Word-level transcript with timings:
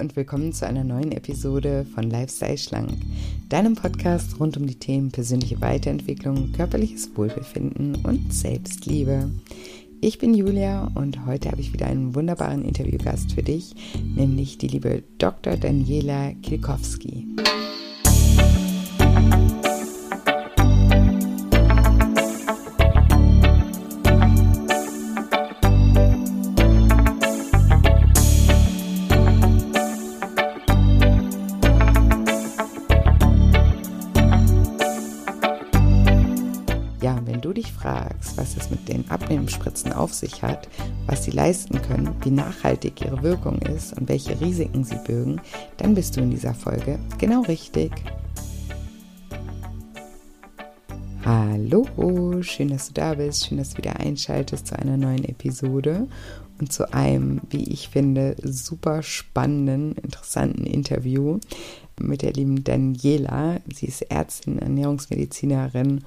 und 0.00 0.16
willkommen 0.16 0.54
zu 0.54 0.66
einer 0.66 0.82
neuen 0.82 1.12
Episode 1.12 1.84
von 1.94 2.08
Lifestyle 2.08 2.56
Schlank, 2.56 2.90
deinem 3.50 3.74
Podcast 3.74 4.40
rund 4.40 4.56
um 4.56 4.66
die 4.66 4.78
Themen 4.78 5.12
persönliche 5.12 5.60
Weiterentwicklung, 5.60 6.52
körperliches 6.52 7.14
Wohlbefinden 7.16 7.96
und 7.96 8.32
Selbstliebe. 8.32 9.30
Ich 10.00 10.18
bin 10.18 10.32
Julia 10.32 10.90
und 10.94 11.26
heute 11.26 11.50
habe 11.50 11.60
ich 11.60 11.74
wieder 11.74 11.86
einen 11.86 12.14
wunderbaren 12.14 12.64
Interviewgast 12.64 13.32
für 13.32 13.42
dich, 13.42 13.74
nämlich 14.02 14.56
die 14.56 14.68
liebe 14.68 15.02
Dr. 15.18 15.58
Daniela 15.58 16.32
Kilkowski. 16.42 17.26
Was 38.50 38.64
es 38.64 38.70
mit 38.70 38.88
den 38.88 39.08
Abnehmspritzen 39.10 39.92
auf 39.92 40.12
sich 40.12 40.42
hat, 40.42 40.68
was 41.06 41.24
sie 41.24 41.30
leisten 41.30 41.80
können, 41.82 42.16
wie 42.22 42.30
nachhaltig 42.30 43.00
ihre 43.00 43.22
Wirkung 43.22 43.58
ist 43.62 43.96
und 43.96 44.08
welche 44.08 44.40
Risiken 44.40 44.82
sie 44.82 44.98
bürgen, 45.06 45.40
dann 45.76 45.94
bist 45.94 46.16
du 46.16 46.20
in 46.20 46.30
dieser 46.30 46.54
Folge 46.54 46.98
genau 47.18 47.42
richtig. 47.42 47.92
Hallo, 51.24 52.42
schön, 52.42 52.68
dass 52.68 52.88
du 52.88 52.94
da 52.94 53.14
bist, 53.14 53.46
schön, 53.46 53.58
dass 53.58 53.70
du 53.70 53.78
wieder 53.78 54.00
einschaltest 54.00 54.66
zu 54.66 54.76
einer 54.76 54.96
neuen 54.96 55.24
Episode 55.24 56.08
und 56.58 56.72
zu 56.72 56.92
einem, 56.92 57.42
wie 57.50 57.70
ich 57.70 57.88
finde, 57.88 58.34
super 58.42 59.04
spannenden, 59.04 59.92
interessanten 59.92 60.66
Interview 60.66 61.38
mit 62.00 62.22
der 62.22 62.32
lieben 62.32 62.64
Daniela. 62.64 63.60
Sie 63.72 63.86
ist 63.86 64.02
Ärztin, 64.02 64.58
Ernährungsmedizinerin 64.58 66.00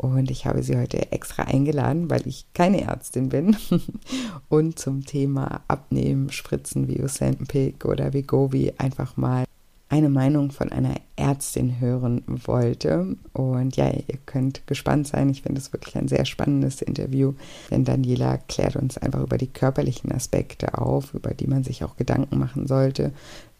und 0.00 0.30
ich 0.30 0.46
habe 0.46 0.62
sie 0.62 0.78
heute 0.78 1.12
extra 1.12 1.42
eingeladen, 1.42 2.08
weil 2.08 2.26
ich 2.26 2.46
keine 2.54 2.80
Ärztin 2.84 3.28
bin 3.28 3.54
und 4.48 4.78
zum 4.78 5.04
Thema 5.04 5.60
Abnehmen, 5.68 6.32
Spritzen 6.32 6.88
wie 6.88 7.02
Ozempic 7.02 7.84
oder 7.84 8.14
Vegovi 8.14 8.72
einfach 8.78 9.18
mal 9.18 9.44
eine 9.90 10.08
Meinung 10.08 10.52
von 10.52 10.72
einer 10.72 10.94
Ärztin 11.16 11.80
hören 11.80 12.22
wollte. 12.46 13.14
Und 13.34 13.76
ja, 13.76 13.90
ihr 13.90 14.18
könnt 14.24 14.66
gespannt 14.66 15.06
sein. 15.06 15.28
Ich 15.28 15.42
finde 15.42 15.60
es 15.60 15.70
wirklich 15.74 15.98
ein 15.98 16.08
sehr 16.08 16.24
spannendes 16.24 16.80
Interview, 16.80 17.34
denn 17.70 17.84
Daniela 17.84 18.38
klärt 18.38 18.76
uns 18.76 18.96
einfach 18.96 19.20
über 19.20 19.36
die 19.36 19.48
körperlichen 19.48 20.12
Aspekte 20.12 20.78
auf, 20.78 21.12
über 21.12 21.34
die 21.34 21.46
man 21.46 21.62
sich 21.62 21.84
auch 21.84 21.96
Gedanken 21.96 22.38
machen 22.38 22.66
sollte, 22.66 23.12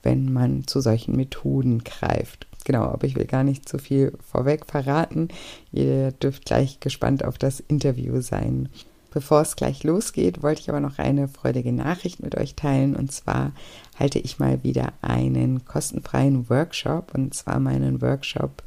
wenn 0.03 0.33
man 0.33 0.67
zu 0.67 0.81
solchen 0.81 1.17
Methoden 1.17 1.85
greift. 1.85 2.47
Genau, 2.65 2.85
aber 2.85 3.07
ich 3.07 3.17
will 3.17 3.27
gar 3.27 3.45
nicht 3.45 3.69
zu 3.69 3.79
viel 3.79 4.13
vorweg 4.31 4.67
verraten. 4.67 5.29
Ihr 5.73 6.13
dürft 6.13 6.45
gleich 6.45 6.81
gespannt 6.81 7.25
auf 7.25 7.39
das 7.39 7.61
Interview 7.61 8.21
sein. 8.21 8.69
Bevor 9.13 9.41
es 9.41 9.57
gleich 9.57 9.83
losgeht, 9.83 10.43
wollte 10.43 10.61
ich 10.61 10.69
aber 10.71 10.79
noch 10.79 10.99
eine 10.99 11.27
freudige 11.27 11.73
Nachricht 11.73 12.23
mit 12.23 12.37
euch 12.37 12.55
teilen. 12.55 12.95
Und 12.95 13.11
zwar 13.13 13.53
halte 13.99 14.21
ich 14.21 14.39
mal 14.39 14.63
wieder 14.63 14.93
einen 15.03 15.65
kostenfreien 15.65 16.49
Workshop, 16.49 17.13
und 17.15 17.35
zwar 17.35 17.59
meinen 17.59 18.01
Workshop 18.01 18.63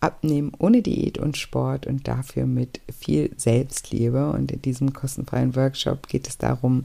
Abnehmen 0.00 0.52
ohne 0.58 0.80
Diät 0.80 1.18
und 1.18 1.36
Sport 1.36 1.88
und 1.88 2.06
dafür 2.06 2.46
mit 2.46 2.80
viel 2.96 3.32
Selbstliebe. 3.36 4.30
Und 4.30 4.52
in 4.52 4.62
diesem 4.62 4.92
kostenfreien 4.92 5.56
Workshop 5.56 6.06
geht 6.06 6.28
es 6.28 6.38
darum, 6.38 6.84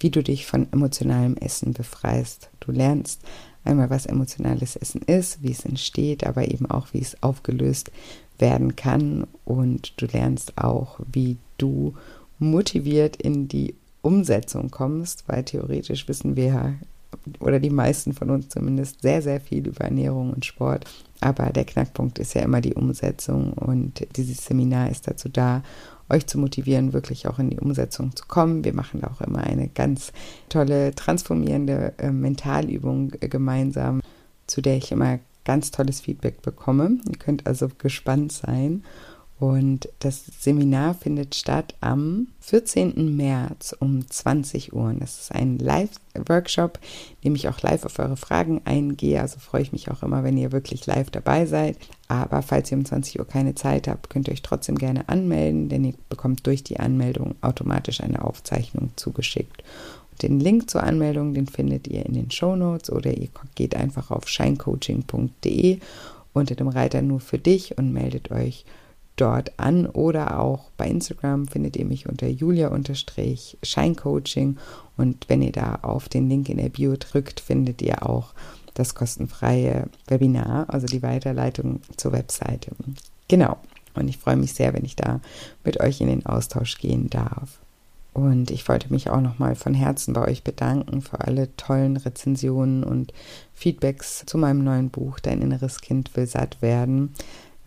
wie 0.00 0.10
du 0.10 0.22
dich 0.22 0.46
von 0.46 0.66
emotionalem 0.72 1.36
Essen 1.36 1.72
befreist. 1.72 2.50
Du 2.58 2.72
lernst 2.72 3.20
einmal, 3.64 3.90
was 3.90 4.06
emotionales 4.06 4.76
Essen 4.76 5.02
ist, 5.02 5.42
wie 5.42 5.52
es 5.52 5.64
entsteht, 5.64 6.24
aber 6.26 6.50
eben 6.50 6.66
auch, 6.66 6.88
wie 6.92 7.00
es 7.00 7.22
aufgelöst 7.22 7.90
werden 8.38 8.76
kann. 8.76 9.26
Und 9.44 10.00
du 10.00 10.06
lernst 10.06 10.58
auch, 10.58 11.00
wie 11.10 11.36
du 11.58 11.94
motiviert 12.38 13.16
in 13.16 13.48
die 13.48 13.74
Umsetzung 14.02 14.70
kommst, 14.70 15.24
weil 15.26 15.44
theoretisch 15.44 16.08
wissen 16.08 16.36
wir 16.36 16.74
oder 17.40 17.58
die 17.60 17.70
meisten 17.70 18.12
von 18.12 18.30
uns 18.30 18.48
zumindest 18.48 19.02
sehr, 19.02 19.20
sehr 19.20 19.40
viel 19.40 19.66
über 19.66 19.84
Ernährung 19.84 20.32
und 20.32 20.44
Sport. 20.44 20.86
Aber 21.20 21.50
der 21.50 21.64
Knackpunkt 21.64 22.18
ist 22.18 22.34
ja 22.34 22.42
immer 22.42 22.60
die 22.60 22.74
Umsetzung 22.74 23.52
und 23.52 24.06
dieses 24.16 24.44
Seminar 24.44 24.90
ist 24.90 25.06
dazu 25.06 25.28
da, 25.28 25.62
euch 26.10 26.26
zu 26.26 26.38
motivieren, 26.38 26.92
wirklich 26.92 27.26
auch 27.28 27.38
in 27.38 27.50
die 27.50 27.60
Umsetzung 27.60 28.14
zu 28.14 28.24
kommen. 28.26 28.64
Wir 28.64 28.74
machen 28.74 29.00
da 29.00 29.08
auch 29.08 29.20
immer 29.20 29.44
eine 29.44 29.68
ganz 29.68 30.12
tolle, 30.48 30.94
transformierende 30.94 31.94
äh, 31.98 32.10
Mentalübung 32.10 33.12
äh, 33.20 33.28
gemeinsam, 33.28 34.00
zu 34.46 34.60
der 34.60 34.76
ich 34.76 34.92
immer 34.92 35.18
ganz 35.44 35.70
tolles 35.70 36.00
Feedback 36.00 36.42
bekomme. 36.42 36.98
Ihr 37.08 37.18
könnt 37.18 37.46
also 37.46 37.68
gespannt 37.78 38.32
sein. 38.32 38.84
Und 39.40 39.88
das 40.00 40.22
Seminar 40.38 40.92
findet 40.92 41.34
statt 41.34 41.74
am 41.80 42.28
14. 42.40 43.16
März 43.16 43.74
um 43.80 44.06
20 44.06 44.74
Uhr. 44.74 44.94
Das 45.00 45.18
ist 45.18 45.34
ein 45.34 45.56
Live-Workshop, 45.56 46.78
in 47.22 47.30
dem 47.30 47.36
ich 47.36 47.48
auch 47.48 47.58
live 47.62 47.86
auf 47.86 47.98
eure 47.98 48.18
Fragen 48.18 48.60
eingehe. 48.66 49.18
Also 49.18 49.38
freue 49.38 49.62
ich 49.62 49.72
mich 49.72 49.90
auch 49.90 50.02
immer, 50.02 50.24
wenn 50.24 50.36
ihr 50.36 50.52
wirklich 50.52 50.84
live 50.84 51.08
dabei 51.08 51.46
seid. 51.46 51.78
Aber 52.06 52.42
falls 52.42 52.70
ihr 52.70 52.76
um 52.76 52.84
20 52.84 53.18
Uhr 53.18 53.26
keine 53.26 53.54
Zeit 53.54 53.88
habt, 53.88 54.10
könnt 54.10 54.28
ihr 54.28 54.32
euch 54.32 54.42
trotzdem 54.42 54.76
gerne 54.76 55.08
anmelden, 55.08 55.70
denn 55.70 55.84
ihr 55.84 55.94
bekommt 56.10 56.46
durch 56.46 56.62
die 56.62 56.78
Anmeldung 56.78 57.34
automatisch 57.40 58.02
eine 58.02 58.22
Aufzeichnung 58.22 58.90
zugeschickt. 58.96 59.64
Und 60.12 60.22
den 60.22 60.38
Link 60.38 60.68
zur 60.68 60.82
Anmeldung, 60.82 61.32
den 61.32 61.46
findet 61.46 61.88
ihr 61.88 62.04
in 62.04 62.12
den 62.12 62.30
Show 62.30 62.56
Notes 62.56 62.92
oder 62.92 63.10
ihr 63.16 63.28
geht 63.54 63.74
einfach 63.74 64.10
auf 64.10 64.28
shinecoaching.de 64.28 65.78
unter 66.34 66.54
dem 66.54 66.68
Reiter 66.68 67.00
nur 67.00 67.20
für 67.20 67.38
dich 67.38 67.78
und 67.78 67.94
meldet 67.94 68.30
euch 68.30 68.66
dort 69.20 69.58
an 69.58 69.86
oder 69.86 70.40
auch 70.40 70.70
bei 70.76 70.88
Instagram 70.88 71.46
findet 71.48 71.76
ihr 71.76 71.84
mich 71.84 72.08
unter 72.08 72.28
julia-scheincoaching 72.28 74.56
und 74.96 75.28
wenn 75.28 75.42
ihr 75.42 75.52
da 75.52 75.80
auf 75.82 76.08
den 76.08 76.28
Link 76.28 76.48
in 76.48 76.56
der 76.58 76.70
Bio 76.70 76.94
drückt, 76.98 77.38
findet 77.40 77.82
ihr 77.82 78.08
auch 78.08 78.32
das 78.74 78.94
kostenfreie 78.94 79.88
Webinar, 80.06 80.66
also 80.68 80.86
die 80.86 81.02
Weiterleitung 81.02 81.80
zur 81.96 82.12
Webseite. 82.12 82.70
Genau. 83.28 83.56
Und 83.94 84.08
ich 84.08 84.18
freue 84.18 84.36
mich 84.36 84.54
sehr, 84.54 84.72
wenn 84.72 84.84
ich 84.84 84.94
da 84.94 85.20
mit 85.64 85.80
euch 85.80 86.00
in 86.00 86.06
den 86.06 86.24
Austausch 86.24 86.78
gehen 86.78 87.10
darf. 87.10 87.58
Und 88.12 88.50
ich 88.50 88.68
wollte 88.68 88.92
mich 88.92 89.08
auch 89.10 89.20
nochmal 89.20 89.54
von 89.54 89.74
Herzen 89.74 90.14
bei 90.14 90.28
euch 90.28 90.42
bedanken 90.44 91.00
für 91.00 91.20
alle 91.20 91.54
tollen 91.56 91.96
Rezensionen 91.96 92.84
und 92.84 93.12
Feedbacks 93.54 94.24
zu 94.26 94.38
meinem 94.38 94.64
neuen 94.64 94.90
Buch 94.90 95.20
Dein 95.20 95.42
inneres 95.42 95.80
Kind 95.80 96.16
will 96.16 96.26
satt 96.26 96.60
werden 96.62 97.14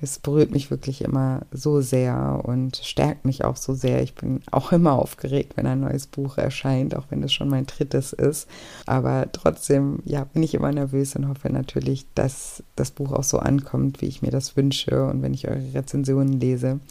es 0.03 0.19
berührt 0.19 0.51
mich 0.51 0.69
wirklich 0.69 1.01
immer 1.01 1.43
so 1.51 1.79
sehr 1.79 2.41
und 2.43 2.75
stärkt 2.75 3.23
mich 3.25 3.45
auch 3.45 3.55
so 3.55 3.73
sehr. 3.73 4.03
Ich 4.03 4.13
bin 4.15 4.41
auch 4.51 4.73
immer 4.73 4.93
aufgeregt, 4.93 5.53
wenn 5.55 5.65
ein 5.65 5.79
neues 5.79 6.07
Buch 6.07 6.37
erscheint, 6.37 6.93
auch 6.95 7.05
wenn 7.09 7.23
es 7.23 7.31
schon 7.31 7.47
mein 7.47 7.65
drittes 7.65 8.11
ist. 8.11 8.49
Aber 8.85 9.27
trotzdem, 9.31 9.99
ja, 10.03 10.25
bin 10.25 10.43
ich 10.43 10.53
immer 10.53 10.73
nervös 10.73 11.15
und 11.15 11.29
hoffe 11.29 11.49
natürlich, 11.49 12.05
dass 12.15 12.63
das 12.75 12.91
Buch 12.91 13.13
auch 13.13 13.23
so 13.23 13.39
ankommt, 13.39 14.01
wie 14.01 14.07
ich 14.07 14.21
mir 14.21 14.31
das 14.31 14.57
wünsche. 14.57 15.05
Und 15.05 15.21
wenn 15.21 15.33
ich 15.33 15.47
eure 15.47 15.73
Rezensionen 15.73 16.39
lese, 16.39 16.81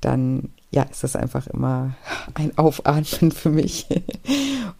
dann 0.00 0.48
ja, 0.70 0.82
ist 0.82 1.04
das 1.04 1.16
einfach 1.16 1.46
immer 1.46 1.94
ein 2.34 2.56
Aufatmen 2.58 3.30
für 3.30 3.50
mich. 3.50 3.86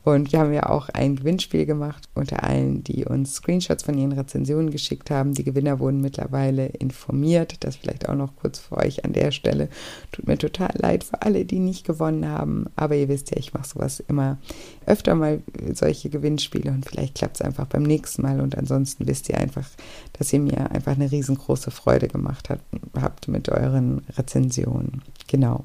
Und 0.04 0.32
wir 0.32 0.40
haben 0.40 0.52
ja 0.52 0.68
auch 0.68 0.88
ein 0.88 1.16
Gewinnspiel 1.16 1.64
gemacht 1.64 2.08
unter 2.14 2.42
allen, 2.42 2.82
die 2.84 3.04
uns 3.04 3.34
Screenshots 3.34 3.84
von 3.84 3.96
ihren 3.96 4.12
Rezensionen 4.12 4.70
geschickt 4.70 5.10
haben. 5.10 5.34
Die 5.34 5.44
Gewinner 5.44 5.78
wurden 5.78 6.00
mittlerweile 6.00 6.66
informiert. 6.66 7.56
Das 7.60 7.76
vielleicht 7.76 8.08
auch 8.08 8.14
noch 8.14 8.36
kurz 8.36 8.58
für 8.58 8.76
euch 8.76 9.04
an 9.04 9.12
der 9.12 9.30
Stelle. 9.30 9.68
Tut 10.12 10.26
mir 10.26 10.38
total 10.38 10.70
leid 10.74 11.04
für 11.04 11.22
alle, 11.22 11.44
die 11.44 11.60
nicht 11.60 11.86
gewonnen 11.86 12.28
haben. 12.28 12.66
Aber 12.76 12.94
ihr 12.94 13.08
wisst 13.08 13.30
ja, 13.30 13.38
ich 13.38 13.54
mache 13.54 13.68
sowas 13.68 14.00
immer 14.00 14.38
öfter 14.86 15.14
mal 15.14 15.42
solche 15.72 16.10
Gewinnspiele 16.10 16.70
und 16.70 16.84
vielleicht 16.88 17.16
klappt 17.16 17.36
es 17.36 17.42
einfach 17.42 17.66
beim 17.66 17.82
nächsten 17.82 18.22
Mal. 18.22 18.40
Und 18.40 18.58
ansonsten 18.58 19.06
wisst 19.06 19.28
ihr 19.28 19.38
einfach, 19.38 19.68
dass 20.12 20.32
ihr 20.32 20.40
mir 20.40 20.70
einfach 20.70 20.92
eine 20.92 21.10
riesengroße 21.10 21.70
Freude 21.70 22.08
gemacht 22.08 22.50
habt 22.50 23.28
mit 23.28 23.48
euren 23.48 24.02
Rezensionen. 24.16 25.02
Genau. 25.26 25.64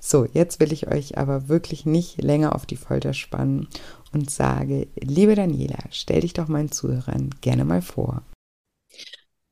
So, 0.00 0.26
jetzt 0.32 0.60
will 0.60 0.72
ich 0.72 0.88
euch 0.88 1.18
aber 1.18 1.48
wirklich 1.48 1.86
nicht 1.86 2.22
länger 2.22 2.54
auf 2.54 2.66
die 2.66 2.76
Folter 2.76 3.14
spannen 3.14 3.68
und 4.12 4.30
sage, 4.30 4.88
liebe 5.00 5.34
Daniela, 5.34 5.78
stell 5.90 6.20
dich 6.20 6.32
doch 6.32 6.48
meinen 6.48 6.72
Zuhörern 6.72 7.30
gerne 7.40 7.64
mal 7.64 7.82
vor. 7.82 8.22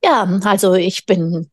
Ja, 0.02 0.24
also 0.44 0.74
ich 0.74 1.06
bin 1.06 1.50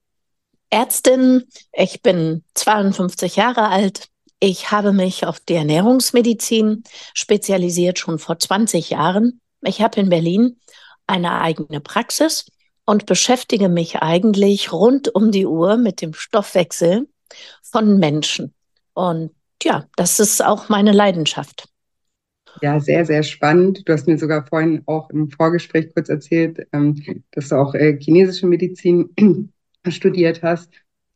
Ärztin, 0.69 1.43
ich 1.73 2.01
bin 2.01 2.43
52 2.53 3.35
Jahre 3.35 3.67
alt. 3.69 4.09
Ich 4.39 4.71
habe 4.71 4.93
mich 4.93 5.25
auf 5.25 5.39
die 5.39 5.55
Ernährungsmedizin 5.55 6.83
spezialisiert 7.13 7.99
schon 7.99 8.19
vor 8.19 8.37
20 8.37 8.91
Jahren. 8.91 9.41
Ich 9.61 9.81
habe 9.81 9.99
in 9.99 10.09
Berlin 10.09 10.59
eine 11.07 11.41
eigene 11.41 11.79
Praxis 11.79 12.45
und 12.85 13.05
beschäftige 13.05 13.69
mich 13.69 13.97
eigentlich 13.97 14.71
rund 14.71 15.13
um 15.13 15.31
die 15.31 15.45
Uhr 15.45 15.77
mit 15.77 16.01
dem 16.01 16.13
Stoffwechsel 16.13 17.07
von 17.61 17.97
Menschen. 17.97 18.53
Und 18.97 19.29
ja, 19.61 19.85
das 19.95 20.19
ist 20.19 20.43
auch 20.43 20.69
meine 20.69 20.91
Leidenschaft. 20.91 21.69
Ja, 22.63 22.79
sehr, 22.79 23.05
sehr 23.05 23.21
spannend. 23.21 23.87
Du 23.87 23.93
hast 23.93 24.07
mir 24.07 24.17
sogar 24.17 24.47
vorhin 24.47 24.81
auch 24.87 25.11
im 25.11 25.29
Vorgespräch 25.29 25.93
kurz 25.93 26.09
erzählt, 26.09 26.65
ähm, 26.73 27.23
dass 27.29 27.49
du 27.49 27.57
auch 27.57 27.75
äh, 27.75 27.95
chinesische 27.99 28.47
Medizin 28.47 29.13
studiert 29.87 30.41
hast, 30.41 30.71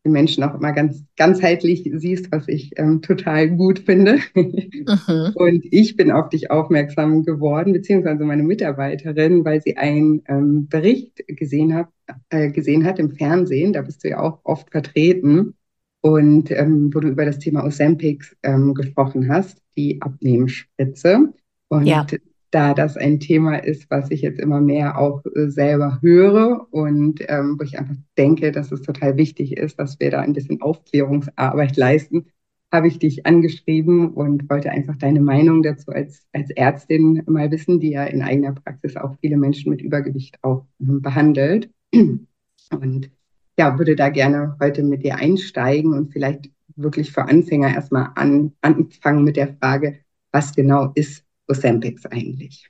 den 0.05 0.11
Menschen 0.11 0.43
auch 0.43 0.53
immer 0.53 0.73
ganz 0.73 1.03
ganzheitlich 1.17 1.89
siehst, 1.95 2.31
was 2.31 2.47
ich 2.47 2.69
ähm, 2.77 3.01
total 3.01 3.49
gut 3.49 3.79
finde. 3.79 4.19
Mhm. 4.35 5.31
Und 5.33 5.65
ich 5.71 5.95
bin 5.95 6.11
auf 6.11 6.29
dich 6.29 6.51
aufmerksam 6.51 7.23
geworden, 7.23 7.73
beziehungsweise 7.73 8.23
meine 8.23 8.43
Mitarbeiterin, 8.43 9.43
weil 9.43 9.59
sie 9.59 9.77
einen 9.77 10.21
ähm, 10.27 10.67
Bericht 10.69 11.23
gesehen 11.25 11.73
hat, 11.73 11.87
äh, 12.29 12.51
gesehen 12.51 12.85
hat 12.85 12.99
im 12.99 13.09
Fernsehen. 13.09 13.73
Da 13.73 13.81
bist 13.81 14.03
du 14.03 14.09
ja 14.09 14.19
auch 14.19 14.41
oft 14.43 14.69
vertreten 14.69 15.55
und 16.01 16.51
ähm, 16.51 16.91
wo 16.93 16.99
du 16.99 17.09
über 17.09 17.25
das 17.25 17.39
Thema 17.39 17.63
Ozempic 17.63 18.35
ähm, 18.43 18.73
gesprochen 18.73 19.29
hast, 19.29 19.61
die 19.77 20.01
Abnehmspritze. 20.01 21.33
Und 21.69 21.85
ja 21.85 22.05
da 22.51 22.73
das 22.73 22.97
ein 22.97 23.19
Thema 23.19 23.55
ist, 23.55 23.89
was 23.89 24.11
ich 24.11 24.21
jetzt 24.21 24.39
immer 24.39 24.61
mehr 24.61 24.97
auch 24.97 25.25
äh, 25.25 25.49
selber 25.49 25.99
höre 26.01 26.67
und 26.71 27.21
ähm, 27.27 27.55
wo 27.57 27.63
ich 27.63 27.79
einfach 27.79 27.95
denke, 28.17 28.51
dass 28.51 28.71
es 28.71 28.81
total 28.81 29.17
wichtig 29.17 29.57
ist, 29.57 29.79
dass 29.79 29.99
wir 29.99 30.11
da 30.11 30.19
ein 30.19 30.33
bisschen 30.33 30.61
Aufklärungsarbeit 30.61 31.77
leisten, 31.77 32.25
habe 32.71 32.87
ich 32.87 32.99
dich 32.99 33.25
angeschrieben 33.25 34.13
und 34.13 34.49
wollte 34.49 34.69
einfach 34.69 34.97
deine 34.97 35.21
Meinung 35.21 35.63
dazu 35.63 35.91
als, 35.91 36.25
als 36.33 36.49
Ärztin 36.51 37.23
mal 37.25 37.51
wissen, 37.51 37.79
die 37.79 37.91
ja 37.91 38.03
in 38.03 38.21
eigener 38.21 38.53
Praxis 38.53 38.95
auch 38.97 39.15
viele 39.21 39.37
Menschen 39.37 39.69
mit 39.69 39.81
Übergewicht 39.81 40.37
auch 40.41 40.65
ähm, 40.81 41.01
behandelt. 41.01 41.69
Und 41.93 43.11
ja, 43.57 43.77
würde 43.77 43.95
da 43.95 44.09
gerne 44.09 44.55
heute 44.59 44.83
mit 44.83 45.03
dir 45.03 45.15
einsteigen 45.15 45.93
und 45.93 46.11
vielleicht 46.11 46.49
wirklich 46.75 47.11
für 47.11 47.23
Anfänger 47.23 47.73
erstmal 47.73 48.09
an, 48.15 48.53
anfangen 48.61 49.23
mit 49.23 49.35
der 49.35 49.55
Frage, 49.55 49.99
was 50.31 50.55
genau 50.55 50.91
ist 50.95 51.23
Ozempic 51.47 51.99
eigentlich? 52.09 52.69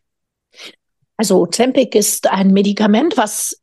Also 1.17 1.39
Ozempic 1.39 1.95
ist 1.95 2.27
ein 2.31 2.51
Medikament, 2.51 3.15
was 3.15 3.61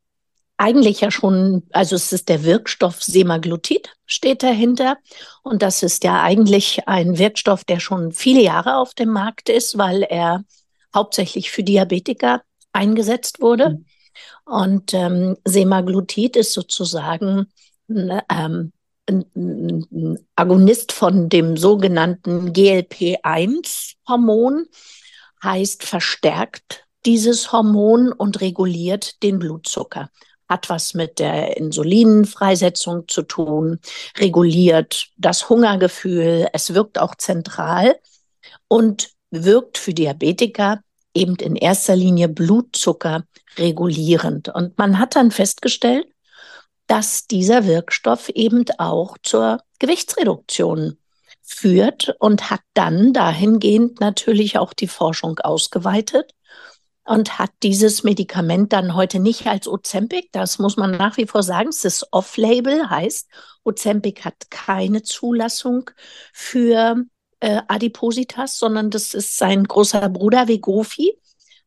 eigentlich 0.59 1.01
ja 1.01 1.09
schon, 1.09 1.63
also 1.71 1.95
es 1.95 2.11
ist 2.11 2.27
der 2.27 2.43
Wirkstoff 2.43 3.01
Semaglutid, 3.01 3.93
steht 4.05 4.43
dahinter. 4.43 4.97
Und 5.41 5.61
das 5.61 5.83
ist 5.83 6.03
ja 6.03 6.21
eigentlich 6.21 6.87
ein 6.87 7.17
Wirkstoff, 7.17 7.63
der 7.63 7.79
schon 7.79 8.11
viele 8.11 8.41
Jahre 8.41 8.75
auf 8.75 8.93
dem 8.93 9.09
Markt 9.09 9.47
ist, 9.47 9.77
weil 9.77 10.03
er 10.03 10.43
hauptsächlich 10.93 11.49
für 11.51 11.63
Diabetiker 11.63 12.41
eingesetzt 12.73 13.41
wurde. 13.41 13.69
Mhm. 13.69 13.85
Und 14.45 14.93
ähm, 14.93 15.37
Semaglutid 15.45 16.35
ist 16.35 16.53
sozusagen 16.53 17.47
ähm, 17.89 18.71
ein, 19.07 19.25
ein 19.35 20.19
Agonist 20.35 20.91
von 20.91 21.29
dem 21.29 21.57
sogenannten 21.57 22.53
GLP-1-Hormon 22.53 24.67
heißt 25.43 25.83
verstärkt 25.83 26.85
dieses 27.05 27.51
Hormon 27.51 28.11
und 28.11 28.41
reguliert 28.41 29.21
den 29.23 29.39
Blutzucker. 29.39 30.09
Hat 30.47 30.69
was 30.69 30.93
mit 30.93 31.19
der 31.19 31.57
Insulinfreisetzung 31.57 33.07
zu 33.07 33.21
tun, 33.21 33.79
reguliert 34.17 35.07
das 35.17 35.49
Hungergefühl, 35.49 36.47
es 36.53 36.73
wirkt 36.73 36.99
auch 36.99 37.15
zentral 37.15 37.95
und 38.67 39.11
wirkt 39.31 39.77
für 39.77 39.93
Diabetiker 39.93 40.81
eben 41.19 41.35
in 41.35 41.55
erster 41.55 41.95
Linie 41.95 42.29
Blutzucker 42.29 43.25
regulierend. 43.57 44.49
Und 44.49 44.77
man 44.77 44.99
hat 44.99 45.15
dann 45.15 45.31
festgestellt, 45.31 46.07
dass 46.87 47.27
dieser 47.27 47.65
Wirkstoff 47.65 48.29
eben 48.29 48.65
auch 48.77 49.17
zur 49.21 49.61
Gewichtsreduktion 49.79 50.97
führt 51.41 52.15
und 52.19 52.49
hat 52.49 52.61
dann 52.73 53.13
dahingehend 53.13 53.99
natürlich 53.99 54.57
auch 54.57 54.73
die 54.73 54.87
Forschung 54.87 55.39
ausgeweitet 55.39 56.33
und 57.03 57.39
hat 57.39 57.51
dieses 57.63 58.03
Medikament 58.03 58.71
dann 58.71 58.95
heute 58.95 59.19
nicht 59.19 59.47
als 59.47 59.67
Ozempic, 59.67 60.29
das 60.31 60.59
muss 60.59 60.77
man 60.77 60.91
nach 60.91 61.17
wie 61.17 61.25
vor 61.25 61.41
sagen, 61.41 61.69
es 61.69 61.83
ist 61.85 62.07
off-label, 62.11 62.89
heißt, 62.89 63.27
Ozempic 63.63 64.23
hat 64.23 64.51
keine 64.51 65.01
Zulassung 65.01 65.89
für 66.33 67.03
äh, 67.39 67.61
Adipositas, 67.67 68.57
sondern 68.57 68.89
das 68.89 69.13
ist 69.13 69.37
sein 69.37 69.63
großer 69.63 70.09
Bruder 70.09 70.47
Vegofi. 70.47 71.17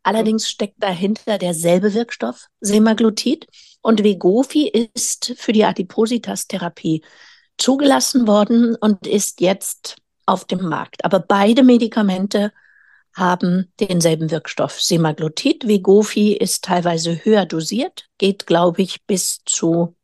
Allerdings 0.02 0.48
steckt 0.48 0.82
dahinter 0.82 1.38
derselbe 1.38 1.94
Wirkstoff, 1.94 2.48
Semaglutid. 2.60 3.46
Und 3.82 4.02
Vegofi 4.04 4.68
ist 4.68 5.34
für 5.36 5.52
die 5.52 5.64
Adipositas-Therapie 5.64 7.02
zugelassen 7.58 8.26
worden 8.26 8.76
und 8.76 9.06
ist 9.06 9.40
jetzt 9.40 9.96
auf 10.26 10.44
dem 10.44 10.68
Markt. 10.68 11.04
Aber 11.04 11.20
beide 11.20 11.62
Medikamente 11.62 12.52
haben 13.14 13.72
denselben 13.78 14.30
Wirkstoff. 14.30 14.80
Semaglutid, 14.80 15.66
Wegofi 15.68 16.32
ist 16.32 16.64
teilweise 16.64 17.24
höher 17.24 17.44
dosiert, 17.44 18.08
geht, 18.18 18.46
glaube 18.46 18.82
ich, 18.82 19.04
bis 19.06 19.42
zu 19.44 19.96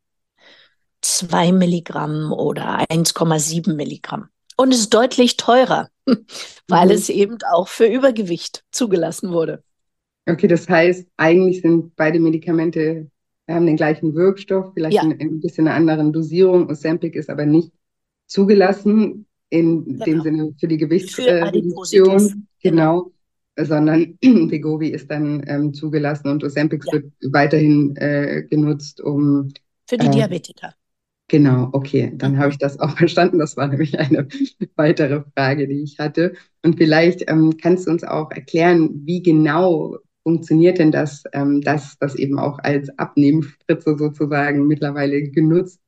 2 1.00 1.52
Milligramm 1.52 2.32
oder 2.32 2.80
1,7 2.90 3.74
Milligramm. 3.74 4.28
Und 4.58 4.74
ist 4.74 4.92
deutlich 4.92 5.36
teurer, 5.36 5.88
weil 6.68 6.86
mhm. 6.86 6.92
es 6.92 7.08
eben 7.08 7.38
auch 7.50 7.68
für 7.68 7.86
Übergewicht 7.86 8.64
zugelassen 8.72 9.30
wurde. 9.30 9.62
Okay, 10.26 10.48
das 10.48 10.68
heißt, 10.68 11.06
eigentlich 11.16 11.62
sind 11.62 11.96
beide 11.96 12.20
Medikamente 12.20 13.10
haben 13.54 13.66
den 13.66 13.76
gleichen 13.76 14.14
Wirkstoff, 14.14 14.72
vielleicht 14.74 14.96
ja. 14.96 15.02
in, 15.02 15.12
in, 15.12 15.28
ein 15.28 15.40
bisschen 15.40 15.66
einer 15.66 15.76
anderen 15.76 16.12
Dosierung. 16.12 16.68
Ozempic 16.68 17.16
ist 17.16 17.30
aber 17.30 17.46
nicht 17.46 17.72
zugelassen 18.26 19.26
in 19.48 19.84
genau. 19.84 20.04
dem 20.04 20.20
Sinne 20.22 20.54
für 20.58 20.68
die 20.68 20.76
Gewichtsreduktion. 20.76 22.16
Äh, 22.16 22.68
genau. 22.70 23.12
genau. 23.56 23.66
Sondern 23.66 24.18
Vegovi 24.22 24.88
ist 24.88 25.10
dann 25.10 25.42
ähm, 25.46 25.72
zugelassen 25.74 26.28
und 26.28 26.44
Ozempic 26.44 26.84
ja. 26.86 26.92
wird 26.92 27.12
weiterhin 27.32 27.96
äh, 27.96 28.44
genutzt, 28.48 29.00
um. 29.00 29.48
Für 29.88 29.96
die 29.96 30.06
äh, 30.06 30.10
Diabetiker. 30.10 30.74
Genau, 31.28 31.68
okay, 31.72 32.10
dann 32.14 32.38
habe 32.38 32.50
ich 32.50 32.58
das 32.58 32.80
auch 32.80 32.90
verstanden. 32.96 33.38
Das 33.38 33.56
war 33.56 33.68
nämlich 33.68 33.98
eine 33.98 34.26
weitere 34.76 35.22
Frage, 35.36 35.68
die 35.68 35.82
ich 35.82 35.98
hatte. 35.98 36.34
Und 36.64 36.76
vielleicht 36.76 37.30
ähm, 37.30 37.56
kannst 37.60 37.86
du 37.86 37.90
uns 37.90 38.02
auch 38.02 38.30
erklären, 38.30 39.02
wie 39.04 39.22
genau 39.22 39.98
funktioniert 40.22 40.78
denn 40.78 40.90
das, 40.90 41.24
ähm, 41.32 41.60
dass 41.60 41.98
das 41.98 42.14
eben 42.14 42.38
auch 42.38 42.58
als 42.60 42.88
Abnehmspritze 42.98 43.96
sozusagen 43.98 44.66
mittlerweile 44.66 45.22
genutzt 45.22 45.80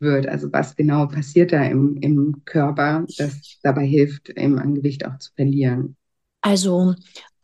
wird? 0.00 0.26
Also 0.26 0.52
was 0.52 0.74
genau 0.74 1.06
passiert 1.06 1.52
da 1.52 1.64
im, 1.64 1.96
im 2.00 2.42
Körper, 2.44 3.04
das 3.18 3.58
dabei 3.62 3.86
hilft, 3.86 4.30
eben 4.30 4.58
an 4.58 4.74
Gewicht 4.74 5.06
auch 5.06 5.18
zu 5.18 5.30
verlieren? 5.34 5.96
Also 6.40 6.94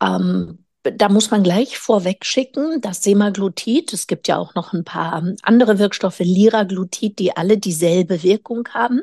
ähm, 0.01 0.64
da 0.95 1.09
muss 1.09 1.31
man 1.31 1.43
gleich 1.43 1.77
vorweg 1.77 2.25
schicken, 2.25 2.81
das 2.81 3.01
Semaglutid, 3.03 3.93
es 3.93 4.07
gibt 4.07 4.27
ja 4.27 4.37
auch 4.37 4.55
noch 4.55 4.73
ein 4.73 4.83
paar 4.83 5.23
andere 5.41 5.79
Wirkstoffe, 5.79 6.19
Liraglutid, 6.19 7.19
die 7.19 7.35
alle 7.35 7.57
dieselbe 7.57 8.23
Wirkung 8.23 8.67
haben. 8.69 9.01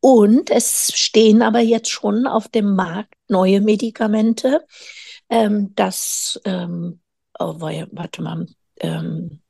Und 0.00 0.50
es 0.50 0.92
stehen 0.94 1.42
aber 1.42 1.60
jetzt 1.60 1.90
schon 1.90 2.26
auf 2.26 2.48
dem 2.48 2.74
Markt 2.74 3.14
neue 3.28 3.60
Medikamente, 3.60 4.64
ähm, 5.30 5.72
das, 5.74 6.40
ähm, 6.44 7.00
oh, 7.38 7.54
warte 7.58 8.22
mal, 8.22 8.46
ähm, 8.80 9.40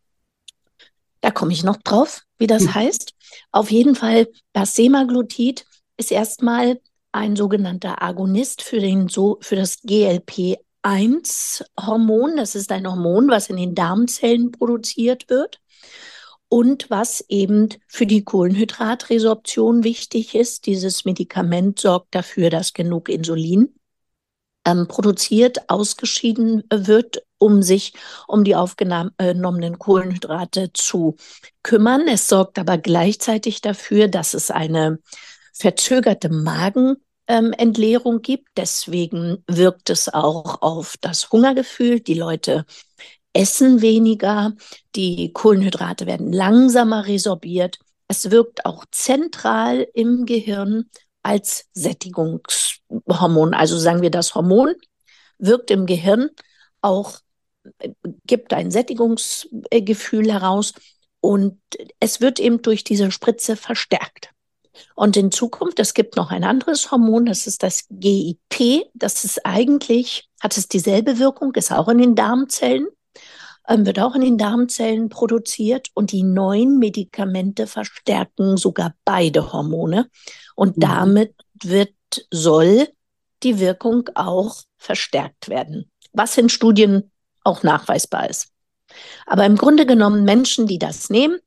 da 1.21 1.31
komme 1.31 1.53
ich 1.53 1.65
noch 1.65 1.79
drauf, 1.79 2.23
wie 2.39 2.47
das 2.47 2.65
hm. 2.65 2.75
heißt. 2.75 3.15
Auf 3.51 3.71
jeden 3.71 3.97
Fall, 3.97 4.29
das 4.53 4.77
Semaglutid 4.77 5.65
ist 5.97 6.13
erstmal 6.13 6.81
ein 7.13 7.35
sogenannter 7.35 8.03
Agonist 8.03 8.63
für, 8.63 8.79
den, 8.79 9.09
so, 9.09 9.39
für 9.41 9.57
das 9.57 9.81
GLP-1-Hormon. 10.85 12.37
Das 12.37 12.55
ist 12.55 12.71
ein 12.71 12.87
Hormon, 12.87 13.29
was 13.29 13.49
in 13.49 13.57
den 13.57 13.75
Darmzellen 13.75 14.53
produziert 14.53 15.29
wird 15.29 15.61
und 16.49 16.91
was 16.91 17.25
eben 17.29 17.69
für 17.89 18.07
die 18.07 18.25
Kohlenhydratresorption 18.25 19.83
wichtig 19.83 20.35
ist. 20.35 20.67
Dieses 20.67 21.05
Medikament 21.05 21.81
sorgt 21.81 22.15
dafür, 22.15 22.51
dass 22.51 22.75
genug 22.75 23.09
Insulin 23.09 23.75
ähm, 24.65 24.87
produziert, 24.87 25.69
ausgeschieden 25.69 26.65
wird, 26.73 27.23
um 27.39 27.63
sich 27.63 27.95
um 28.29 28.45
die 28.45 28.57
aufgenommenen 28.57 29.79
Kohlenhydrate 29.79 30.73
zu 30.73 31.17
kümmern. 31.63 32.09
Es 32.09 32.29
sorgt 32.29 32.59
aber 32.59 32.79
gleichzeitig 32.79 33.61
dafür, 33.61 34.09
dass 34.09 34.35
es 34.35 34.51
eine 34.51 35.01
verzögerte 35.53 36.31
Magenentleerung 36.31 37.05
ähm, 37.27 37.55
gibt. 38.23 38.49
Deswegen 38.57 39.43
wirkt 39.47 39.91
es 39.91 40.13
auch 40.13 40.63
auf 40.63 40.97
das 41.01 41.31
Hungergefühl. 41.31 42.01
Die 42.01 42.15
Leute 42.15 42.65
essen 43.33 43.83
weniger, 43.83 44.55
die 44.95 45.33
Kohlenhydrate 45.33 46.07
werden 46.07 46.33
langsamer 46.33 47.07
resorbiert. 47.07 47.79
Es 48.09 48.31
wirkt 48.31 48.65
auch 48.65 48.85
zentral 48.91 49.87
im 49.95 50.25
Gehirn 50.25 50.91
als 51.23 51.69
Sättigungshormon. 51.73 53.55
Also 53.55 53.79
sagen 53.79 54.03
wir, 54.03 54.11
das 54.11 54.35
Hormon 54.35 54.75
wirkt 55.39 55.71
im 55.71 55.87
Gehirn 55.87 56.31
auch, 56.81 57.19
äh, 57.79 57.91
gibt 58.27 58.53
ein 58.53 58.71
Sättigungsgefühl 58.71 60.31
heraus 60.33 60.75
und 61.21 61.59
es 62.01 62.21
wird 62.21 62.39
eben 62.39 62.63
durch 62.63 62.85
diese 62.85 63.11
Spritze 63.11 63.57
verstärkt. 63.57 64.34
Und 64.95 65.17
in 65.17 65.31
Zukunft, 65.31 65.79
es 65.79 65.95
gibt 65.95 66.17
noch 66.17 66.31
ein 66.31 66.45
anderes 66.45 66.91
Hormon, 66.91 67.27
das 67.27 67.47
ist 67.47 67.63
das 67.63 67.87
GIP. 67.91 68.91
Das 68.95 69.25
ist 69.25 69.45
eigentlich, 69.45 70.29
hat 70.41 70.57
es 70.57 70.69
dieselbe 70.69 71.19
Wirkung, 71.19 71.55
ist 71.55 71.73
auch 71.73 71.89
in 71.89 71.99
den 71.99 72.15
Darmzellen, 72.15 72.87
ähm, 73.69 73.87
wird 73.87 73.99
auch 74.01 74.15
in 74.15 74.23
den 74.23 74.39
Darmzellen 74.39 75.09
produziert 75.09 75.91
und 75.95 76.13
die 76.13 76.23
neuen 76.23 76.79
Medikamente 76.79 77.67
verstärken 77.67 78.57
sogar 78.57 78.95
beide 79.05 79.53
Hormone. 79.53 80.11
Und 80.55 80.77
mhm. 80.77 80.81
damit 80.81 81.35
wird, 81.63 81.95
soll 82.31 82.89
die 83.43 83.59
Wirkung 83.59 84.09
auch 84.15 84.63
verstärkt 84.79 85.49
werden, 85.49 85.91
was 86.13 86.37
in 86.39 86.49
Studien 86.49 87.11
auch 87.43 87.63
nachweisbar 87.63 88.29
ist. 88.31 88.49
Aber 89.27 89.45
im 89.45 89.57
Grunde 89.57 89.87
genommen 89.87 90.25
Menschen, 90.25 90.67
die 90.67 90.79
das 90.79 91.11
nehmen, 91.11 91.39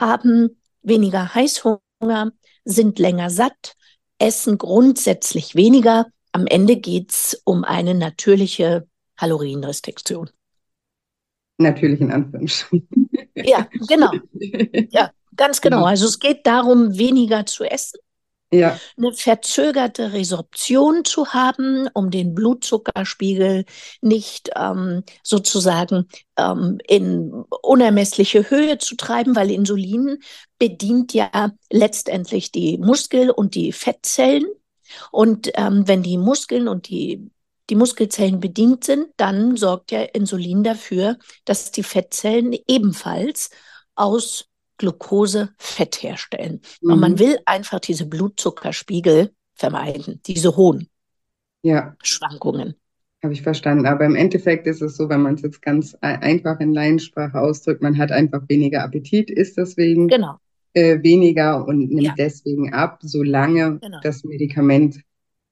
haben 0.00 0.60
weniger 0.82 1.34
Heißhunger, 1.34 2.32
sind 2.64 2.98
länger 2.98 3.30
satt, 3.30 3.76
essen 4.18 4.58
grundsätzlich 4.58 5.54
weniger. 5.54 6.06
Am 6.32 6.46
Ende 6.46 6.76
geht 6.76 7.12
es 7.12 7.40
um 7.44 7.64
eine 7.64 7.94
natürliche 7.94 8.86
Kalorienrestriktion. 9.16 10.30
Natürlich 11.58 12.00
in 12.00 12.10
Anführungsstrichen. 12.10 13.10
Ja, 13.36 13.68
genau. 13.88 14.10
Ja, 14.90 15.10
ganz 15.36 15.60
genau. 15.60 15.84
Also 15.84 16.06
es 16.06 16.18
geht 16.18 16.46
darum, 16.46 16.96
weniger 16.98 17.46
zu 17.46 17.64
essen 17.64 17.98
ja. 18.52 18.78
eine 18.96 19.12
verzögerte 19.12 20.12
Resorption 20.12 21.04
zu 21.04 21.32
haben, 21.32 21.88
um 21.94 22.10
den 22.10 22.34
Blutzuckerspiegel 22.34 23.64
nicht 24.00 24.50
ähm, 24.56 25.02
sozusagen 25.22 26.08
ähm, 26.36 26.78
in 26.86 27.32
unermessliche 27.62 28.50
Höhe 28.50 28.78
zu 28.78 28.96
treiben, 28.96 29.34
weil 29.36 29.50
Insulin 29.50 30.18
bedient 30.58 31.12
ja 31.14 31.52
letztendlich 31.70 32.52
die 32.52 32.78
Muskel- 32.78 33.30
und 33.30 33.54
die 33.54 33.72
Fettzellen. 33.72 34.46
Und 35.10 35.50
ähm, 35.54 35.88
wenn 35.88 36.02
die 36.02 36.18
Muskeln 36.18 36.68
und 36.68 36.88
die 36.88 37.30
die 37.70 37.76
Muskelzellen 37.76 38.40
bedient 38.40 38.84
sind, 38.84 39.08
dann 39.16 39.56
sorgt 39.56 39.90
ja 39.90 40.02
Insulin 40.02 40.62
dafür, 40.64 41.16
dass 41.44 41.70
die 41.70 41.82
Fettzellen 41.82 42.54
ebenfalls 42.68 43.50
aus 43.94 44.48
Glucose 44.78 45.50
Fett 45.58 46.02
herstellen. 46.02 46.60
Mhm. 46.80 46.92
Und 46.92 47.00
man 47.00 47.12
mhm. 47.12 47.18
will 47.18 47.38
einfach 47.46 47.80
diese 47.80 48.06
Blutzuckerspiegel 48.06 49.32
vermeiden, 49.54 50.20
diese 50.26 50.56
hohen 50.56 50.88
ja. 51.64 51.96
Schwankungen. 52.02 52.74
Habe 53.22 53.32
ich 53.32 53.42
verstanden. 53.42 53.86
Aber 53.86 54.04
im 54.04 54.16
Endeffekt 54.16 54.66
ist 54.66 54.82
es 54.82 54.96
so, 54.96 55.08
wenn 55.08 55.22
man 55.22 55.34
es 55.34 55.42
jetzt 55.42 55.62
ganz 55.62 55.96
einfach 56.00 56.60
in 56.60 56.74
Laiensprache 56.74 57.40
ausdrückt, 57.40 57.82
man 57.82 57.96
hat 57.96 58.12
einfach 58.12 58.42
weniger 58.48 58.82
Appetit, 58.82 59.30
ist 59.30 59.56
deswegen 59.56 60.08
genau. 60.08 60.36
äh, 60.74 61.02
weniger 61.02 61.66
und 61.66 61.88
nimmt 61.88 62.02
ja. 62.02 62.14
deswegen 62.18 62.74
ab, 62.74 62.98
solange 63.02 63.78
genau. 63.78 63.98
das 64.02 64.24
Medikament 64.24 65.00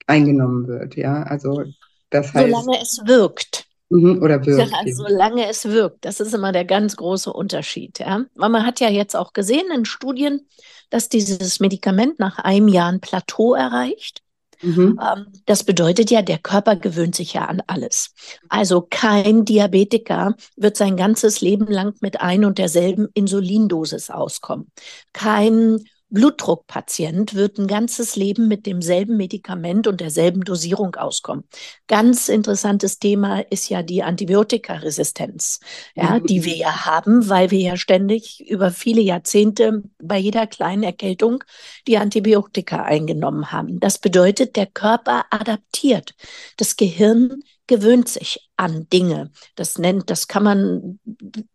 eingenommen 0.06 0.68
wird. 0.68 0.96
Ja, 0.96 1.22
also 1.22 1.64
das 2.10 2.34
heißt. 2.34 2.50
Solange 2.50 2.82
es 2.82 3.00
wirkt. 3.06 3.66
Mhm, 3.92 4.22
oder 4.22 4.44
wirkt. 4.44 4.70
Ja, 4.70 4.94
solange 4.94 5.48
es 5.48 5.66
wirkt. 5.66 6.04
Das 6.04 6.20
ist 6.20 6.34
immer 6.34 6.52
der 6.52 6.64
ganz 6.64 6.96
große 6.96 7.32
Unterschied. 7.32 7.98
Ja? 7.98 8.24
Weil 8.34 8.48
man 8.48 8.64
hat 8.64 8.80
ja 8.80 8.88
jetzt 8.88 9.14
auch 9.14 9.32
gesehen 9.32 9.66
in 9.74 9.84
Studien, 9.84 10.48
dass 10.90 11.08
dieses 11.08 11.60
Medikament 11.60 12.18
nach 12.18 12.38
einem 12.38 12.68
Jahr 12.68 12.90
ein 12.90 13.00
Plateau 13.00 13.54
erreicht. 13.54 14.22
Mhm. 14.62 14.98
Ähm, 15.02 15.26
das 15.44 15.64
bedeutet 15.64 16.10
ja, 16.10 16.22
der 16.22 16.38
Körper 16.38 16.76
gewöhnt 16.76 17.14
sich 17.14 17.34
ja 17.34 17.44
an 17.46 17.62
alles. 17.66 18.14
Also 18.48 18.86
kein 18.88 19.44
Diabetiker 19.44 20.36
wird 20.56 20.76
sein 20.76 20.96
ganzes 20.96 21.40
Leben 21.40 21.66
lang 21.66 21.94
mit 22.00 22.20
ein 22.20 22.44
und 22.44 22.58
derselben 22.58 23.08
Insulindosis 23.12 24.08
auskommen. 24.08 24.70
Kein 25.12 25.84
Blutdruckpatient 26.12 27.34
wird 27.34 27.58
ein 27.58 27.66
ganzes 27.66 28.16
Leben 28.16 28.46
mit 28.46 28.66
demselben 28.66 29.16
Medikament 29.16 29.86
und 29.86 30.00
derselben 30.00 30.44
Dosierung 30.44 30.94
auskommen. 30.94 31.44
Ganz 31.88 32.28
interessantes 32.28 32.98
Thema 32.98 33.40
ist 33.40 33.70
ja 33.70 33.82
die 33.82 34.02
Antibiotikaresistenz, 34.02 35.60
ja, 35.94 36.18
mhm. 36.18 36.26
die 36.26 36.44
wir 36.44 36.56
ja 36.56 36.84
haben, 36.84 37.28
weil 37.30 37.50
wir 37.50 37.60
ja 37.60 37.76
ständig 37.76 38.44
über 38.46 38.70
viele 38.70 39.00
Jahrzehnte 39.00 39.82
bei 39.98 40.18
jeder 40.18 40.46
kleinen 40.46 40.82
Erkältung 40.82 41.42
die 41.88 41.96
Antibiotika 41.96 42.82
eingenommen 42.82 43.50
haben. 43.50 43.80
Das 43.80 43.98
bedeutet, 43.98 44.56
der 44.56 44.66
Körper 44.66 45.24
adaptiert. 45.30 46.14
Das 46.58 46.76
Gehirn 46.76 47.42
gewöhnt 47.66 48.08
sich 48.08 48.50
an 48.56 48.86
Dinge. 48.92 49.30
Das 49.54 49.78
nennt, 49.78 50.10
das 50.10 50.28
kann 50.28 50.42
man 50.42 51.00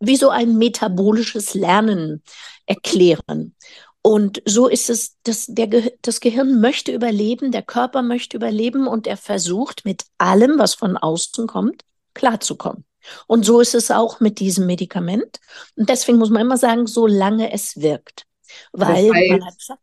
wie 0.00 0.16
so 0.16 0.30
ein 0.30 0.58
metabolisches 0.58 1.54
Lernen 1.54 2.22
erklären. 2.66 3.54
Und 4.02 4.42
so 4.46 4.68
ist 4.68 4.90
es, 4.90 5.16
das, 5.24 5.46
der, 5.46 5.68
das 6.02 6.20
Gehirn 6.20 6.60
möchte 6.60 6.92
überleben, 6.92 7.50
der 7.52 7.62
Körper 7.62 8.02
möchte 8.02 8.36
überleben 8.36 8.86
und 8.86 9.06
er 9.06 9.16
versucht 9.16 9.84
mit 9.84 10.04
allem, 10.18 10.58
was 10.58 10.74
von 10.74 10.96
außen 10.96 11.46
kommt, 11.46 11.82
klarzukommen. 12.14 12.84
Und 13.26 13.44
so 13.44 13.60
ist 13.60 13.74
es 13.74 13.90
auch 13.90 14.20
mit 14.20 14.38
diesem 14.38 14.66
Medikament. 14.66 15.40
Und 15.76 15.88
deswegen 15.88 16.18
muss 16.18 16.30
man 16.30 16.42
immer 16.42 16.56
sagen, 16.56 16.86
solange 16.86 17.52
es 17.52 17.80
wirkt. 17.80 18.26
Weil 18.72 19.08
das 19.08 19.14
heißt, 19.14 19.30
man 19.30 19.44
hat 19.44 19.58
gesagt, 19.58 19.80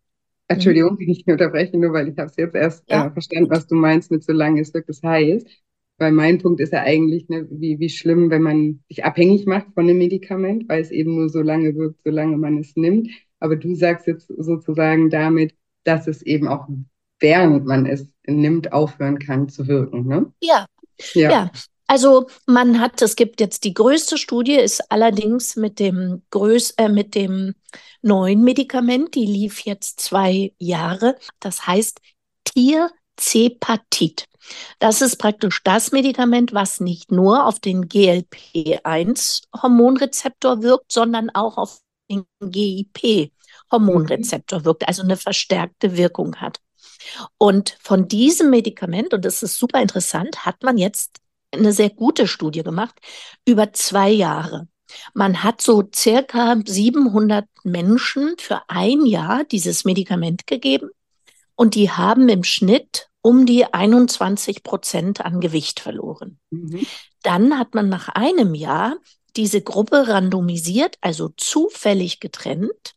Entschuldigung, 0.48 1.00
wenn 1.00 1.10
ich 1.10 1.26
unterbreche, 1.28 1.78
nur 1.78 1.94
weil 1.94 2.10
ich 2.10 2.18
habe 2.18 2.30
es 2.30 2.38
jetzt 2.38 2.56
erst 2.56 2.90
ja. 2.90 3.08
äh, 3.08 3.12
verstanden, 3.12 3.50
was 3.50 3.68
du 3.68 3.76
meinst 3.76 4.12
mit 4.12 4.24
solange 4.24 4.62
es 4.62 4.74
wirkt. 4.74 4.90
Das 4.90 5.02
heißt, 5.02 5.48
weil 5.98 6.12
mein 6.12 6.40
Punkt 6.40 6.60
ist 6.60 6.74
ja 6.74 6.82
eigentlich, 6.82 7.30
ne, 7.30 7.48
wie, 7.50 7.80
wie 7.80 7.90
schlimm, 7.90 8.30
wenn 8.30 8.42
man 8.42 8.84
sich 8.90 9.06
abhängig 9.06 9.46
macht 9.46 9.68
von 9.74 9.86
einem 9.86 9.98
Medikament, 9.98 10.68
weil 10.68 10.82
es 10.82 10.92
eben 10.92 11.16
nur 11.16 11.30
so 11.30 11.42
lange 11.42 11.76
wirkt, 11.76 12.02
solange 12.04 12.38
man 12.38 12.58
es 12.60 12.76
nimmt. 12.76 13.10
Aber 13.46 13.56
du 13.56 13.76
sagst 13.76 14.08
jetzt 14.08 14.28
sozusagen 14.28 15.10
damit, 15.10 15.56
dass 15.84 16.08
es 16.08 16.22
eben 16.22 16.48
auch 16.48 16.68
während 17.20 17.66
man 17.66 17.86
es 17.86 18.08
nimmt, 18.26 18.74
aufhören 18.74 19.20
kann 19.20 19.48
zu 19.50 19.68
wirken. 19.68 20.08
Ne? 20.08 20.34
Ja. 20.42 20.66
ja. 21.14 21.32
ja. 21.32 21.52
Also 21.88 22.28
man 22.48 22.80
hat, 22.80 23.00
es 23.02 23.16
gibt 23.16 23.40
jetzt 23.40 23.64
die 23.64 23.74
größte 23.74 24.18
Studie, 24.18 24.56
ist 24.56 24.92
allerdings 24.92 25.56
mit 25.56 25.80
dem 25.80 26.24
größ, 26.32 26.72
äh, 26.78 26.90
mit 26.90 27.16
dem 27.16 27.54
neuen 28.02 28.44
Medikament, 28.44 29.16
die 29.16 29.26
lief 29.26 29.62
jetzt 29.62 30.00
zwei 30.00 30.54
Jahre. 30.58 31.16
Das 31.40 31.68
heißt 31.68 32.02
Tierzepatit. 32.44 34.26
Das 34.80 35.02
ist 35.02 35.18
praktisch 35.18 35.62
das 35.64 35.92
Medikament, 35.92 36.54
was 36.54 36.80
nicht 36.80 37.12
nur 37.12 37.46
auf 37.46 37.60
den 37.60 37.88
GLP-1-Hormonrezeptor 37.88 40.64
wirkt, 40.64 40.92
sondern 40.92 41.30
auch 41.32 41.58
auf 41.58 41.80
den 42.10 42.26
GIP-Hormonrezeptor 42.40 43.35
mhm. 43.80 44.66
wirkt, 44.66 44.88
also 44.88 45.04
eine 45.04 45.18
verstärkte 45.18 45.98
Wirkung 45.98 46.36
hat. 46.38 46.60
Und 47.38 47.78
von 47.82 48.08
diesem 48.08 48.50
Medikament, 48.50 49.14
und 49.14 49.26
das 49.26 49.44
ist 49.44 49.58
super 49.58 49.82
interessant, 49.82 50.46
hat 50.46 50.64
man 50.64 50.78
jetzt 50.78 51.18
eine 51.52 51.72
sehr 51.72 51.90
gute 51.90 52.28
Studie 52.28 52.64
gemacht 52.64 52.96
über 53.48 53.74
zwei 53.74 54.10
Jahre. 54.10 54.68
Man 55.14 55.44
hat 55.44 55.62
so 55.62 55.84
circa 55.94 56.60
700 56.64 57.46
Menschen 57.64 58.36
für 58.38 58.62
ein 58.68 59.06
Jahr 59.06 59.44
dieses 59.44 59.86
Medikament 59.86 60.48
gegeben 60.48 60.90
und 61.56 61.76
die 61.76 61.90
haben 61.90 62.30
im 62.30 62.44
Schnitt 62.44 63.08
um 63.22 63.46
die 63.46 63.66
21 63.66 64.62
Prozent 64.62 65.22
an 65.22 65.42
Gewicht 65.42 65.80
verloren. 65.80 66.38
Mhm. 66.52 66.86
Dann 67.24 67.58
hat 67.58 67.74
man 67.74 67.90
nach 67.90 68.10
einem 68.10 68.54
Jahr 68.54 68.98
diese 69.36 69.62
Gruppe 69.62 70.08
randomisiert, 70.08 70.98
also 71.02 71.30
zufällig 71.36 72.20
getrennt 72.20 72.96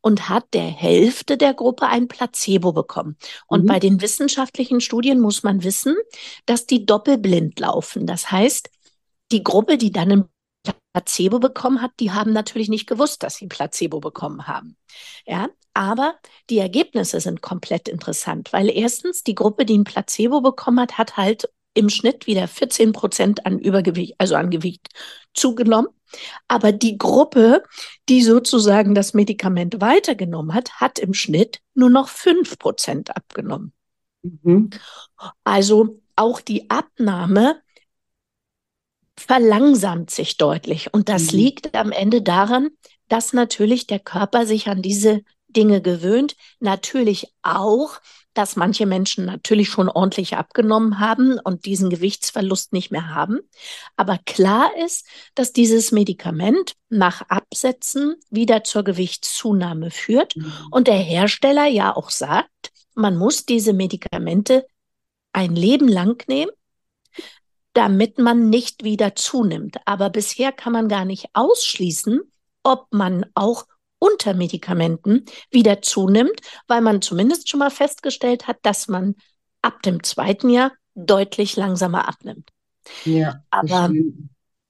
und 0.00 0.28
hat 0.28 0.54
der 0.54 0.66
Hälfte 0.66 1.36
der 1.36 1.54
Gruppe 1.54 1.86
ein 1.86 2.08
Placebo 2.08 2.72
bekommen. 2.72 3.16
Und 3.46 3.62
mhm. 3.62 3.66
bei 3.66 3.78
den 3.78 4.00
wissenschaftlichen 4.00 4.80
Studien 4.80 5.20
muss 5.20 5.42
man 5.42 5.64
wissen, 5.64 5.96
dass 6.46 6.66
die 6.66 6.86
doppelblind 6.86 7.58
laufen. 7.60 8.06
Das 8.06 8.30
heißt, 8.30 8.70
die 9.32 9.42
Gruppe, 9.42 9.78
die 9.78 9.90
dann 9.92 10.12
ein 10.12 10.24
Placebo 10.92 11.38
bekommen 11.38 11.82
hat, 11.82 11.92
die 12.00 12.12
haben 12.12 12.32
natürlich 12.32 12.68
nicht 12.68 12.86
gewusst, 12.86 13.22
dass 13.22 13.36
sie 13.36 13.46
Placebo 13.46 14.00
bekommen 14.00 14.46
haben. 14.46 14.76
Ja, 15.26 15.48
aber 15.74 16.16
die 16.48 16.58
Ergebnisse 16.58 17.20
sind 17.20 17.42
komplett 17.42 17.88
interessant, 17.88 18.52
weil 18.52 18.70
erstens 18.70 19.22
die 19.22 19.34
Gruppe, 19.34 19.66
die 19.66 19.76
ein 19.76 19.84
Placebo 19.84 20.40
bekommen 20.40 20.80
hat, 20.80 20.96
hat 20.96 21.16
halt 21.18 21.50
im 21.76 21.88
Schnitt 21.88 22.26
wieder 22.26 22.48
14 22.48 22.92
Prozent 22.92 23.46
an 23.46 23.58
Übergewicht, 23.58 24.14
also 24.18 24.34
an 24.34 24.50
Gewicht 24.50 24.88
zugenommen. 25.34 25.88
Aber 26.48 26.72
die 26.72 26.98
Gruppe, 26.98 27.62
die 28.08 28.22
sozusagen 28.22 28.94
das 28.94 29.14
Medikament 29.14 29.80
weitergenommen 29.80 30.54
hat, 30.54 30.80
hat 30.80 30.98
im 30.98 31.14
Schnitt 31.14 31.60
nur 31.74 31.90
noch 31.90 32.08
5 32.08 32.58
Prozent 32.58 33.16
abgenommen. 33.16 33.72
Mhm. 34.22 34.70
Also 35.44 36.00
auch 36.14 36.40
die 36.40 36.70
Abnahme 36.70 37.60
verlangsamt 39.18 40.10
sich 40.10 40.36
deutlich. 40.36 40.92
Und 40.92 41.08
das 41.08 41.32
mhm. 41.32 41.38
liegt 41.38 41.74
am 41.74 41.92
Ende 41.92 42.22
daran, 42.22 42.70
dass 43.08 43.32
natürlich 43.32 43.86
der 43.86 44.00
Körper 44.00 44.46
sich 44.46 44.68
an 44.68 44.82
diese 44.82 45.22
Dinge 45.56 45.80
gewöhnt. 45.80 46.36
Natürlich 46.60 47.32
auch, 47.42 48.00
dass 48.34 48.54
manche 48.54 48.84
Menschen 48.84 49.24
natürlich 49.24 49.70
schon 49.70 49.88
ordentlich 49.88 50.36
abgenommen 50.36 51.00
haben 51.00 51.38
und 51.42 51.64
diesen 51.64 51.88
Gewichtsverlust 51.88 52.72
nicht 52.72 52.90
mehr 52.90 53.14
haben. 53.14 53.40
Aber 53.96 54.18
klar 54.26 54.70
ist, 54.84 55.06
dass 55.34 55.52
dieses 55.52 55.90
Medikament 55.90 56.74
nach 56.90 57.22
Absetzen 57.28 58.16
wieder 58.30 58.62
zur 58.62 58.84
Gewichtszunahme 58.84 59.90
führt 59.90 60.36
mhm. 60.36 60.52
und 60.70 60.86
der 60.86 60.98
Hersteller 60.98 61.66
ja 61.66 61.96
auch 61.96 62.10
sagt, 62.10 62.72
man 62.94 63.16
muss 63.16 63.46
diese 63.46 63.72
Medikamente 63.72 64.66
ein 65.32 65.56
Leben 65.56 65.88
lang 65.88 66.22
nehmen 66.28 66.50
damit 67.76 68.18
man 68.18 68.48
nicht 68.48 68.84
wieder 68.84 69.14
zunimmt. 69.16 69.76
Aber 69.84 70.08
bisher 70.08 70.50
kann 70.50 70.72
man 70.72 70.88
gar 70.88 71.04
nicht 71.04 71.28
ausschließen, 71.34 72.22
ob 72.62 72.86
man 72.90 73.26
auch 73.34 73.66
unter 73.98 74.34
Medikamenten 74.34 75.24
wieder 75.50 75.82
zunimmt, 75.82 76.40
weil 76.66 76.80
man 76.80 77.02
zumindest 77.02 77.48
schon 77.48 77.60
mal 77.60 77.70
festgestellt 77.70 78.46
hat, 78.46 78.58
dass 78.62 78.88
man 78.88 79.14
ab 79.62 79.82
dem 79.82 80.02
zweiten 80.02 80.50
Jahr 80.50 80.72
deutlich 80.94 81.56
langsamer 81.56 82.08
abnimmt. 82.08 82.50
Ja, 83.04 83.42
aber, 83.50 83.88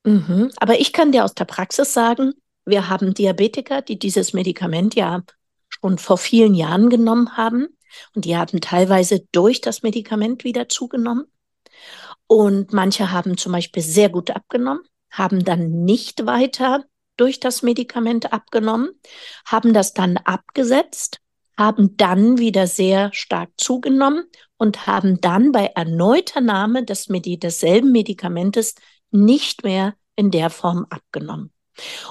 mh, 0.04 0.48
aber 0.56 0.80
ich 0.80 0.92
kann 0.92 1.12
dir 1.12 1.24
aus 1.24 1.34
der 1.34 1.44
Praxis 1.44 1.92
sagen, 1.92 2.32
wir 2.64 2.88
haben 2.88 3.14
Diabetiker, 3.14 3.82
die 3.82 3.98
dieses 3.98 4.32
Medikament 4.32 4.94
ja 4.94 5.22
schon 5.68 5.98
vor 5.98 6.18
vielen 6.18 6.54
Jahren 6.54 6.90
genommen 6.90 7.36
haben 7.36 7.68
und 8.14 8.24
die 8.24 8.36
haben 8.36 8.60
teilweise 8.60 9.26
durch 9.32 9.60
das 9.60 9.82
Medikament 9.82 10.44
wieder 10.44 10.68
zugenommen. 10.68 11.26
Und 12.26 12.72
manche 12.72 13.12
haben 13.12 13.36
zum 13.36 13.52
Beispiel 13.52 13.82
sehr 13.82 14.08
gut 14.08 14.30
abgenommen, 14.30 14.82
haben 15.10 15.44
dann 15.44 15.84
nicht 15.84 16.26
weiter 16.26 16.84
durch 17.16 17.40
das 17.40 17.62
Medikament 17.62 18.32
abgenommen, 18.32 18.90
haben 19.44 19.72
das 19.72 19.94
dann 19.94 20.16
abgesetzt, 20.18 21.20
haben 21.56 21.96
dann 21.96 22.38
wieder 22.38 22.66
sehr 22.66 23.10
stark 23.12 23.50
zugenommen 23.56 24.24
und 24.58 24.86
haben 24.86 25.20
dann 25.20 25.52
bei 25.52 25.66
erneuter 25.74 26.40
Nahme 26.40 26.84
des 26.84 27.08
Medi 27.08 27.38
desselben 27.38 27.92
Medikamentes 27.92 28.74
nicht 29.10 29.64
mehr 29.64 29.94
in 30.16 30.30
der 30.30 30.50
Form 30.50 30.86
abgenommen. 30.90 31.52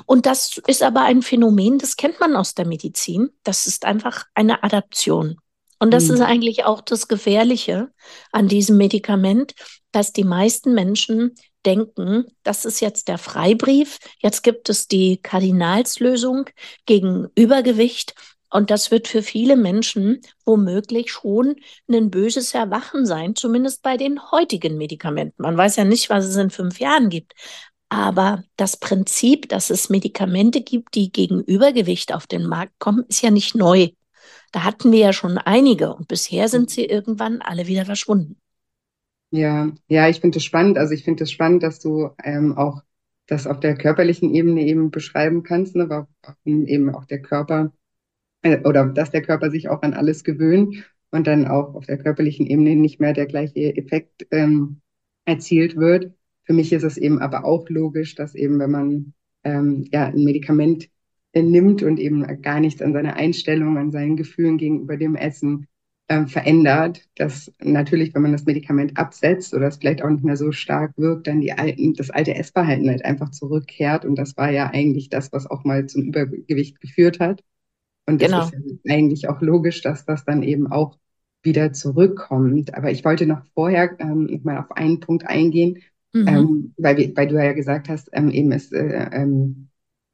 Und 0.05 0.25
das 0.25 0.61
ist 0.67 0.83
aber 0.83 1.01
ein 1.01 1.21
Phänomen, 1.21 1.79
das 1.79 1.95
kennt 1.95 2.19
man 2.19 2.35
aus 2.35 2.53
der 2.53 2.67
Medizin. 2.67 3.31
Das 3.43 3.65
ist 3.65 3.85
einfach 3.85 4.25
eine 4.35 4.63
Adaption. 4.63 5.37
Und 5.79 5.91
das 5.91 6.05
mhm. 6.05 6.15
ist 6.15 6.21
eigentlich 6.21 6.65
auch 6.65 6.81
das 6.81 7.07
Gefährliche 7.07 7.91
an 8.31 8.47
diesem 8.47 8.77
Medikament, 8.77 9.53
dass 9.91 10.13
die 10.13 10.23
meisten 10.23 10.73
Menschen 10.73 11.35
denken, 11.65 12.25
das 12.43 12.65
ist 12.65 12.79
jetzt 12.79 13.07
der 13.07 13.17
Freibrief, 13.17 13.99
jetzt 14.19 14.43
gibt 14.43 14.69
es 14.69 14.87
die 14.87 15.17
Kardinalslösung 15.17 16.45
gegen 16.85 17.27
Übergewicht. 17.35 18.13
Und 18.49 18.69
das 18.69 18.89
wird 18.89 19.07
für 19.07 19.21
viele 19.21 19.57
Menschen 19.57 20.21
womöglich 20.45 21.11
schon 21.11 21.55
ein 21.91 22.09
böses 22.09 22.53
Erwachen 22.53 23.05
sein, 23.05 23.35
zumindest 23.35 23.81
bei 23.81 23.97
den 23.97 24.31
heutigen 24.31 24.77
Medikamenten. 24.77 25.41
Man 25.41 25.57
weiß 25.57 25.75
ja 25.75 25.83
nicht, 25.83 26.09
was 26.09 26.25
es 26.25 26.37
in 26.37 26.51
fünf 26.51 26.79
Jahren 26.79 27.09
gibt. 27.09 27.33
Aber 27.89 28.43
das 28.55 28.77
Prinzip, 28.77 29.49
dass 29.49 29.69
es 29.69 29.89
Medikamente 29.89 30.61
gibt, 30.61 30.95
die 30.95 31.11
gegen 31.11 31.41
Übergewicht 31.41 32.13
auf 32.13 32.27
den 32.27 32.45
Markt 32.45 32.73
kommen, 32.79 33.05
ist 33.09 33.21
ja 33.21 33.31
nicht 33.31 33.55
neu. 33.55 33.89
Da 34.51 34.63
hatten 34.63 34.91
wir 34.91 34.99
ja 34.99 35.13
schon 35.13 35.37
einige 35.37 35.93
und 35.93 36.07
bisher 36.07 36.47
sind 36.47 36.69
sie 36.69 36.85
irgendwann 36.85 37.41
alle 37.41 37.67
wieder 37.67 37.85
verschwunden. 37.85 38.39
Ja, 39.31 39.71
ja, 39.87 40.07
ich 40.09 40.21
finde 40.21 40.37
es 40.37 40.43
spannend. 40.45 40.77
Also 40.77 40.93
ich 40.93 41.03
finde 41.03 41.23
es 41.23 41.31
spannend, 41.31 41.63
dass 41.63 41.79
du 41.79 42.09
ähm, 42.23 42.57
auch 42.57 42.83
das 43.27 43.47
auf 43.47 43.59
der 43.59 43.75
körperlichen 43.75 44.33
Ebene 44.33 44.61
eben 44.65 44.91
beschreiben 44.91 45.43
kannst, 45.43 45.75
ne, 45.75 45.89
warum 45.89 46.65
eben 46.67 46.89
auch 46.93 47.05
der 47.05 47.21
Körper 47.21 47.73
äh, 48.43 48.59
oder 48.63 48.85
dass 48.87 49.11
der 49.11 49.21
Körper 49.23 49.51
sich 49.51 49.69
auch 49.69 49.81
an 49.83 49.93
alles 49.93 50.23
gewöhnt 50.23 50.75
und 51.11 51.27
dann 51.27 51.47
auch 51.47 51.75
auf 51.75 51.85
der 51.87 51.97
körperlichen 51.97 52.45
Ebene 52.47 52.75
nicht 52.75 52.99
mehr 52.99 53.13
der 53.13 53.25
gleiche 53.27 53.75
Effekt 53.77 54.27
ähm, 54.31 54.81
erzielt 55.25 55.75
wird. 55.77 56.13
Für 56.43 56.53
mich 56.53 56.71
ist 56.73 56.83
es 56.83 56.97
eben 56.97 57.19
aber 57.19 57.45
auch 57.45 57.69
logisch, 57.69 58.15
dass 58.15 58.35
eben, 58.35 58.59
wenn 58.59 58.71
man 58.71 59.13
ähm, 59.43 59.87
ja 59.91 60.07
ein 60.07 60.23
Medikament 60.23 60.89
nimmt 61.35 61.83
und 61.83 61.99
eben 61.99 62.41
gar 62.41 62.59
nichts 62.59 62.81
an 62.81 62.93
seiner 62.93 63.15
Einstellung, 63.15 63.77
an 63.77 63.91
seinen 63.91 64.15
Gefühlen 64.17 64.57
gegenüber 64.57 64.97
dem 64.97 65.15
Essen 65.15 65.67
äh, 66.07 66.25
verändert, 66.27 67.01
dass 67.15 67.51
natürlich, 67.59 68.13
wenn 68.13 68.21
man 68.21 68.31
das 68.31 68.45
Medikament 68.45 68.97
absetzt 68.97 69.53
oder 69.53 69.67
es 69.67 69.77
vielleicht 69.77 70.03
auch 70.03 70.09
nicht 70.09 70.23
mehr 70.23 70.37
so 70.37 70.51
stark 70.51 70.93
wirkt, 70.97 71.27
dann 71.27 71.41
die 71.41 71.53
alten, 71.53 71.93
das 71.93 72.11
alte 72.11 72.35
Essverhalten 72.35 72.89
halt 72.89 73.03
einfach 73.03 73.31
zurückkehrt. 73.31 74.05
Und 74.05 74.15
das 74.15 74.37
war 74.37 74.51
ja 74.51 74.69
eigentlich 74.71 75.09
das, 75.09 75.31
was 75.31 75.49
auch 75.49 75.63
mal 75.63 75.87
zum 75.87 76.03
Übergewicht 76.03 76.79
geführt 76.79 77.19
hat. 77.19 77.43
Und 78.05 78.21
das 78.21 78.29
genau. 78.29 78.43
ist 78.43 78.53
ja 78.83 78.93
eigentlich 78.93 79.29
auch 79.29 79.41
logisch, 79.41 79.81
dass 79.81 80.05
das 80.05 80.25
dann 80.25 80.43
eben 80.43 80.71
auch 80.71 80.97
wieder 81.41 81.73
zurückkommt. 81.73 82.75
Aber 82.75 82.91
ich 82.91 83.03
wollte 83.03 83.25
noch 83.25 83.43
vorher 83.53 83.95
ähm, 83.99 84.41
mal 84.43 84.59
auf 84.59 84.71
einen 84.71 84.99
Punkt 84.99 85.27
eingehen, 85.27 85.79
mhm. 86.13 86.27
ähm, 86.27 86.73
weil, 86.77 87.13
weil 87.15 87.27
du 87.27 87.35
ja 87.35 87.53
gesagt 87.53 87.89
hast, 87.89 88.09
ähm, 88.13 88.29
eben 88.29 88.51
es 88.51 88.71
äh, 88.71 89.09
ähm, 89.11 89.69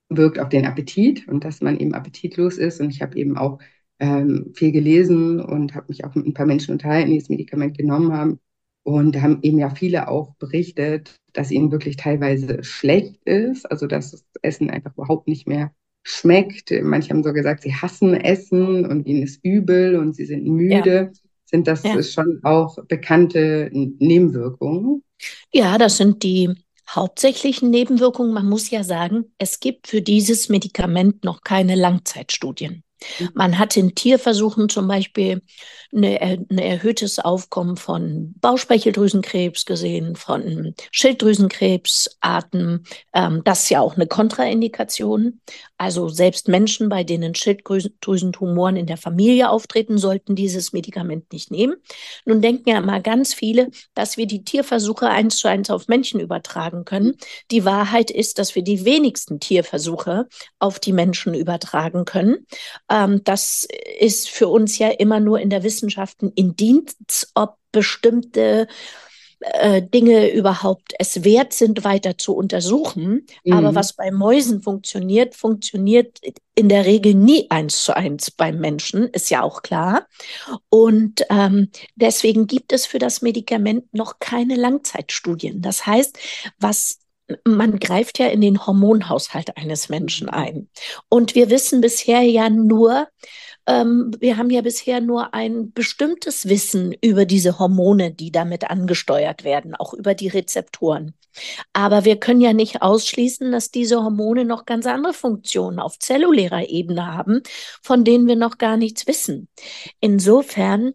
wirkt 0.10 0.40
auf 0.40 0.50
den 0.50 0.66
Appetit 0.66 1.28
und 1.28 1.44
dass 1.44 1.62
man 1.62 1.78
eben 1.80 1.94
appetitlos 1.94 2.58
ist. 2.58 2.80
Und 2.80 2.92
ich 2.92 3.02
habe 3.02 3.18
eben 3.18 3.38
auch 3.38 3.60
ähm, 4.02 4.52
viel 4.56 4.72
gelesen 4.72 5.40
und 5.40 5.76
habe 5.76 5.86
mich 5.90 6.04
auch 6.04 6.16
mit 6.16 6.26
ein 6.26 6.34
paar 6.34 6.48
Menschen 6.48 6.72
unterhalten, 6.72 7.12
die 7.12 7.20
das 7.20 7.30
Medikament 7.30 7.78
genommen 7.78 8.12
haben. 8.12 8.40
Und 8.84 9.16
da 9.16 9.22
haben 9.22 9.40
eben 9.44 9.60
ja 9.60 9.70
viele 9.70 10.08
auch 10.08 10.34
berichtet, 10.36 11.16
dass 11.34 11.52
ihnen 11.52 11.72
wirklich 11.72 11.98
teilweise 11.98 12.64
schlecht 12.64 13.24
ist, 13.26 13.70
also 13.70 13.86
dass 13.86 14.12
das 14.12 14.26
Essen 14.42 14.72
einfach 14.72 14.94
überhaupt 14.94 15.28
nicht 15.28 15.48
mehr 15.48 15.72
schmeckt. 16.04 16.74
Manche 16.82 17.12
haben 17.12 17.24
so 17.24 17.32
gesagt, 17.32 17.62
sie 17.62 17.76
hassen 17.76 18.16
Essen 18.16 18.88
und 18.88 19.06
ihnen 19.06 19.22
ist 19.22 19.40
übel 19.44 19.96
und 19.96 20.16
sie 20.16 20.26
sind 20.26 20.46
müde. 20.46 21.12
Ja. 21.14 21.20
Sind 21.46 21.68
das 21.68 21.84
ja. 21.84 22.02
schon 22.02 22.40
auch 22.44 22.78
bekannte 22.88 23.70
Nebenwirkungen? 23.72 25.04
Ja, 25.54 25.78
das 25.78 25.98
sind 25.98 26.24
die 26.24 26.50
hauptsächlichen 26.90 27.70
Nebenwirkungen. 27.70 28.34
Man 28.34 28.50
muss 28.50 28.72
ja 28.72 28.84
sagen, 28.84 29.26
es 29.38 29.60
gibt 29.60 29.88
für 29.88 30.02
dieses 30.02 30.50
Medikament 30.50 31.24
noch 31.24 31.44
keine 31.44 31.76
Langzeitstudien. 31.76 32.84
Mhm. 33.20 33.30
Man 33.34 33.60
hat 33.60 33.78
in 33.78 33.96
Tierversuchen 33.96 34.70
zum 34.70 34.88
Beispiel 34.88 35.42
ein 35.94 36.58
erhöhtes 36.58 37.20
Aufkommen 37.20 37.76
von 37.76 38.34
Bauchspeicheldrüsenkrebs 38.40 39.66
gesehen, 39.66 40.16
von 40.16 40.74
Schilddrüsenkrebsarten. 40.92 42.86
Ähm, 43.14 43.42
das 43.44 43.64
ist 43.64 43.70
ja 43.72 43.82
auch 43.82 43.96
eine 43.96 44.08
Kontraindikation. 44.08 45.42
Also 45.82 46.10
selbst 46.10 46.48
Menschen, 46.48 46.90
bei 46.90 47.04
denen 47.04 47.34
Schilddrüsentumoren 47.34 48.76
in 48.76 48.86
der 48.86 48.98
Familie 48.98 49.50
auftreten, 49.50 49.98
sollten 49.98 50.36
dieses 50.36 50.74
Medikament 50.74 51.34
nicht 51.34 51.50
nehmen. 51.50 51.74
Nun 52.24 52.40
denken 52.40 52.70
ja 52.70 52.78
immer 52.78 53.00
ganz 53.00 53.34
viele, 53.34 53.72
dass 53.96 54.16
wir 54.16 54.28
die 54.28 54.44
Tierversuche 54.44 55.10
eins 55.10 55.38
zu 55.38 55.48
eins 55.48 55.72
auf 55.72 55.88
Menschen 55.88 56.20
übertragen 56.20 56.86
können. 56.86 57.16
Die 57.50 57.66
Wahrheit 57.66 58.12
ist, 58.12 58.38
dass 58.38 58.54
wir 58.54 58.62
die 58.62 58.86
wenigsten 58.86 59.40
Tierversuche 59.40 60.28
auf 60.60 60.80
die 60.80 60.94
Menschen 60.94 61.34
übertragen 61.34 62.06
können. 62.06 62.46
Ähm, 62.88 63.24
das 63.24 63.68
ist 64.00 64.30
für 64.30 64.50
uns 64.50 64.78
ja 64.78 64.90
immer 64.90 65.20
nur 65.20 65.40
in 65.40 65.50
der 65.50 65.64
Wissenschaft 65.64 66.22
ein 66.22 66.32
Indiz, 66.36 67.32
ob 67.34 67.56
bestimmte 67.72 68.68
äh, 69.42 69.82
Dinge 69.82 70.32
überhaupt 70.32 70.94
es 71.00 71.24
wert 71.24 71.54
sind, 71.54 71.84
weiter 71.84 72.18
zu 72.18 72.36
untersuchen. 72.36 73.26
Mhm. 73.44 73.54
Aber 73.54 73.76
was 73.76 73.94
bei 73.94 74.12
Mäusen 74.12 74.62
funktioniert, 74.62 75.36
funktioniert 75.36 76.20
in 76.56 76.70
der 76.70 76.86
Regel 76.86 77.16
nie 77.16 77.50
eins 77.50 77.84
zu 77.84 77.96
eins 77.96 78.32
beim 78.32 78.60
Menschen, 78.60 79.08
ist 79.10 79.30
ja 79.30 79.42
auch 79.42 79.64
klar. 79.64 80.08
Und 80.70 81.26
ähm, 81.30 81.70
deswegen 81.96 82.48
gibt 82.48 82.72
es 82.72 82.86
für 82.86 83.00
das 83.00 83.22
Medikament 83.22 83.94
noch 83.94 84.20
keine 84.20 84.56
Langzeitstudien. 84.56 85.62
Das 85.62 85.86
heißt, 85.86 86.18
was 86.60 87.00
man 87.46 87.80
greift 87.80 88.20
ja 88.20 88.28
in 88.28 88.42
den 88.42 88.66
Hormonhaushalt 88.66 89.58
eines 89.58 89.90
Menschen 89.90 90.30
ein. 90.30 90.70
Und 91.10 91.34
wir 91.34 91.50
wissen 91.50 91.82
bisher 91.82 92.22
ja 92.22 92.50
nur, 92.50 93.08
ähm, 93.68 94.12
wir 94.20 94.38
haben 94.38 94.50
ja 94.50 94.62
bisher 94.62 95.02
nur 95.02 95.34
ein 95.34 95.72
bestimmtes 95.74 96.48
Wissen 96.50 96.94
über 97.02 97.26
diese 97.26 97.60
Hormone, 97.60 98.12
die 98.12 98.32
damit 98.32 98.70
angesteuert 98.70 99.44
werden, 99.44 99.76
auch 99.76 99.94
über 99.94 100.16
die 100.16 100.28
Rezeptoren. 100.28 101.14
Aber 101.74 102.04
wir 102.06 102.18
können 102.18 102.42
ja 102.42 102.54
nicht 102.54 102.82
ausschließen, 102.82 103.52
dass 103.52 103.72
diese 103.72 104.04
Hormone 104.04 104.46
noch 104.46 104.66
ganz 104.66 104.86
andere 104.86 105.14
Funktionen 105.14 105.80
auf 105.80 106.00
zellulärer 106.00 106.70
Ebene 106.70 107.08
haben, 107.14 107.42
von 107.82 108.04
denen 108.04 108.28
wir 108.28 108.36
noch 108.36 108.58
gar 108.58 108.78
nichts 108.78 109.08
wissen. 109.08 109.48
Insofern 110.00 110.94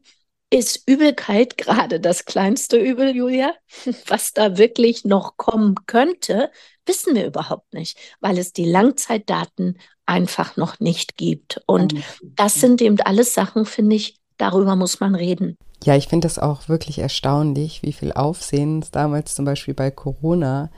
ist 0.57 0.89
Übelkeit 0.89 1.59
gerade 1.59 2.01
das 2.01 2.25
kleinste 2.25 2.79
Übel, 2.79 3.15
Julia? 3.15 3.53
Was 4.07 4.33
da 4.33 4.57
wirklich 4.57 5.05
noch 5.05 5.37
kommen 5.37 5.75
könnte, 5.87 6.51
wissen 6.87 7.15
wir 7.15 7.27
überhaupt 7.27 7.75
nicht, 7.75 7.99
weil 8.21 8.39
es 8.39 8.53
die 8.53 8.65
Langzeitdaten 8.65 9.79
einfach 10.07 10.57
noch 10.57 10.81
nicht 10.81 11.17
gibt. 11.17 11.61
Und 11.67 11.95
das 12.23 12.55
sind 12.55 12.81
eben 12.81 13.01
alles 13.01 13.35
Sachen, 13.35 13.67
finde 13.67 13.97
ich, 13.97 14.17
darüber 14.39 14.77
muss 14.77 15.01
man 15.01 15.15
reden. 15.15 15.57
Ja, 15.85 15.95
ich 15.95 16.09
finde 16.09 16.27
es 16.27 16.39
auch 16.39 16.69
wirklich 16.69 16.99
erstaunlich, 16.99 17.83
wie 17.83 17.93
viel 17.93 18.13
Aufsehen 18.13 18.81
es 18.81 18.91
damals 18.91 19.35
zum 19.35 19.45
Beispiel 19.45 19.75
bei 19.75 19.91
Corona 19.91 20.71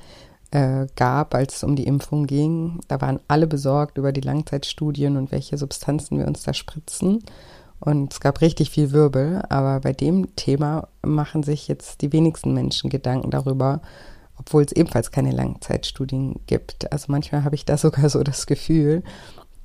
äh, 0.51 0.87
gab, 0.97 1.35
als 1.35 1.57
es 1.57 1.65
um 1.65 1.77
die 1.77 1.87
Impfung 1.87 2.27
ging. 2.27 2.81
Da 2.89 3.01
waren 3.01 3.21
alle 3.29 3.47
besorgt 3.47 3.97
über 3.97 4.13
die 4.13 4.23
Langzeitstudien 4.23 5.17
und 5.17 5.31
welche 5.31 5.57
Substanzen 5.57 6.19
wir 6.19 6.27
uns 6.27 6.43
da 6.43 6.53
spritzen. 6.53 7.23
Und 7.81 8.13
es 8.13 8.21
gab 8.21 8.41
richtig 8.41 8.71
viel 8.71 8.93
Wirbel, 8.93 9.43
aber 9.49 9.81
bei 9.81 9.93
dem 9.93 10.35
Thema 10.35 10.89
machen 11.03 11.43
sich 11.43 11.69
jetzt 11.69 12.03
die 12.03 12.13
wenigsten 12.13 12.53
Menschen 12.53 12.91
Gedanken 12.91 13.31
darüber, 13.31 13.81
obwohl 14.37 14.65
es 14.65 14.73
ebenfalls 14.73 15.11
keine 15.11 15.31
Langzeitstudien 15.31 16.41
gibt. 16.47 16.91
Also 16.93 17.07
manchmal 17.09 17.45
habe 17.45 17.55
ich 17.55 17.65
da 17.65 17.77
sogar 17.79 18.09
so 18.11 18.23
das 18.23 18.47
Gefühl, 18.47 19.03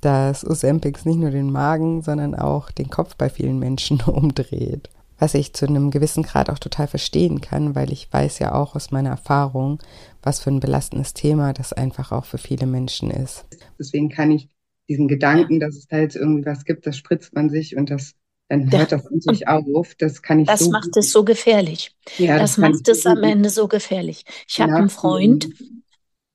dass 0.00 0.46
Ozempic 0.46 1.06
nicht 1.06 1.18
nur 1.18 1.30
den 1.30 1.50
Magen, 1.50 2.02
sondern 2.02 2.34
auch 2.34 2.70
den 2.70 2.90
Kopf 2.90 3.16
bei 3.16 3.30
vielen 3.30 3.58
Menschen 3.58 4.00
umdreht. 4.06 4.90
Was 5.18 5.34
ich 5.34 5.54
zu 5.54 5.66
einem 5.66 5.90
gewissen 5.90 6.24
Grad 6.24 6.50
auch 6.50 6.58
total 6.58 6.88
verstehen 6.88 7.40
kann, 7.40 7.74
weil 7.74 7.92
ich 7.92 8.12
weiß 8.12 8.40
ja 8.40 8.52
auch 8.52 8.74
aus 8.74 8.90
meiner 8.90 9.10
Erfahrung, 9.10 9.78
was 10.22 10.40
für 10.40 10.50
ein 10.50 10.60
belastendes 10.60 11.14
Thema 11.14 11.52
das 11.52 11.72
einfach 11.72 12.10
auch 12.10 12.24
für 12.24 12.36
viele 12.36 12.66
Menschen 12.66 13.10
ist. 13.10 13.46
Deswegen 13.78 14.08
kann 14.08 14.32
ich 14.32 14.48
diesen 14.88 15.08
Gedanken, 15.08 15.60
dass 15.60 15.76
es 15.76 15.86
da 15.86 15.98
jetzt 15.98 16.16
irgendwie 16.16 16.46
was 16.46 16.64
gibt, 16.64 16.86
das 16.86 16.96
spritzt 16.96 17.34
man 17.34 17.50
sich 17.50 17.76
und 17.76 17.90
das 17.90 18.14
dann 18.48 18.70
hört 18.70 18.92
das 18.92 19.06
endlich 19.06 19.48
auf. 19.48 19.94
Das 19.94 20.20
kann 20.20 20.40
ich 20.40 20.46
Das 20.46 20.60
so 20.60 20.70
macht 20.70 20.96
es 20.96 21.10
so 21.10 21.24
gefährlich. 21.24 21.96
Ja, 22.18 22.38
das, 22.38 22.52
das 22.52 22.58
macht 22.58 22.88
es 22.88 23.06
am 23.06 23.22
Ende 23.22 23.48
so 23.48 23.68
gefährlich. 23.68 24.24
Ich 24.46 24.60
habe 24.60 24.74
einen 24.74 24.90
Freund, 24.90 25.48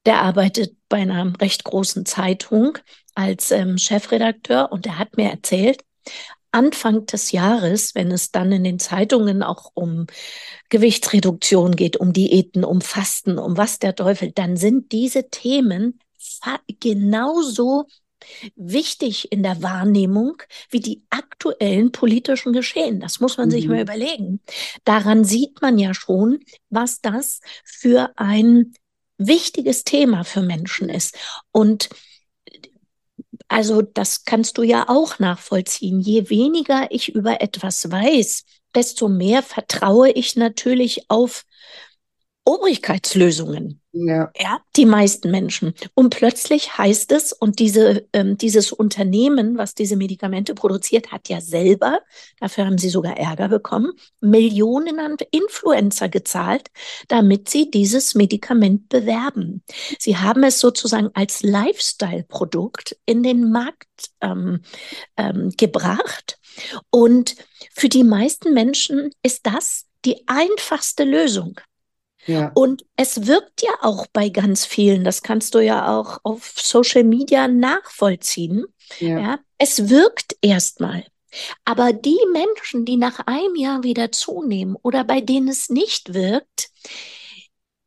der 0.06 0.22
arbeitet 0.22 0.76
bei 0.90 0.98
einer 0.98 1.40
recht 1.40 1.64
großen 1.64 2.06
Zeitung 2.06 2.78
als 3.14 3.52
ähm, 3.52 3.78
Chefredakteur 3.78 4.72
und 4.72 4.86
der 4.86 4.98
hat 4.98 5.18
mir 5.18 5.30
erzählt, 5.30 5.84
Anfang 6.52 7.06
des 7.06 7.32
Jahres, 7.32 7.94
wenn 7.94 8.12
es 8.12 8.32
dann 8.32 8.52
in 8.52 8.64
den 8.64 8.80
Zeitungen 8.80 9.44
auch 9.44 9.72
um 9.76 10.08
Gewichtsreduktion 10.70 11.76
geht, 11.76 11.98
um 11.98 12.12
Diäten, 12.12 12.64
um 12.64 12.82
Fasten, 12.82 13.38
um 13.38 13.56
was 13.56 13.78
der 13.78 13.96
Teufel, 13.96 14.32
dann 14.32 14.58
sind 14.58 14.92
diese 14.92 15.30
Themen 15.30 16.00
genauso 16.80 17.86
wichtig 18.56 19.32
in 19.32 19.44
der 19.44 19.62
Wahrnehmung 19.62 20.42
wie 20.70 20.80
die 20.80 21.04
aktuellen 21.10 21.92
politischen 21.92 22.54
Geschehen. 22.54 23.00
Das 23.00 23.20
muss 23.20 23.38
man 23.38 23.48
mhm. 23.48 23.52
sich 23.52 23.68
mal 23.68 23.82
überlegen. 23.82 24.42
Daran 24.84 25.24
sieht 25.24 25.62
man 25.62 25.78
ja 25.78 25.94
schon, 25.94 26.40
was 26.70 27.02
das 27.02 27.42
für 27.64 28.12
ein 28.16 28.74
wichtiges 29.18 29.84
Thema 29.84 30.24
für 30.24 30.42
Menschen 30.42 30.90
ist. 30.90 31.18
Und 31.52 31.90
also 33.48 33.82
das 33.82 34.26
kannst 34.26 34.58
du 34.58 34.64
ja 34.64 34.88
auch 34.88 35.20
nachvollziehen. 35.20 36.00
Je 36.00 36.30
weniger 36.30 36.88
ich 36.92 37.10
über 37.10 37.42
etwas 37.42 37.92
weiß, 37.92 38.46
desto 38.76 39.10
mehr 39.10 39.44
vertraue 39.44 40.12
ich 40.12 40.36
natürlich 40.36 41.10
auf 41.10 41.46
Obrigkeitslösungen. 42.50 43.80
Ja. 43.92 44.32
ja, 44.40 44.60
die 44.76 44.88
meisten 44.88 45.30
Menschen. 45.30 45.76
Und 45.94 46.10
plötzlich 46.10 46.80
heißt 46.80 47.12
es, 47.12 47.32
und 47.32 47.60
diese, 47.60 48.08
ähm, 48.12 48.40
dieses 48.40 48.72
Unternehmen, 48.72 49.60
was 49.60 49.76
diese 49.76 49.96
Medikamente 49.96 50.56
produziert, 50.56 51.12
hat 51.12 51.30
ja 51.30 51.42
selber, 51.42 52.00
dafür 52.40 52.66
haben 52.66 52.80
sie 52.80 52.90
sogar 52.90 53.18
Ärger 53.18 53.50
bekommen, 53.50 53.92
Millionen 54.20 55.00
an 55.00 55.18
Influencer 55.30 56.10
gezahlt, 56.10 56.70
damit 57.08 57.50
sie 57.50 57.70
dieses 57.70 58.16
Medikament 58.16 58.90
bewerben. 58.90 59.64
Sie 60.00 60.18
haben 60.18 60.44
es 60.44 60.60
sozusagen 60.60 61.10
als 61.14 61.44
Lifestyle-Produkt 61.44 62.98
in 63.06 63.22
den 63.22 63.52
Markt 63.52 64.10
ähm, 64.22 64.62
ähm, 65.18 65.52
gebracht. 65.56 66.40
Und 66.90 67.36
für 67.76 67.90
die 67.90 68.04
meisten 68.04 68.56
Menschen 68.56 69.12
ist 69.22 69.46
das 69.46 69.86
die 70.04 70.28
einfachste 70.28 71.04
Lösung. 71.04 71.60
Ja. 72.26 72.52
Und 72.54 72.86
es 72.96 73.28
wirkt 73.28 73.62
ja 73.62 73.72
auch 73.82 74.08
bei 74.12 74.30
ganz 74.30 74.66
vielen, 74.66 75.04
das 75.04 75.22
kannst 75.24 75.56
du 75.56 75.60
ja 75.60 75.98
auch 75.98 76.20
auf 76.24 76.54
Social 76.56 77.04
Media 77.04 77.48
nachvollziehen. 77.48 78.66
Ja. 79.00 79.20
ja 79.20 79.40
es 79.58 79.90
wirkt 79.90 80.36
erstmal. 80.42 81.06
Aber 81.64 81.94
die 81.94 82.18
Menschen, 82.32 82.86
die 82.86 82.98
nach 82.98 83.20
einem 83.28 83.56
Jahr 83.56 83.84
wieder 83.84 84.12
zunehmen 84.12 84.76
oder 84.82 85.04
bei 85.04 85.22
denen 85.22 85.48
es 85.48 85.70
nicht 85.70 86.14
wirkt, 86.14 86.72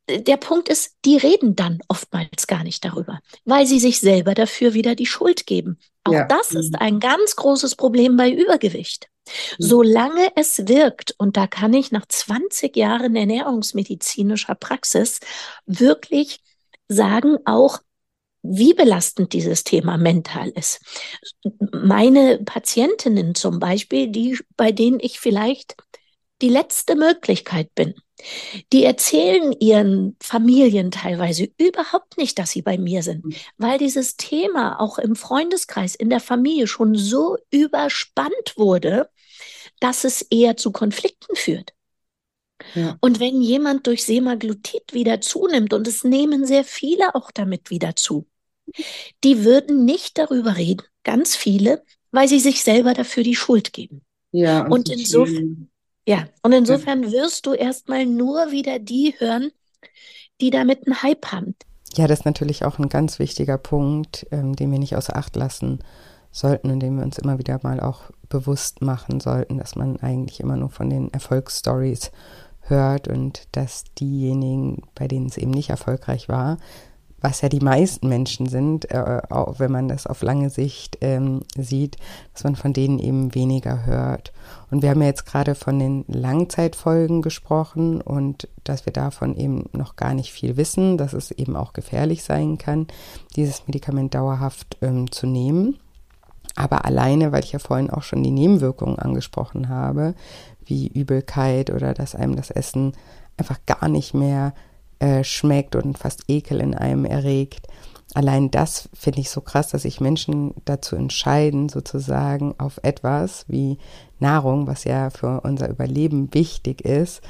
der 0.09 0.37
Punkt 0.37 0.69
ist, 0.69 0.95
die 1.05 1.17
reden 1.17 1.55
dann 1.55 1.79
oftmals 1.87 2.47
gar 2.47 2.63
nicht 2.63 2.83
darüber, 2.83 3.19
weil 3.45 3.65
sie 3.65 3.79
sich 3.79 3.99
selber 3.99 4.33
dafür 4.33 4.73
wieder 4.73 4.95
die 4.95 5.05
Schuld 5.05 5.45
geben. 5.45 5.77
Auch 6.03 6.13
ja. 6.13 6.25
das 6.25 6.51
ist 6.51 6.73
mhm. 6.73 6.79
ein 6.79 6.99
ganz 6.99 7.35
großes 7.35 7.75
Problem 7.75 8.17
bei 8.17 8.29
Übergewicht. 8.31 9.09
Mhm. 9.27 9.31
Solange 9.57 10.31
es 10.35 10.67
wirkt, 10.67 11.15
und 11.17 11.37
da 11.37 11.47
kann 11.47 11.73
ich 11.73 11.91
nach 11.91 12.05
20 12.05 12.75
Jahren 12.75 13.15
ernährungsmedizinischer 13.15 14.55
Praxis 14.55 15.19
wirklich 15.65 16.41
sagen, 16.87 17.37
auch 17.45 17.79
wie 18.43 18.73
belastend 18.73 19.31
dieses 19.31 19.63
Thema 19.63 19.97
mental 19.97 20.49
ist. 20.49 20.81
Meine 21.71 22.39
Patientinnen 22.39 23.35
zum 23.35 23.59
Beispiel, 23.59 24.09
die, 24.09 24.37
bei 24.57 24.73
denen 24.73 24.99
ich 24.99 25.19
vielleicht 25.21 25.77
die 26.43 26.49
letzte 26.49 26.95
Möglichkeit 26.95 27.73
bin, 27.73 27.93
die 28.73 28.83
erzählen 28.83 29.53
ihren 29.53 30.17
Familien 30.19 30.91
teilweise 30.91 31.49
überhaupt 31.57 32.17
nicht, 32.17 32.37
dass 32.37 32.51
sie 32.51 32.61
bei 32.61 32.77
mir 32.77 33.01
sind, 33.01 33.25
mhm. 33.25 33.35
weil 33.57 33.77
dieses 33.77 34.17
Thema 34.17 34.79
auch 34.79 34.99
im 34.99 35.15
Freundeskreis, 35.15 35.95
in 35.95 36.09
der 36.09 36.19
Familie 36.19 36.67
schon 36.67 36.95
so 36.95 37.37
überspannt 37.49 38.55
wurde, 38.57 39.09
dass 39.79 40.03
es 40.03 40.21
eher 40.21 40.57
zu 40.57 40.71
Konflikten 40.71 41.35
führt. 41.35 41.73
Ja. 42.75 42.97
Und 42.99 43.21
wenn 43.21 43.41
jemand 43.41 43.87
durch 43.87 44.03
Semaglutid 44.03 44.93
wieder 44.93 45.21
zunimmt, 45.21 45.73
und 45.73 45.87
es 45.87 46.03
nehmen 46.03 46.45
sehr 46.45 46.65
viele 46.65 47.15
auch 47.15 47.31
damit 47.31 47.69
wieder 47.69 47.95
zu, 47.95 48.27
die 49.23 49.45
würden 49.45 49.85
nicht 49.85 50.17
darüber 50.17 50.57
reden, 50.57 50.85
ganz 51.03 51.37
viele, 51.37 51.83
weil 52.11 52.27
sie 52.27 52.39
sich 52.39 52.63
selber 52.63 52.93
dafür 52.93 53.23
die 53.23 53.35
Schuld 53.35 53.71
geben. 53.71 54.01
Ja, 54.31 54.63
und, 54.65 54.71
und 54.71 54.89
insofern, 54.89 55.69
ja, 56.05 56.25
und 56.41 56.51
insofern 56.51 57.11
wirst 57.11 57.45
du 57.45 57.53
erstmal 57.53 58.05
nur 58.05 58.51
wieder 58.51 58.79
die 58.79 59.15
hören, 59.17 59.51
die 60.41 60.49
damit 60.49 60.85
einen 60.85 61.01
Hype 61.01 61.31
haben. 61.31 61.55
Ja, 61.95 62.07
das 62.07 62.19
ist 62.19 62.25
natürlich 62.25 62.65
auch 62.65 62.79
ein 62.79 62.89
ganz 62.89 63.19
wichtiger 63.19 63.57
Punkt, 63.57 64.25
ähm, 64.31 64.55
den 64.55 64.71
wir 64.71 64.79
nicht 64.79 64.95
außer 64.95 65.15
Acht 65.15 65.35
lassen 65.35 65.79
sollten 66.31 66.71
und 66.71 66.79
den 66.79 66.97
wir 66.97 67.03
uns 67.03 67.19
immer 67.19 67.37
wieder 67.37 67.59
mal 67.61 67.79
auch 67.79 68.09
bewusst 68.27 68.81
machen 68.81 69.19
sollten, 69.19 69.59
dass 69.59 69.75
man 69.75 69.97
eigentlich 69.97 70.39
immer 70.39 70.57
nur 70.57 70.71
von 70.71 70.89
den 70.89 71.13
Erfolgsstories 71.13 72.11
hört 72.61 73.07
und 73.07 73.47
dass 73.51 73.83
diejenigen, 73.99 74.81
bei 74.95 75.07
denen 75.07 75.27
es 75.27 75.37
eben 75.37 75.51
nicht 75.51 75.69
erfolgreich 75.69 76.29
war, 76.29 76.57
was 77.23 77.39
ja 77.39 77.47
die 77.47 77.61
meisten 77.61 78.09
Menschen 78.09 78.47
sind, 78.47 78.91
äh, 78.91 79.21
auch 79.29 79.57
wenn 79.57 79.71
man 79.71 79.87
das 79.87 80.05
auf 80.05 80.21
lange 80.21 80.49
Sicht 80.49 80.97
ähm, 80.99 81.39
sieht, 81.57 81.95
dass 82.33 82.43
man 82.43 82.57
von 82.57 82.73
denen 82.73 82.99
eben 82.99 83.33
weniger 83.33 83.85
hört. 83.85 84.33
Und 84.69 84.81
wir 84.81 84.89
haben 84.89 85.01
ja 85.01 85.07
jetzt 85.07 85.25
gerade 85.25 85.55
von 85.55 85.79
den 85.79 86.03
Langzeitfolgen 86.09 87.21
gesprochen 87.21 88.01
und 88.01 88.49
dass 88.65 88.85
wir 88.85 88.91
davon 88.91 89.37
eben 89.37 89.69
noch 89.71 89.95
gar 89.95 90.13
nicht 90.13 90.33
viel 90.33 90.57
wissen, 90.57 90.97
dass 90.97 91.13
es 91.13 91.31
eben 91.31 91.55
auch 91.55 91.71
gefährlich 91.71 92.23
sein 92.23 92.57
kann, 92.57 92.87
dieses 93.37 93.67
Medikament 93.67 94.13
dauerhaft 94.13 94.77
ähm, 94.81 95.09
zu 95.09 95.25
nehmen. 95.25 95.79
Aber 96.55 96.83
alleine, 96.83 97.31
weil 97.31 97.45
ich 97.45 97.53
ja 97.53 97.59
vorhin 97.59 97.89
auch 97.89 98.03
schon 98.03 98.21
die 98.21 98.31
Nebenwirkungen 98.31 98.99
angesprochen 98.99 99.69
habe, 99.69 100.13
wie 100.65 100.87
Übelkeit 100.87 101.69
oder 101.69 101.93
dass 101.93 102.15
einem 102.15 102.35
das 102.35 102.51
Essen 102.51 102.91
einfach 103.37 103.59
gar 103.65 103.87
nicht 103.87 104.13
mehr 104.13 104.53
äh, 105.03 105.25
schmeckt 105.25 105.75
und 105.75 105.97
fast 105.97 106.23
Ekel 106.29 106.61
in 106.61 106.73
einem 106.75 107.03
erregt. 107.03 107.67
Allein 108.13 108.51
das 108.51 108.87
finde 108.93 109.19
ich 109.19 109.29
so 109.29 109.41
krass, 109.41 109.67
dass 109.67 109.81
sich 109.81 109.99
Menschen 109.99 110.53
dazu 110.63 110.95
entscheiden, 110.95 111.67
sozusagen 111.67 112.55
auf 112.57 112.79
etwas 112.83 113.43
wie 113.49 113.79
Nahrung, 114.19 114.65
was 114.65 114.85
ja 114.85 115.09
für 115.09 115.41
unser 115.41 115.67
Überleben 115.69 116.33
wichtig 116.33 116.85
ist, 116.85 117.21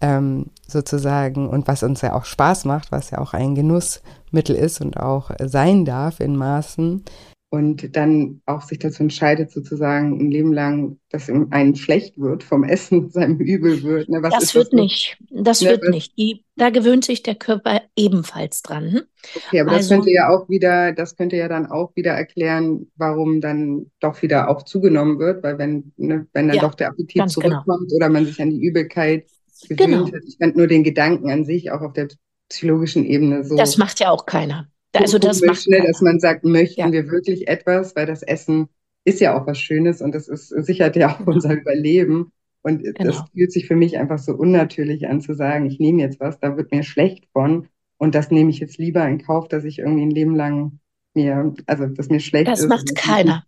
ähm, 0.00 0.46
sozusagen 0.66 1.50
und 1.50 1.68
was 1.68 1.82
uns 1.82 2.00
ja 2.00 2.14
auch 2.14 2.24
Spaß 2.24 2.64
macht, 2.64 2.92
was 2.92 3.10
ja 3.10 3.18
auch 3.18 3.34
ein 3.34 3.54
Genussmittel 3.54 4.56
ist 4.56 4.80
und 4.80 4.98
auch 4.98 5.32
sein 5.44 5.84
darf 5.84 6.18
in 6.18 6.34
Maßen, 6.34 7.04
und 7.52 7.94
dann 7.96 8.40
auch 8.46 8.62
sich 8.62 8.78
dazu 8.78 9.02
entscheidet, 9.02 9.50
sozusagen 9.50 10.18
ein 10.18 10.30
Leben 10.30 10.54
lang, 10.54 10.98
dass 11.10 11.28
einem 11.28 11.74
schlecht 11.74 12.18
wird 12.18 12.42
vom 12.42 12.64
Essen, 12.64 13.10
seinem 13.10 13.38
übel 13.40 13.82
wird. 13.82 14.08
Ne? 14.08 14.22
das 14.22 14.54
wird 14.54 14.68
das 14.68 14.72
nicht. 14.72 15.18
Das 15.30 15.60
ne? 15.60 15.68
wird 15.68 15.90
nicht. 15.90 16.16
Die, 16.16 16.46
da 16.56 16.70
gewöhnt 16.70 17.04
sich 17.04 17.22
der 17.22 17.34
Körper 17.34 17.82
ebenfalls 17.94 18.62
dran. 18.62 19.02
Okay, 19.36 19.60
aber 19.60 19.72
also, 19.72 19.80
das 19.80 19.88
könnte 19.90 20.10
ja 20.10 20.30
auch 20.30 20.48
wieder, 20.48 20.92
das 20.92 21.14
könnte 21.14 21.36
ja 21.36 21.46
dann 21.46 21.66
auch 21.66 21.94
wieder 21.94 22.12
erklären, 22.12 22.90
warum 22.96 23.42
dann 23.42 23.90
doch 24.00 24.22
wieder 24.22 24.48
auch 24.48 24.62
zugenommen 24.62 25.18
wird, 25.18 25.42
weil 25.42 25.58
wenn, 25.58 25.92
ne, 25.98 26.26
wenn 26.32 26.48
dann 26.48 26.56
ja, 26.56 26.62
doch 26.62 26.74
der 26.74 26.88
Appetit 26.88 27.12
genau. 27.12 27.26
zurückkommt 27.26 27.90
genau. 27.90 27.96
oder 27.96 28.08
man 28.08 28.24
sich 28.24 28.40
an 28.40 28.48
die 28.48 28.62
Übelkeit 28.62 29.26
gewöhnt 29.68 29.90
genau. 29.90 30.06
hat. 30.06 30.22
Ich 30.26 30.38
fand 30.38 30.56
nur 30.56 30.68
den 30.68 30.84
Gedanken 30.84 31.30
an 31.30 31.44
sich 31.44 31.70
auch 31.70 31.82
auf 31.82 31.92
der 31.92 32.08
psychologischen 32.48 33.04
Ebene 33.04 33.44
so. 33.44 33.56
Das 33.56 33.76
macht 33.76 34.00
ja 34.00 34.08
auch 34.10 34.24
keiner. 34.24 34.68
Also 34.92 35.18
das 35.18 35.40
macht 35.42 35.66
ne, 35.68 35.82
dass 35.86 36.00
man 36.00 36.20
sagt, 36.20 36.44
möchten 36.44 36.80
ja. 36.80 36.92
wir 36.92 37.10
wirklich 37.10 37.48
etwas, 37.48 37.96
weil 37.96 38.06
das 38.06 38.22
Essen 38.22 38.68
ist 39.04 39.20
ja 39.20 39.36
auch 39.36 39.46
was 39.46 39.58
Schönes 39.58 40.02
und 40.02 40.14
das 40.14 40.28
ist 40.28 40.48
sichert 40.48 40.96
ja 40.96 41.12
auch 41.12 41.18
genau. 41.18 41.32
unser 41.34 41.54
Überleben. 41.54 42.32
Und 42.62 42.84
genau. 42.84 42.94
das 43.04 43.24
fühlt 43.32 43.52
sich 43.52 43.66
für 43.66 43.74
mich 43.74 43.98
einfach 43.98 44.18
so 44.18 44.34
unnatürlich 44.34 45.08
an 45.08 45.20
zu 45.20 45.34
sagen, 45.34 45.66
ich 45.66 45.80
nehme 45.80 46.00
jetzt 46.00 46.20
was, 46.20 46.38
da 46.38 46.56
wird 46.56 46.70
mir 46.70 46.84
schlecht 46.84 47.26
von. 47.32 47.68
Und 47.98 48.14
das 48.14 48.30
nehme 48.30 48.50
ich 48.50 48.58
jetzt 48.58 48.78
lieber 48.78 49.06
in 49.06 49.22
Kauf, 49.22 49.48
dass 49.48 49.64
ich 49.64 49.80
irgendwie 49.80 50.02
ein 50.02 50.10
Leben 50.10 50.36
lang 50.36 50.78
mir, 51.14 51.54
also 51.66 51.86
dass 51.86 52.08
mir 52.08 52.20
schlecht 52.20 52.48
das 52.48 52.60
ist. 52.60 52.68
Das 52.68 52.78
macht 52.78 52.94
keiner. 52.94 53.44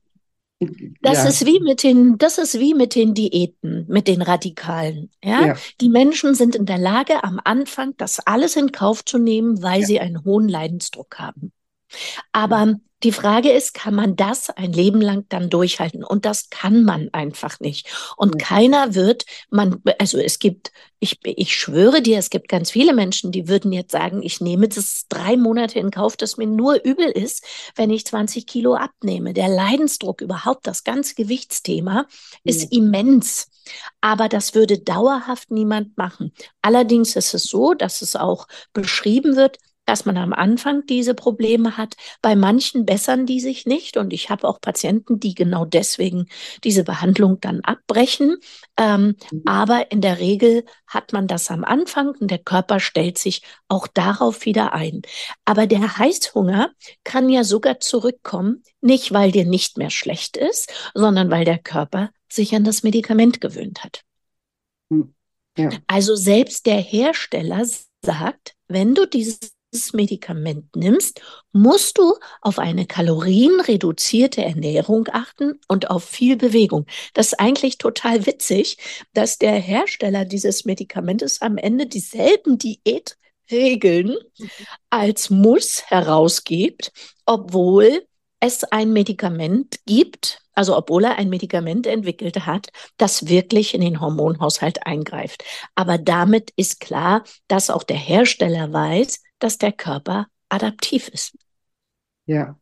Das 1.03 1.19
ja. 1.19 1.29
ist 1.29 1.47
wie 1.47 1.61
mit 1.61 1.83
den, 1.83 2.19
das 2.19 2.39
ist 2.39 2.59
wie 2.59 2.75
mit 2.75 2.95
den 2.95 3.15
Diäten, 3.15 3.87
mit 3.89 4.09
den 4.09 4.23
Radikalen. 4.23 5.11
Ja? 5.23 5.47
ja? 5.47 5.57
Die 5.81 5.89
Menschen 5.89 6.35
sind 6.35 6.55
in 6.57 6.67
der 6.67 6.79
Lage, 6.79 7.25
am 7.25 7.41
Anfang 7.43 7.95
das 7.97 8.21
alles 8.21 8.57
in 8.57 8.73
Kauf 8.73 9.05
zu 9.05 9.19
nehmen, 9.19 9.63
weil 9.63 9.81
ja. 9.81 9.87
sie 9.87 10.01
einen 10.01 10.25
hohen 10.25 10.49
Leidensdruck 10.49 11.19
haben. 11.19 11.53
Aber 12.33 12.75
die 13.05 13.13
Frage 13.13 13.53
ist, 13.53 13.75
kann 13.75 13.95
man 13.95 14.17
das 14.17 14.49
ein 14.49 14.73
Leben 14.73 15.01
lang 15.01 15.27
dann 15.29 15.51
durchhalten? 15.51 16.03
Und 16.03 16.25
das 16.25 16.49
kann 16.49 16.85
man 16.85 17.11
einfach 17.13 17.61
nicht. 17.61 17.87
Und 18.17 18.41
ja. 18.41 18.47
keiner 18.47 18.95
wird, 18.95 19.27
man, 19.51 19.83
also 19.99 20.19
es 20.19 20.39
gibt, 20.39 20.73
ich, 21.01 21.19
ich 21.23 21.55
schwöre 21.55 22.01
dir, 22.01 22.19
es 22.19 22.31
gibt 22.31 22.49
ganz 22.49 22.71
viele 22.71 22.95
Menschen, 22.95 23.31
die 23.31 23.47
würden 23.47 23.73
jetzt 23.73 23.93
sagen, 23.93 24.23
ich 24.23 24.41
nehme 24.41 24.69
das 24.69 25.05
drei 25.11 25.37
Monate 25.37 25.79
in 25.79 25.91
Kauf, 25.91 26.17
dass 26.17 26.39
mir 26.39 26.47
nur 26.47 26.83
übel 26.83 27.11
ist, 27.11 27.45
wenn 27.77 27.91
ich 27.91 28.07
20 28.07 28.47
Kilo 28.47 28.75
abnehme. 28.75 29.35
Der 29.35 29.49
Leidensdruck, 29.49 30.23
überhaupt 30.23 30.67
das 30.67 30.83
ganze 30.83 31.15
Gewichtsthema 31.15 32.07
ist 32.43 32.73
ja. 32.73 32.79
immens. 32.79 33.51
Aber 34.01 34.31
das 34.31 34.55
würde 34.55 34.79
dauerhaft 34.79 35.51
niemand 35.51 35.97
machen. 35.99 36.33
Allerdings 36.63 37.17
ist 37.17 37.35
es 37.35 37.45
so, 37.45 37.75
dass 37.75 38.01
es 38.01 38.17
auch 38.17 38.47
beschrieben 38.73 39.37
wird, 39.37 39.59
dass 39.87 40.05
man 40.05 40.17
am 40.17 40.33
Anfang 40.33 40.87
diese 40.87 41.15
Probleme 41.15 41.77
hat. 41.77 41.95
Bei 42.23 42.37
manchen 42.37 42.87
bessern 42.87 43.27
die 43.27 43.41
sich 43.41 43.67
nicht. 43.67 43.97
Und 43.97 44.13
ich 44.13 44.31
habe 44.31 44.49
auch 44.49 44.61
Patienten, 44.61 45.21
die 45.21 45.35
genau 45.35 45.65
deswegen 45.65 46.27
diese 46.63 46.85
Behandlung 46.85 47.41
dann 47.41 47.61
abbrechen. 47.61 48.37
Ähm, 48.77 49.17
mhm. 49.31 49.43
aber 49.47 49.93
in 49.93 50.01
der 50.01 50.19
Regel 50.19 50.65
hat 50.87 51.13
man 51.13 51.29
das 51.29 51.51
am 51.51 51.65
Anfang 51.65 52.09
und 52.19 52.31
der 52.31 52.39
Körper 52.39 52.81
stellt 52.81 53.19
sich 53.19 53.43
auch 53.69 53.87
darauf 53.87 54.45
wieder 54.45 54.73
ein. 54.73 55.03
Aber 55.45 55.67
der 55.67 55.99
Heißhunger 55.99 56.71
kann 57.05 57.29
ja 57.29 57.45
sogar 57.45 57.81
zurückkommen, 57.81 58.63
nicht 58.81 59.13
weil 59.13 59.31
dir 59.31 59.45
nicht 59.45 59.79
mehr 59.79 59.91
schlecht 59.91 60.37
ist, 60.37 60.73
sondern 60.95 61.31
weil 61.31 61.45
der 61.45 61.59
Körper 61.59 62.11
sich 62.29 62.55
an 62.55 62.65
das 62.65 62.83
Medikament 62.83 63.41
gewöhnt 63.41 63.85
hat. 63.85 64.03
Hm. 64.91 65.15
Ja. 65.57 65.71
Also 65.87 66.17
selbst 66.17 66.67
der 66.67 66.81
Hersteller 66.81 67.65
sagt, 68.05 68.55
wenn 68.67 68.95
du 68.95 69.07
dieses 69.07 69.55
dieses 69.75 69.93
Medikament 69.93 70.77
nimmst, 70.77 71.21
musst 71.53 71.99
du 71.99 72.15
auf 72.41 72.59
eine 72.59 72.87
kalorienreduzierte 72.87 74.45
Ernährung 74.45 75.09
achten 75.13 75.61
und 75.69 75.91
auf 75.91 76.05
viel 76.05 76.37
Bewegung. 76.37 76.87
Das 77.13 77.29
ist 77.29 77.41
eigentlich 77.41 77.79
total 77.79 78.25
witzig, 78.25 78.79
dass 79.13 79.39
der 79.39 79.55
Hersteller 79.55 80.25
dieses 80.25 80.65
Medikamentes 80.65 81.43
am 81.43 81.59
Ende 81.59 81.87
dieselben 81.87 82.57
Diätregeln 82.57 84.17
als 84.91 85.29
Muss 85.29 85.83
herausgibt, 85.87 86.93
obwohl 87.27 88.07
es 88.39 88.63
ein 88.65 88.93
Medikament 88.93 89.81
gibt, 89.87 90.41
also 90.53 90.77
obwohl 90.77 91.05
er 91.05 91.17
ein 91.17 91.31
Medikament 91.31 91.87
entwickelt 91.87 92.47
hat, 92.47 92.69
das 92.97 93.27
wirklich 93.27 93.75
in 93.75 93.81
den 93.81 94.01
Hormonhaushalt 94.01 94.87
eingreift. 94.87 95.43
Aber 95.75 95.99
damit 95.99 96.53
ist 96.57 96.79
klar, 96.79 97.25
dass 97.49 97.71
auch 97.71 97.83
der 97.83 97.97
Hersteller 97.97 98.73
weiß, 98.73 99.24
dass 99.39 99.59
der 99.59 99.73
Körper 99.73 100.29
adaptiv 100.49 101.09
ist. 101.09 101.37
Ja, 102.27 102.59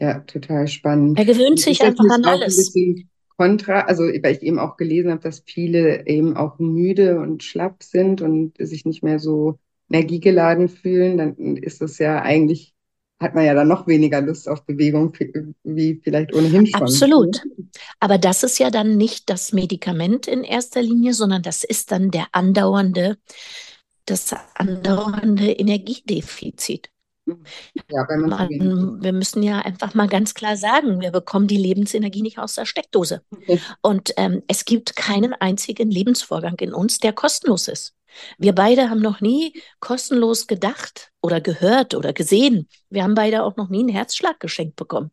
ja, 0.00 0.20
total 0.20 0.68
spannend. 0.68 1.18
Er 1.18 1.24
gewöhnt 1.24 1.60
sich 1.60 1.82
einfach 1.82 2.04
an 2.10 2.24
alles. 2.24 2.74
Ein 2.74 3.08
kontra, 3.36 3.80
also 3.80 4.04
weil 4.04 4.34
ich 4.34 4.42
eben 4.42 4.58
auch 4.58 4.76
gelesen 4.76 5.10
habe, 5.10 5.20
dass 5.20 5.42
viele 5.44 6.06
eben 6.06 6.36
auch 6.36 6.58
müde 6.58 7.20
und 7.20 7.42
schlapp 7.42 7.82
sind 7.82 8.22
und 8.22 8.54
sich 8.58 8.84
nicht 8.84 9.02
mehr 9.02 9.18
so 9.18 9.58
energiegeladen 9.90 10.68
fühlen, 10.68 11.18
dann 11.18 11.56
ist 11.56 11.80
das 11.80 11.98
ja 11.98 12.20
eigentlich 12.22 12.74
hat 13.18 13.34
man 13.34 13.46
ja 13.46 13.54
dann 13.54 13.68
noch 13.68 13.86
weniger 13.86 14.20
Lust 14.20 14.48
auf 14.48 14.64
Bewegung, 14.66 15.14
wie 15.64 16.00
vielleicht 16.02 16.34
ohnehin 16.34 16.66
schon. 16.66 16.82
Absolut. 16.82 17.42
Aber 17.98 18.18
das 18.18 18.42
ist 18.42 18.58
ja 18.58 18.70
dann 18.70 18.98
nicht 18.98 19.30
das 19.30 19.54
Medikament 19.54 20.26
in 20.26 20.44
erster 20.44 20.82
Linie, 20.82 21.14
sondern 21.14 21.42
das 21.42 21.64
ist 21.64 21.92
dann 21.92 22.10
der 22.10 22.26
andauernde 22.32 23.16
das 24.06 24.34
andauernde 24.54 25.52
Energiedefizit. 25.52 26.90
Ja, 27.26 28.06
Man, 28.16 29.02
wir 29.02 29.12
müssen 29.12 29.42
ja 29.42 29.58
einfach 29.58 29.94
mal 29.94 30.06
ganz 30.06 30.34
klar 30.34 30.56
sagen, 30.56 31.00
wir 31.00 31.10
bekommen 31.10 31.48
die 31.48 31.56
Lebensenergie 31.56 32.22
nicht 32.22 32.38
aus 32.38 32.54
der 32.54 32.66
Steckdose. 32.66 33.22
Und 33.82 34.12
ähm, 34.16 34.42
es 34.46 34.64
gibt 34.64 34.94
keinen 34.94 35.32
einzigen 35.32 35.90
Lebensvorgang 35.90 36.56
in 36.60 36.72
uns, 36.72 36.98
der 36.98 37.12
kostenlos 37.12 37.66
ist. 37.66 37.94
Wir 38.38 38.54
beide 38.54 38.88
haben 38.90 39.00
noch 39.00 39.20
nie 39.20 39.60
kostenlos 39.80 40.46
gedacht 40.46 41.10
oder 41.20 41.40
gehört 41.40 41.94
oder 41.94 42.12
gesehen. 42.12 42.68
Wir 42.90 43.02
haben 43.02 43.14
beide 43.14 43.42
auch 43.42 43.56
noch 43.56 43.68
nie 43.68 43.80
einen 43.80 43.88
Herzschlag 43.88 44.38
geschenkt 44.38 44.76
bekommen. 44.76 45.10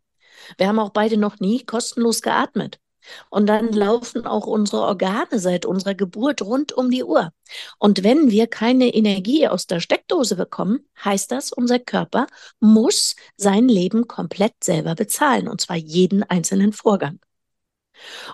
Wir 0.58 0.68
haben 0.68 0.80
auch 0.80 0.92
beide 0.92 1.18
noch 1.18 1.40
nie 1.40 1.66
kostenlos 1.66 2.22
geatmet. 2.22 2.80
Und 3.30 3.48
dann 3.48 3.72
laufen 3.74 4.26
auch 4.26 4.48
unsere 4.48 4.82
Organe 4.84 5.40
seit 5.40 5.66
unserer 5.66 5.96
Geburt 5.96 6.42
rund 6.42 6.72
um 6.72 6.90
die 6.90 7.04
Uhr. 7.04 7.32
Und 7.80 8.04
wenn 8.04 8.32
wir 8.32 8.48
keine 8.48 8.94
Energie 8.94 9.48
aus 9.48 9.68
der 9.68 9.80
Steckdose 9.80 10.36
bekommen, 10.36 10.88
heißt 11.04 11.32
das, 11.32 11.52
unser 11.52 11.80
Körper 11.80 12.28
muss 12.60 13.16
sein 13.38 13.68
Leben 13.68 14.08
komplett 14.08 14.54
selber 14.64 14.96
bezahlen, 14.96 15.48
und 15.48 15.62
zwar 15.62 15.78
jeden 15.78 16.24
einzelnen 16.24 16.74
Vorgang. 16.74 17.20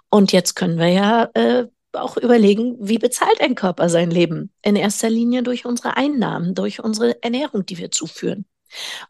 Und 0.09 0.31
jetzt 0.31 0.55
können 0.55 0.77
wir 0.77 0.89
ja 0.89 1.29
äh, 1.33 1.67
auch 1.93 2.17
überlegen, 2.17 2.77
wie 2.79 2.97
bezahlt 2.99 3.41
ein 3.41 3.55
Körper 3.55 3.89
sein 3.89 4.11
Leben? 4.11 4.51
In 4.61 4.75
erster 4.75 5.09
Linie 5.09 5.43
durch 5.43 5.65
unsere 5.65 5.97
Einnahmen, 5.97 6.55
durch 6.55 6.83
unsere 6.83 7.21
Ernährung, 7.23 7.65
die 7.65 7.77
wir 7.77 7.91
zuführen. 7.91 8.45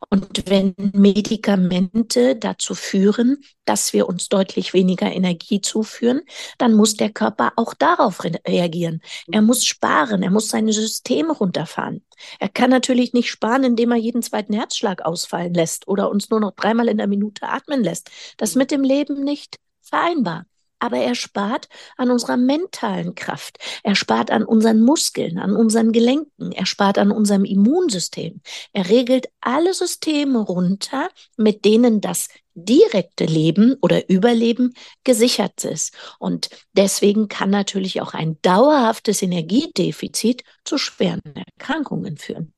Und 0.09 0.49
wenn 0.49 0.73
Medikamente 0.93 2.35
dazu 2.35 2.75
führen, 2.75 3.43
dass 3.65 3.93
wir 3.93 4.07
uns 4.07 4.29
deutlich 4.29 4.73
weniger 4.73 5.11
Energie 5.11 5.61
zuführen, 5.61 6.21
dann 6.57 6.73
muss 6.73 6.95
der 6.95 7.09
Körper 7.09 7.53
auch 7.55 7.73
darauf 7.73 8.23
re 8.23 8.31
reagieren. 8.47 9.01
Er 9.31 9.41
muss 9.41 9.65
sparen, 9.65 10.23
er 10.23 10.31
muss 10.31 10.49
seine 10.49 10.73
Systeme 10.73 11.33
runterfahren. 11.33 12.03
Er 12.39 12.49
kann 12.49 12.69
natürlich 12.69 13.13
nicht 13.13 13.29
sparen, 13.29 13.63
indem 13.63 13.91
er 13.91 13.97
jeden 13.97 14.21
zweiten 14.21 14.53
Herzschlag 14.53 15.03
ausfallen 15.03 15.53
lässt 15.53 15.87
oder 15.87 16.09
uns 16.09 16.29
nur 16.29 16.39
noch 16.39 16.51
dreimal 16.51 16.87
in 16.87 16.97
der 16.97 17.07
Minute 17.07 17.47
atmen 17.47 17.83
lässt. 17.83 18.09
Das 18.37 18.51
ist 18.51 18.55
mit 18.55 18.71
dem 18.71 18.83
Leben 18.83 19.23
nicht 19.23 19.57
vereinbar 19.81 20.45
aber 20.79 20.97
er 20.97 21.15
spart 21.15 21.67
an 21.97 22.09
unserer 22.09 22.37
mentalen 22.37 23.15
Kraft. 23.15 23.57
Er 23.83 23.95
spart 23.95 24.31
an 24.31 24.43
unseren 24.43 24.81
Muskeln, 24.81 25.37
an 25.37 25.55
unseren 25.55 25.91
Gelenken. 25.91 26.51
Er 26.51 26.65
spart 26.65 26.97
an 26.97 27.11
unserem 27.11 27.45
Immunsystem. 27.45 28.41
Er 28.73 28.89
regelt 28.89 29.27
alle 29.41 29.73
Systeme 29.73 30.39
runter, 30.39 31.09
mit 31.37 31.65
denen 31.65 32.01
das 32.01 32.29
direkte 32.55 33.25
Leben 33.25 33.75
oder 33.81 34.09
Überleben 34.09 34.73
gesichert 35.03 35.63
ist. 35.63 35.93
Und 36.19 36.49
deswegen 36.73 37.27
kann 37.27 37.49
natürlich 37.49 38.01
auch 38.01 38.13
ein 38.13 38.37
dauerhaftes 38.41 39.21
Energiedefizit 39.21 40.43
zu 40.65 40.77
schweren 40.77 41.21
Erkrankungen 41.35 42.17
führen. 42.17 42.53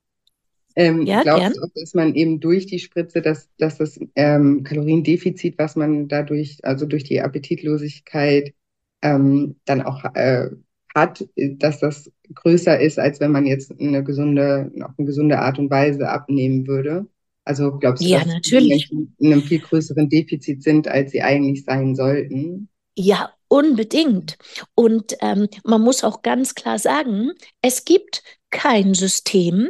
Ähm, 0.75 1.05
ja, 1.05 1.23
glaubst 1.23 1.57
du 1.57 1.63
auch, 1.63 1.69
dass 1.75 1.93
man 1.93 2.15
eben 2.15 2.39
durch 2.39 2.65
die 2.65 2.79
Spritze, 2.79 3.21
dass, 3.21 3.49
dass 3.57 3.77
das 3.77 3.99
ähm, 4.15 4.63
Kaloriendefizit, 4.63 5.57
was 5.57 5.75
man 5.75 6.07
dadurch, 6.07 6.59
also 6.63 6.85
durch 6.85 7.03
die 7.03 7.21
Appetitlosigkeit 7.21 8.53
ähm, 9.01 9.55
dann 9.65 9.81
auch 9.81 10.03
äh, 10.15 10.49
hat, 10.93 11.25
dass 11.35 11.79
das 11.79 12.11
größer 12.33 12.79
ist, 12.79 12.99
als 12.99 13.19
wenn 13.19 13.31
man 13.31 13.45
jetzt 13.45 13.73
eine 13.79 14.03
gesunde, 14.03 14.71
auf 14.83 14.91
eine 14.97 15.05
gesunde 15.05 15.39
Art 15.39 15.59
und 15.59 15.69
Weise 15.69 16.09
abnehmen 16.09 16.67
würde? 16.67 17.07
Also 17.43 17.77
glaubst 17.77 18.03
du, 18.03 18.07
ja, 18.07 18.19
dass 18.19 18.27
natürlich. 18.27 18.91
Menschen 18.91 19.15
in 19.17 19.33
einem 19.33 19.41
viel 19.41 19.59
größeren 19.59 20.09
Defizit 20.09 20.63
sind, 20.63 20.87
als 20.87 21.11
sie 21.11 21.21
eigentlich 21.21 21.63
sein 21.65 21.95
sollten? 21.95 22.69
Ja, 22.95 23.31
unbedingt. 23.47 24.37
Und 24.75 25.15
ähm, 25.21 25.47
man 25.63 25.81
muss 25.81 26.03
auch 26.03 26.21
ganz 26.21 26.55
klar 26.55 26.77
sagen, 26.77 27.31
es 27.61 27.85
gibt 27.85 28.23
kein 28.51 28.93
System, 28.93 29.69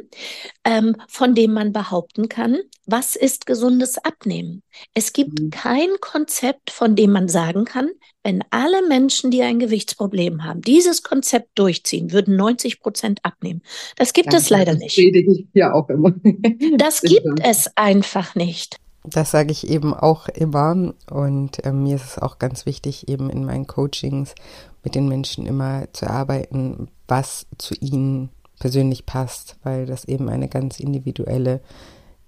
ähm, 0.66 0.98
von 1.08 1.36
dem 1.36 1.54
man 1.54 1.72
behaupten 1.72 2.28
kann, 2.30 2.60
was 2.86 3.16
ist 3.16 3.46
gesundes 3.46 3.98
Abnehmen. 3.98 4.64
Es 4.94 5.14
gibt 5.14 5.40
mhm. 5.40 5.50
kein 5.52 5.90
Konzept, 6.02 6.72
von 6.72 6.96
dem 6.96 7.12
man 7.12 7.30
sagen 7.30 7.66
kann, 7.66 7.90
wenn 8.24 8.44
alle 8.52 8.88
Menschen, 8.88 9.32
die 9.32 9.42
ein 9.42 9.60
Gewichtsproblem 9.60 10.44
haben, 10.44 10.62
dieses 10.62 11.04
Konzept 11.04 11.58
durchziehen, 11.58 12.12
würden 12.12 12.36
90 12.36 12.82
Prozent 12.82 13.20
abnehmen. 13.24 13.62
Das 13.96 14.14
gibt 14.14 14.34
ja, 14.34 14.40
es 14.40 14.50
leider 14.50 14.76
nicht. 14.76 14.98
Ich 14.98 15.46
ja 15.54 15.74
auch 15.74 15.90
immer. 15.90 16.14
das 16.78 17.02
gibt 17.02 17.40
es 17.44 17.70
einfach 17.76 18.36
nicht. 18.36 18.78
Das 19.04 19.32
sage 19.32 19.52
ich 19.52 19.68
eben 19.68 19.96
auch 19.96 20.28
immer 20.30 20.94
und 21.10 21.66
äh, 21.66 21.72
mir 21.72 21.96
ist 21.96 22.06
es 22.06 22.20
auch 22.20 22.38
ganz 22.38 22.68
wichtig, 22.68 23.08
eben 23.08 23.32
in 23.32 23.46
meinen 23.46 23.66
Coachings 23.66 24.36
mit 24.84 24.94
den 24.94 25.08
Menschen 25.08 25.48
immer 25.48 25.88
zu 25.94 26.08
arbeiten, 26.08 26.88
was 27.08 27.48
zu 27.58 27.74
ihnen 27.80 28.30
persönlich 28.62 29.08
passt, 29.08 29.58
weil 29.64 29.88
das 29.88 30.06
eben 30.06 30.30
eine 30.30 30.48
ganz 30.48 30.80
individuelle 30.80 31.62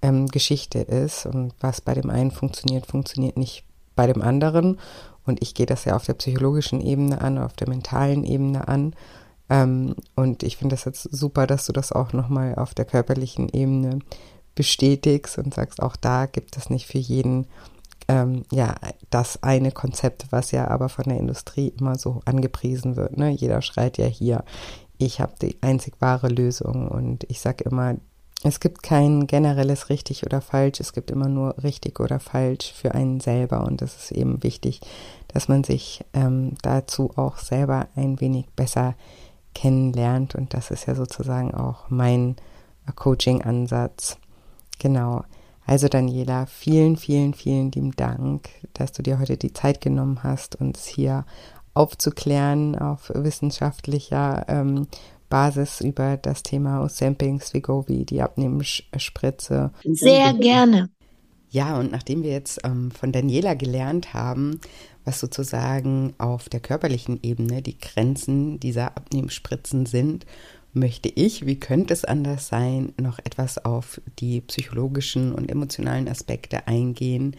ähm, 0.02 0.28
Geschichte 0.28 0.80
ist 0.80 1.28
und 1.28 1.54
was 1.60 1.80
bei 1.80 1.93
dem 1.93 2.10
einen 2.10 2.32
funktioniert, 2.32 2.88
funktioniert 2.88 3.38
nicht 3.38 3.63
bei 3.96 4.08
dem 4.08 4.22
anderen. 4.22 4.80
Und 5.26 5.41
ich 5.43 5.54
gehe 5.54 5.67
das 5.67 5.86
ja 5.86 5.96
auf 5.96 6.06
der 6.06 6.15
psychologischen 6.15 6.82
Ebene 6.82 7.22
an, 7.22 7.38
auf 7.38 7.54
der 7.54 7.69
mentalen 7.69 8.26
Ebene 8.26 8.67
an. 8.67 8.96
Ähm, 9.48 9.96
und 10.15 10.41
ich 10.41 10.58
finde 10.58 10.74
das 10.74 10.86
jetzt 10.86 11.04
super, 11.04 11.46
dass 11.46 11.67
du 11.67 11.72
das 11.72 11.91
auch 11.91 12.13
nochmal 12.13 12.56
auf 12.56 12.74
der 12.74 12.86
körperlichen 12.86 13.48
Ebene 13.50 14.00
bestätigst 14.56 15.38
und 15.38 15.54
sagst, 15.54 15.84
auch 15.84 15.96
da 15.96 16.26
gibt 16.26 16.58
es 16.58 16.72
nicht 16.72 16.88
für 16.88 16.98
jeden 16.98 17.46
ähm, 18.08 18.43
ja 18.52 18.76
das 19.12 19.41
eine 19.43 19.72
Konzept, 19.72 20.28
was 20.32 20.52
ja 20.52 20.67
aber 20.67 20.89
von 20.89 21.06
der 21.06 21.17
Industrie 21.17 21.74
immer 21.80 21.96
so 21.96 22.22
angepriesen 22.26 22.96
wird. 22.96 23.17
Ne? 23.17 23.30
Jeder 23.30 23.62
schreit 23.62 23.98
ja 23.98 24.08
hier, 24.08 24.43
ich 25.06 25.20
habe 25.20 25.34
die 25.42 25.58
einzig 25.62 25.96
wahre 26.00 26.28
Lösung 26.28 26.88
und 26.88 27.24
ich 27.30 27.39
sage 27.39 27.63
immer, 27.66 27.96
es 28.44 28.60
gibt 28.60 28.84
kein 28.84 29.26
generelles 29.26 29.89
richtig 29.89 30.26
oder 30.26 30.42
falsch, 30.42 30.82
es 30.82 30.92
gibt 30.92 31.12
immer 31.12 31.30
nur 31.30 31.56
richtig 31.63 32.02
oder 32.02 32.20
falsch 32.20 32.74
für 32.74 32.94
einen 32.94 33.22
selber 33.22 33.63
und 33.66 33.82
es 33.82 33.96
ist 33.96 34.12
eben 34.12 34.44
wichtig, 34.44 34.82
dass 35.30 35.48
man 35.48 35.63
sich 35.63 36.04
ähm, 36.13 36.56
dazu 36.62 37.12
auch 37.16 37.38
selber 37.38 37.88
ein 37.96 38.20
wenig 38.20 38.48
besser 38.56 38.96
kennenlernt 39.56 40.36
und 40.36 40.54
das 40.54 40.72
ist 40.72 40.88
ja 40.88 40.96
sozusagen 40.96 41.54
auch 41.54 41.89
mein 41.89 42.36
Coaching-Ansatz. 42.96 44.18
Genau. 44.80 45.24
Also 45.66 45.88
Daniela, 45.88 46.46
vielen, 46.46 46.98
vielen, 46.98 47.34
vielen 47.34 47.72
lieben 47.72 47.96
Dank, 47.96 48.50
dass 48.74 48.92
du 48.92 49.02
dir 49.02 49.20
heute 49.20 49.38
die 49.38 49.54
Zeit 49.54 49.80
genommen 49.80 50.22
hast, 50.24 50.58
uns 50.58 50.86
hier 50.86 51.26
aufzuklären 51.74 52.78
auf 52.78 53.12
wissenschaftlicher 53.14 54.46
ähm, 54.48 54.88
Basis 55.30 55.82
über 55.82 56.18
das 56.18 56.44
Thema 56.44 56.84
Ozempic, 56.84 57.54
Vigovi, 57.54 58.06
die 58.06 58.22
Abnehmensspritze. 58.22 59.72
Sehr 59.84 60.34
gerne. 60.34 60.90
Ja, 61.50 61.78
und 61.78 61.92
nachdem 61.92 62.24
wir 62.24 62.32
jetzt 62.32 62.62
ähm, 62.64 62.92
von 62.92 63.12
Daniela 63.12 63.54
gelernt 63.54 64.14
haben, 64.14 64.60
was 65.06 65.20
sozusagen 65.20 66.14
auf 66.18 66.50
der 66.50 66.60
körperlichen 66.60 67.20
Ebene 67.22 67.62
die 67.62 67.78
Grenzen 67.78 68.60
dieser 68.60 68.98
Abnehmenspritzen 68.98 69.86
sind 69.86 70.26
möchte 70.74 71.10
ich, 71.10 71.46
wie 71.46 71.60
könnte 71.60 71.94
es 71.94 72.04
anders 72.04 72.48
sein, 72.48 72.94
noch 73.00 73.20
etwas 73.20 73.64
auf 73.64 74.02
die 74.20 74.42
psychologischen 74.42 75.34
und 75.34 75.50
emotionalen 75.50 76.08
Aspekte 76.08 76.68
eingehen, 76.68 77.36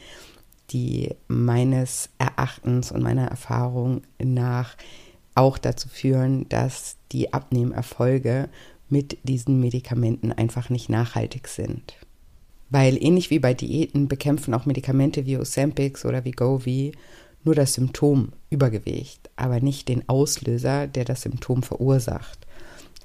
die 0.74 1.14
meines 1.28 2.10
Erachtens 2.18 2.92
und 2.92 3.02
meiner 3.02 3.28
Erfahrung 3.28 4.02
nach 4.22 4.76
auch 5.34 5.56
dazu 5.56 5.88
führen, 5.88 6.48
dass 6.48 6.96
die 7.12 7.32
Abnehmerfolge 7.32 8.48
mit 8.88 9.16
diesen 9.22 9.60
Medikamenten 9.60 10.32
einfach 10.32 10.68
nicht 10.68 10.90
nachhaltig 10.90 11.48
sind. 11.48 11.94
Weil 12.70 13.02
ähnlich 13.02 13.30
wie 13.30 13.38
bei 13.38 13.54
Diäten 13.54 14.08
bekämpfen 14.08 14.52
auch 14.52 14.66
Medikamente 14.66 15.26
wie 15.26 15.38
Ozempic 15.38 16.04
oder 16.04 16.24
Vigovi 16.24 16.92
nur 17.44 17.54
das 17.54 17.74
Symptom 17.74 18.32
Übergewicht, 18.50 19.30
aber 19.36 19.60
nicht 19.60 19.88
den 19.88 20.08
Auslöser, 20.08 20.86
der 20.86 21.04
das 21.04 21.22
Symptom 21.22 21.62
verursacht. 21.62 22.46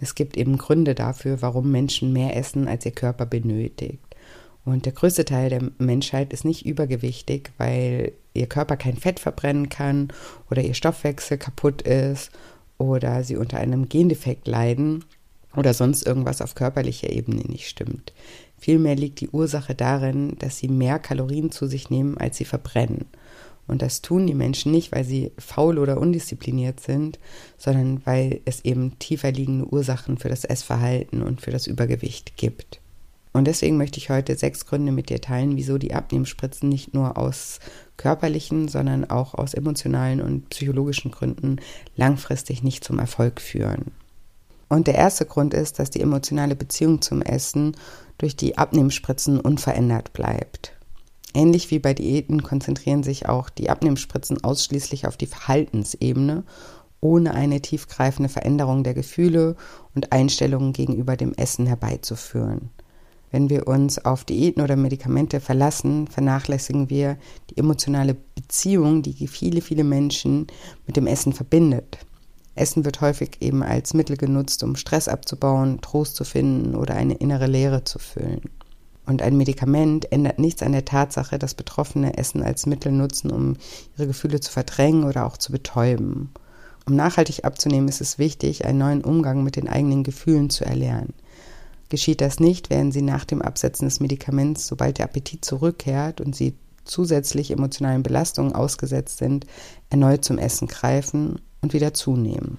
Es 0.01 0.15
gibt 0.15 0.37
eben 0.37 0.57
Gründe 0.57 0.95
dafür, 0.95 1.41
warum 1.41 1.71
Menschen 1.71 2.13
mehr 2.13 2.35
essen, 2.35 2.67
als 2.67 2.85
ihr 2.85 2.93
Körper 2.93 3.25
benötigt. 3.25 4.08
Und 4.69 4.85
der 4.85 4.93
größte 4.93 5.25
Teil 5.25 5.49
der 5.49 5.63
Menschheit 5.79 6.31
ist 6.31 6.45
nicht 6.45 6.63
übergewichtig, 6.63 7.49
weil 7.57 8.11
ihr 8.35 8.45
Körper 8.45 8.77
kein 8.77 8.97
Fett 8.97 9.19
verbrennen 9.19 9.67
kann 9.67 10.09
oder 10.51 10.61
ihr 10.61 10.75
Stoffwechsel 10.75 11.39
kaputt 11.39 11.81
ist 11.81 12.29
oder 12.77 13.23
sie 13.23 13.35
unter 13.35 13.57
einem 13.57 13.89
Gendefekt 13.89 14.47
leiden 14.47 15.05
oder 15.55 15.73
sonst 15.73 16.05
irgendwas 16.05 16.39
auf 16.39 16.53
körperlicher 16.53 17.09
Ebene 17.09 17.41
nicht 17.41 17.67
stimmt. 17.67 18.13
Vielmehr 18.59 18.95
liegt 18.95 19.21
die 19.21 19.29
Ursache 19.29 19.73
darin, 19.73 20.35
dass 20.37 20.59
sie 20.59 20.67
mehr 20.67 20.99
Kalorien 20.99 21.49
zu 21.51 21.65
sich 21.65 21.89
nehmen, 21.89 22.19
als 22.19 22.37
sie 22.37 22.45
verbrennen. 22.45 23.05
Und 23.65 23.81
das 23.81 24.03
tun 24.03 24.27
die 24.27 24.35
Menschen 24.35 24.71
nicht, 24.71 24.91
weil 24.91 25.03
sie 25.03 25.31
faul 25.39 25.79
oder 25.79 25.99
undiszipliniert 25.99 26.79
sind, 26.79 27.17
sondern 27.57 28.05
weil 28.05 28.41
es 28.45 28.63
eben 28.63 28.99
tiefer 28.99 29.31
liegende 29.31 29.65
Ursachen 29.65 30.19
für 30.19 30.29
das 30.29 30.45
Essverhalten 30.45 31.23
und 31.23 31.41
für 31.41 31.51
das 31.51 31.65
Übergewicht 31.65 32.37
gibt. 32.37 32.81
Und 33.31 33.45
deswegen 33.45 33.77
möchte 33.77 33.99
ich 33.99 34.09
heute 34.09 34.35
sechs 34.35 34.65
Gründe 34.65 34.91
mit 34.91 35.09
dir 35.09 35.21
teilen, 35.21 35.55
wieso 35.55 35.77
die 35.77 35.93
Abnehmspritzen 35.93 36.67
nicht 36.67 36.93
nur 36.93 37.17
aus 37.17 37.59
körperlichen, 37.97 38.67
sondern 38.67 39.09
auch 39.09 39.35
aus 39.35 39.53
emotionalen 39.53 40.19
und 40.21 40.49
psychologischen 40.49 41.11
Gründen 41.11 41.57
langfristig 41.95 42.63
nicht 42.63 42.83
zum 42.83 42.97
Erfolg 42.97 43.39
führen. 43.39 43.91
Und 44.67 44.87
der 44.87 44.95
erste 44.95 45.25
Grund 45.25 45.53
ist, 45.53 45.79
dass 45.79 45.89
die 45.89 46.01
emotionale 46.01 46.55
Beziehung 46.55 47.01
zum 47.01 47.21
Essen 47.21 47.75
durch 48.17 48.35
die 48.35 48.57
Abnehmspritzen 48.57 49.39
unverändert 49.39 50.13
bleibt. 50.13 50.73
Ähnlich 51.33 51.69
wie 51.69 51.79
bei 51.79 51.93
Diäten 51.93 52.41
konzentrieren 52.41 53.03
sich 53.03 53.27
auch 53.27 53.49
die 53.49 53.69
Abnehmspritzen 53.69 54.43
ausschließlich 54.43 55.07
auf 55.07 55.17
die 55.17 55.27
Verhaltensebene, 55.27 56.43
ohne 57.01 57.33
eine 57.33 57.61
tiefgreifende 57.61 58.29
Veränderung 58.29 58.83
der 58.83 58.93
Gefühle 58.93 59.55
und 59.95 60.11
Einstellungen 60.11 60.73
gegenüber 60.73 61.15
dem 61.15 61.33
Essen 61.33 61.65
herbeizuführen. 61.65 62.69
Wenn 63.31 63.49
wir 63.49 63.67
uns 63.67 64.03
auf 64.03 64.23
Diäten 64.23 64.61
oder 64.61 64.75
Medikamente 64.75 65.39
verlassen, 65.39 66.07
vernachlässigen 66.07 66.89
wir 66.89 67.17
die 67.49 67.57
emotionale 67.57 68.15
Beziehung, 68.35 69.03
die 69.03 69.27
viele, 69.27 69.61
viele 69.61 69.83
Menschen 69.83 70.47
mit 70.87 70.97
dem 70.97 71.07
Essen 71.07 71.33
verbindet. 71.33 71.99
Essen 72.55 72.85
wird 72.85 73.01
häufig 73.01 73.37
eben 73.39 73.63
als 73.63 73.93
Mittel 73.93 74.17
genutzt, 74.17 74.63
um 74.63 74.75
Stress 74.75 75.07
abzubauen, 75.07 75.79
Trost 75.81 76.15
zu 76.15 76.23
finden 76.23 76.75
oder 76.75 76.95
eine 76.95 77.13
innere 77.13 77.47
Leere 77.47 77.83
zu 77.83 77.99
füllen. 77.99 78.41
Und 79.05 79.21
ein 79.21 79.37
Medikament 79.37 80.11
ändert 80.11 80.37
nichts 80.37 80.61
an 80.61 80.71
der 80.71 80.85
Tatsache, 80.85 81.39
dass 81.39 81.55
Betroffene 81.55 82.17
Essen 82.17 82.43
als 82.43 82.65
Mittel 82.65 82.91
nutzen, 82.91 83.31
um 83.31 83.55
ihre 83.97 84.07
Gefühle 84.07 84.39
zu 84.39 84.51
verdrängen 84.51 85.03
oder 85.03 85.25
auch 85.25 85.37
zu 85.37 85.51
betäuben. 85.51 86.29
Um 86.85 86.95
nachhaltig 86.95 87.45
abzunehmen, 87.45 87.87
ist 87.87 88.01
es 88.01 88.19
wichtig, 88.19 88.65
einen 88.65 88.79
neuen 88.79 89.03
Umgang 89.03 89.43
mit 89.43 89.55
den 89.55 89.67
eigenen 89.67 90.03
Gefühlen 90.03 90.49
zu 90.49 90.65
erlernen. 90.65 91.13
Geschieht 91.89 92.21
das 92.21 92.39
nicht, 92.39 92.69
werden 92.69 92.91
Sie 92.91 93.01
nach 93.01 93.25
dem 93.25 93.41
Absetzen 93.41 93.85
des 93.85 93.99
Medikaments, 93.99 94.67
sobald 94.67 94.99
der 94.99 95.05
Appetit 95.05 95.43
zurückkehrt 95.43 96.21
und 96.21 96.35
Sie 96.35 96.55
zusätzlich 96.85 97.51
emotionalen 97.51 98.03
Belastungen 98.03 98.53
ausgesetzt 98.53 99.17
sind, 99.17 99.45
erneut 99.89 100.23
zum 100.23 100.37
Essen 100.37 100.67
greifen 100.67 101.41
und 101.61 101.73
wieder 101.73 101.93
zunehmen. 101.93 102.57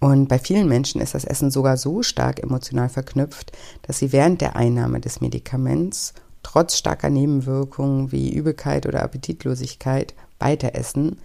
Und 0.00 0.28
bei 0.28 0.38
vielen 0.38 0.68
Menschen 0.68 1.00
ist 1.00 1.14
das 1.14 1.24
Essen 1.24 1.50
sogar 1.50 1.76
so 1.76 2.02
stark 2.02 2.42
emotional 2.42 2.88
verknüpft, 2.88 3.52
dass 3.82 3.98
sie 3.98 4.12
während 4.12 4.40
der 4.40 4.54
Einnahme 4.54 5.00
des 5.00 5.20
Medikaments 5.20 6.14
trotz 6.42 6.76
starker 6.76 7.10
Nebenwirkungen 7.10 8.12
wie 8.12 8.32
Übelkeit 8.32 8.86
oder 8.86 9.02
Appetitlosigkeit 9.02 10.14
weiter 10.38 10.76
essen, 10.76 11.18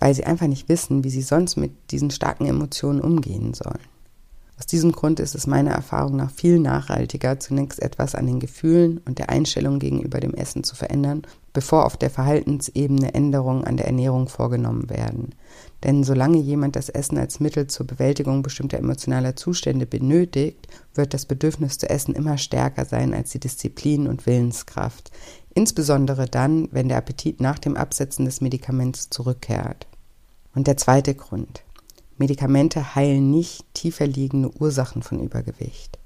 weil 0.00 0.14
sie 0.14 0.24
einfach 0.24 0.46
nicht 0.46 0.70
wissen, 0.70 1.04
wie 1.04 1.10
sie 1.10 1.22
sonst 1.22 1.56
mit 1.56 1.72
diesen 1.90 2.10
starken 2.10 2.46
Emotionen 2.46 3.00
umgehen 3.00 3.52
sollen. 3.52 3.93
Aus 4.56 4.66
diesem 4.66 4.92
Grund 4.92 5.18
ist 5.18 5.34
es 5.34 5.48
meiner 5.48 5.72
Erfahrung 5.72 6.14
nach 6.14 6.30
viel 6.30 6.60
nachhaltiger, 6.60 7.40
zunächst 7.40 7.82
etwas 7.82 8.14
an 8.14 8.26
den 8.26 8.38
Gefühlen 8.38 8.98
und 8.98 9.18
der 9.18 9.28
Einstellung 9.28 9.80
gegenüber 9.80 10.20
dem 10.20 10.32
Essen 10.32 10.62
zu 10.62 10.76
verändern, 10.76 11.22
bevor 11.52 11.84
auf 11.86 11.96
der 11.96 12.10
Verhaltensebene 12.10 13.14
Änderungen 13.14 13.64
an 13.64 13.76
der 13.76 13.86
Ernährung 13.86 14.28
vorgenommen 14.28 14.88
werden. 14.88 15.34
Denn 15.82 16.04
solange 16.04 16.38
jemand 16.38 16.76
das 16.76 16.88
Essen 16.88 17.18
als 17.18 17.40
Mittel 17.40 17.66
zur 17.66 17.86
Bewältigung 17.88 18.42
bestimmter 18.42 18.78
emotionaler 18.78 19.34
Zustände 19.34 19.86
benötigt, 19.86 20.68
wird 20.94 21.14
das 21.14 21.26
Bedürfnis 21.26 21.78
zu 21.78 21.90
essen 21.90 22.14
immer 22.14 22.38
stärker 22.38 22.84
sein 22.84 23.12
als 23.12 23.30
die 23.30 23.40
Disziplin 23.40 24.06
und 24.06 24.24
Willenskraft, 24.24 25.10
insbesondere 25.52 26.26
dann, 26.26 26.68
wenn 26.70 26.88
der 26.88 26.98
Appetit 26.98 27.40
nach 27.40 27.58
dem 27.58 27.76
Absetzen 27.76 28.24
des 28.24 28.40
Medikaments 28.40 29.10
zurückkehrt. 29.10 29.88
Und 30.54 30.68
der 30.68 30.76
zweite 30.76 31.14
Grund. 31.16 31.63
Medikamente 32.16 32.94
heilen 32.94 33.30
nicht 33.30 33.64
tiefer 33.74 34.06
liegende 34.06 34.50
Ursachen 34.60 35.02
von 35.02 35.20
Übergewicht. 35.20 35.98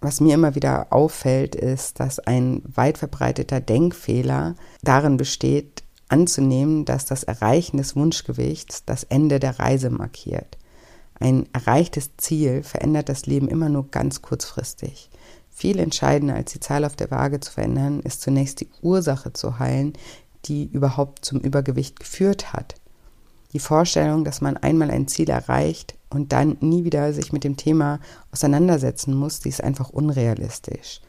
Was 0.00 0.20
mir 0.20 0.34
immer 0.34 0.56
wieder 0.56 0.92
auffällt, 0.92 1.54
ist, 1.54 2.00
dass 2.00 2.18
ein 2.18 2.62
weit 2.64 2.98
verbreiteter 2.98 3.60
Denkfehler 3.60 4.56
darin 4.82 5.16
besteht, 5.16 5.84
anzunehmen, 6.08 6.84
dass 6.84 7.06
das 7.06 7.22
Erreichen 7.22 7.76
des 7.76 7.94
Wunschgewichts 7.94 8.84
das 8.84 9.04
Ende 9.04 9.38
der 9.38 9.60
Reise 9.60 9.90
markiert. 9.90 10.58
Ein 11.20 11.48
erreichtes 11.52 12.10
Ziel 12.16 12.64
verändert 12.64 13.08
das 13.08 13.26
Leben 13.26 13.46
immer 13.46 13.68
nur 13.68 13.90
ganz 13.90 14.22
kurzfristig. 14.22 15.08
Viel 15.50 15.78
entscheidender 15.78 16.34
als 16.34 16.52
die 16.52 16.60
Zahl 16.60 16.84
auf 16.84 16.96
der 16.96 17.12
Waage 17.12 17.38
zu 17.38 17.52
verändern, 17.52 18.00
ist 18.00 18.22
zunächst 18.22 18.60
die 18.60 18.68
Ursache 18.82 19.32
zu 19.32 19.60
heilen, 19.60 19.92
die 20.46 20.64
überhaupt 20.64 21.24
zum 21.24 21.38
Übergewicht 21.38 22.00
geführt 22.00 22.52
hat. 22.52 22.74
Die 23.52 23.58
Vorstellung, 23.58 24.24
dass 24.24 24.40
man 24.40 24.56
einmal 24.56 24.90
ein 24.90 25.08
Ziel 25.08 25.28
erreicht 25.28 25.94
und 26.08 26.32
dann 26.32 26.56
nie 26.60 26.84
wieder 26.84 27.12
sich 27.12 27.32
mit 27.32 27.44
dem 27.44 27.56
Thema 27.56 28.00
auseinandersetzen 28.30 29.14
muss, 29.14 29.40
die 29.40 29.50
ist 29.50 29.62
einfach 29.62 29.90
unrealistisch. 29.90 31.00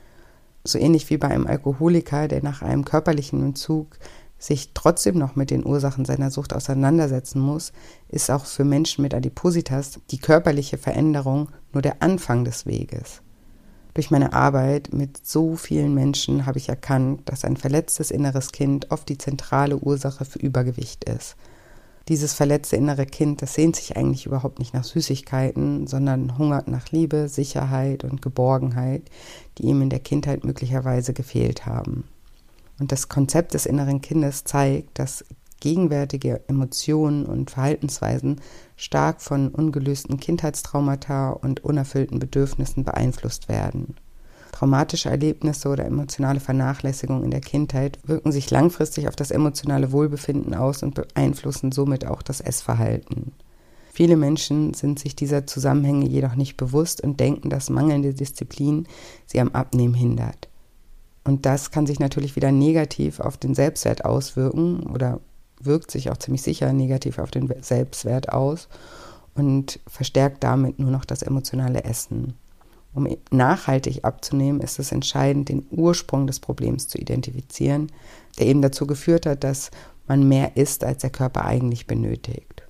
So 0.65 0.77
ähnlich 0.77 1.09
wie 1.09 1.17
bei 1.17 1.29
einem 1.29 1.47
Alkoholiker, 1.47 2.27
der 2.27 2.43
nach 2.43 2.61
einem 2.61 2.83
körperlichen 2.83 3.41
Entzug 3.41 3.97
sich 4.37 4.71
trotzdem 4.73 5.17
noch 5.17 5.37
mit 5.37 5.51
den 5.51 5.65
Ursachen 5.65 6.03
seiner 6.03 6.31
Sucht 6.31 6.53
auseinandersetzen 6.53 7.39
muss, 7.39 7.71
ist 8.09 8.29
auch 8.29 8.45
für 8.45 8.65
Menschen 8.65 9.03
mit 9.03 9.13
Adipositas 9.13 10.01
die 10.11 10.17
körperliche 10.17 10.77
Veränderung 10.77 11.49
nur 11.71 11.81
der 11.81 12.01
Anfang 12.01 12.43
des 12.43 12.65
Weges. 12.65 13.21
Durch 13.93 14.11
meine 14.11 14.33
Arbeit 14.33 14.91
mit 14.91 15.25
so 15.25 15.55
vielen 15.55 15.93
Menschen 15.93 16.45
habe 16.45 16.57
ich 16.57 16.67
erkannt, 16.67 17.21
dass 17.25 17.45
ein 17.45 17.55
verletztes 17.55 18.11
inneres 18.11 18.51
Kind 18.51 18.91
oft 18.91 19.07
die 19.07 19.17
zentrale 19.17 19.77
Ursache 19.77 20.25
für 20.25 20.39
Übergewicht 20.39 21.05
ist– 21.05 21.37
Dieses 22.09 22.33
verletzte 22.33 22.75
innere 22.75 23.05
Kind, 23.05 23.41
das 23.41 23.53
sehnt 23.53 23.77
sich 23.77 23.95
eigentlich 23.95 24.25
überhaupt 24.25 24.59
nicht 24.59 24.73
nach 24.73 24.83
Süßigkeiten, 24.83 25.87
sondern 25.87 26.37
hungert 26.37 26.67
nach 26.67 26.91
Liebe, 26.91 27.29
Sicherheit 27.29 28.03
und 28.03 28.21
Geborgenheit, 28.21 29.03
die 29.57 29.63
ihm 29.63 29.81
in 29.81 29.89
der 29.89 30.01
Kindheit 30.01 30.43
möglicherweise 30.43 31.13
gefehlt 31.13 31.65
haben. 31.65 32.03
Und 32.77 32.91
das 32.91 33.07
Konzept 33.07 33.53
des 33.53 33.65
inneren 33.65 34.01
Kindes 34.01 34.43
zeigt, 34.43 34.99
dass 34.99 35.23
gegenwärtige 35.61 36.41
Emotionen 36.47 37.25
und 37.25 37.51
Verhaltensweisen 37.51 38.41
stark 38.75 39.21
von 39.21 39.47
ungelösten 39.47 40.19
Kindheitstraumata 40.19 41.29
und 41.29 41.63
unerfüllten 41.63 42.19
Bedürfnissen 42.19 42.83
beeinflusst 42.83 43.47
werden. 43.47 43.95
Traumatische 44.53 45.09
Erlebnisse 45.09 45.67
oder 45.67 45.83
emotionale 45.83 46.39
Vernachlässigung 46.39 47.23
in 47.23 47.31
der 47.31 47.41
Kindheit 47.41 47.97
wirken 48.05 48.31
sich 48.31 48.51
langfristig 48.51 49.07
auf 49.07 49.15
das 49.15 49.31
emotionale 49.31 49.91
Wohlbefinden 49.91 50.53
aus 50.53 50.83
und 50.83 50.93
beeinflussen 50.93 51.71
somit 51.71 52.05
auch 52.05 52.21
das 52.21 52.39
Essverhalten. 52.39 53.31
Viele 53.91 54.15
Menschen 54.15 54.75
sind 54.75 54.99
sich 54.99 55.15
dieser 55.15 55.47
Zusammenhänge 55.47 56.07
jedoch 56.07 56.35
nicht 56.35 56.55
bewusst 56.55 57.01
und 57.01 57.19
denken, 57.19 57.49
dass 57.49 57.71
mangelnde 57.71 58.13
Disziplin 58.13 58.87
sie 59.25 59.41
am 59.41 59.49
Abnehmen 59.49 59.95
hindert. 59.95 60.49
Und 61.23 61.47
das 61.47 61.71
kann 61.71 61.87
sich 61.87 61.99
natürlich 61.99 62.35
wieder 62.35 62.51
negativ 62.51 63.19
auf 63.19 63.37
den 63.37 63.55
Selbstwert 63.55 64.05
auswirken 64.05 64.83
oder 64.83 65.19
wirkt 65.59 65.89
sich 65.89 66.11
auch 66.11 66.17
ziemlich 66.17 66.43
sicher 66.43 66.71
negativ 66.73 67.17
auf 67.17 67.31
den 67.31 67.51
Selbstwert 67.63 68.31
aus 68.31 68.67
und 69.33 69.79
verstärkt 69.87 70.43
damit 70.43 70.77
nur 70.77 70.91
noch 70.91 71.05
das 71.05 71.23
emotionale 71.23 71.85
Essen. 71.85 72.35
Um 72.93 73.07
nachhaltig 73.31 74.05
abzunehmen, 74.05 74.61
ist 74.61 74.79
es 74.79 74.91
entscheidend, 74.91 75.49
den 75.49 75.65
Ursprung 75.71 76.27
des 76.27 76.39
Problems 76.39 76.87
zu 76.87 76.97
identifizieren, 76.97 77.91
der 78.37 78.47
eben 78.47 78.61
dazu 78.61 78.85
geführt 78.85 79.25
hat, 79.25 79.43
dass 79.43 79.71
man 80.07 80.27
mehr 80.27 80.57
isst, 80.57 80.83
als 80.83 81.01
der 81.01 81.09
Körper 81.09 81.45
eigentlich 81.45 81.87
benötigt. 81.87 82.63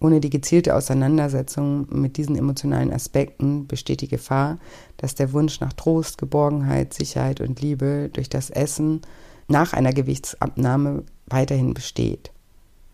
Ohne 0.00 0.20
die 0.20 0.30
gezielte 0.30 0.74
Auseinandersetzung 0.74 1.86
mit 1.90 2.16
diesen 2.16 2.34
emotionalen 2.34 2.92
Aspekten 2.92 3.68
besteht 3.68 4.00
die 4.00 4.08
Gefahr, 4.08 4.58
dass 4.96 5.14
der 5.14 5.32
Wunsch 5.32 5.60
nach 5.60 5.72
Trost, 5.74 6.18
Geborgenheit, 6.18 6.92
Sicherheit 6.92 7.40
und 7.40 7.60
Liebe 7.60 8.10
durch 8.12 8.28
das 8.28 8.50
Essen 8.50 9.02
nach 9.46 9.74
einer 9.74 9.92
Gewichtsabnahme 9.92 11.04
weiterhin 11.26 11.72
besteht. 11.72 12.31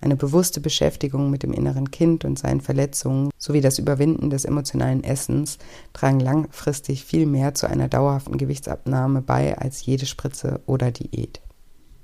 Eine 0.01 0.16
bewusste 0.16 0.61
Beschäftigung 0.61 1.30
mit 1.30 1.42
dem 1.42 1.53
inneren 1.53 1.90
Kind 1.90 2.24
und 2.24 2.38
seinen 2.38 2.61
Verletzungen 2.61 3.30
sowie 3.36 3.61
das 3.61 3.78
Überwinden 3.78 4.30
des 4.30 4.44
emotionalen 4.44 5.03
Essens 5.03 5.59
tragen 5.92 6.20
langfristig 6.20 7.05
viel 7.05 7.26
mehr 7.26 7.55
zu 7.55 7.68
einer 7.68 7.88
dauerhaften 7.88 8.38
Gewichtsabnahme 8.38 9.22
bei 9.22 9.59
als 9.59 9.84
jede 9.84 10.07
Spritze 10.07 10.61
oder 10.66 10.92
Diät. 10.92 11.40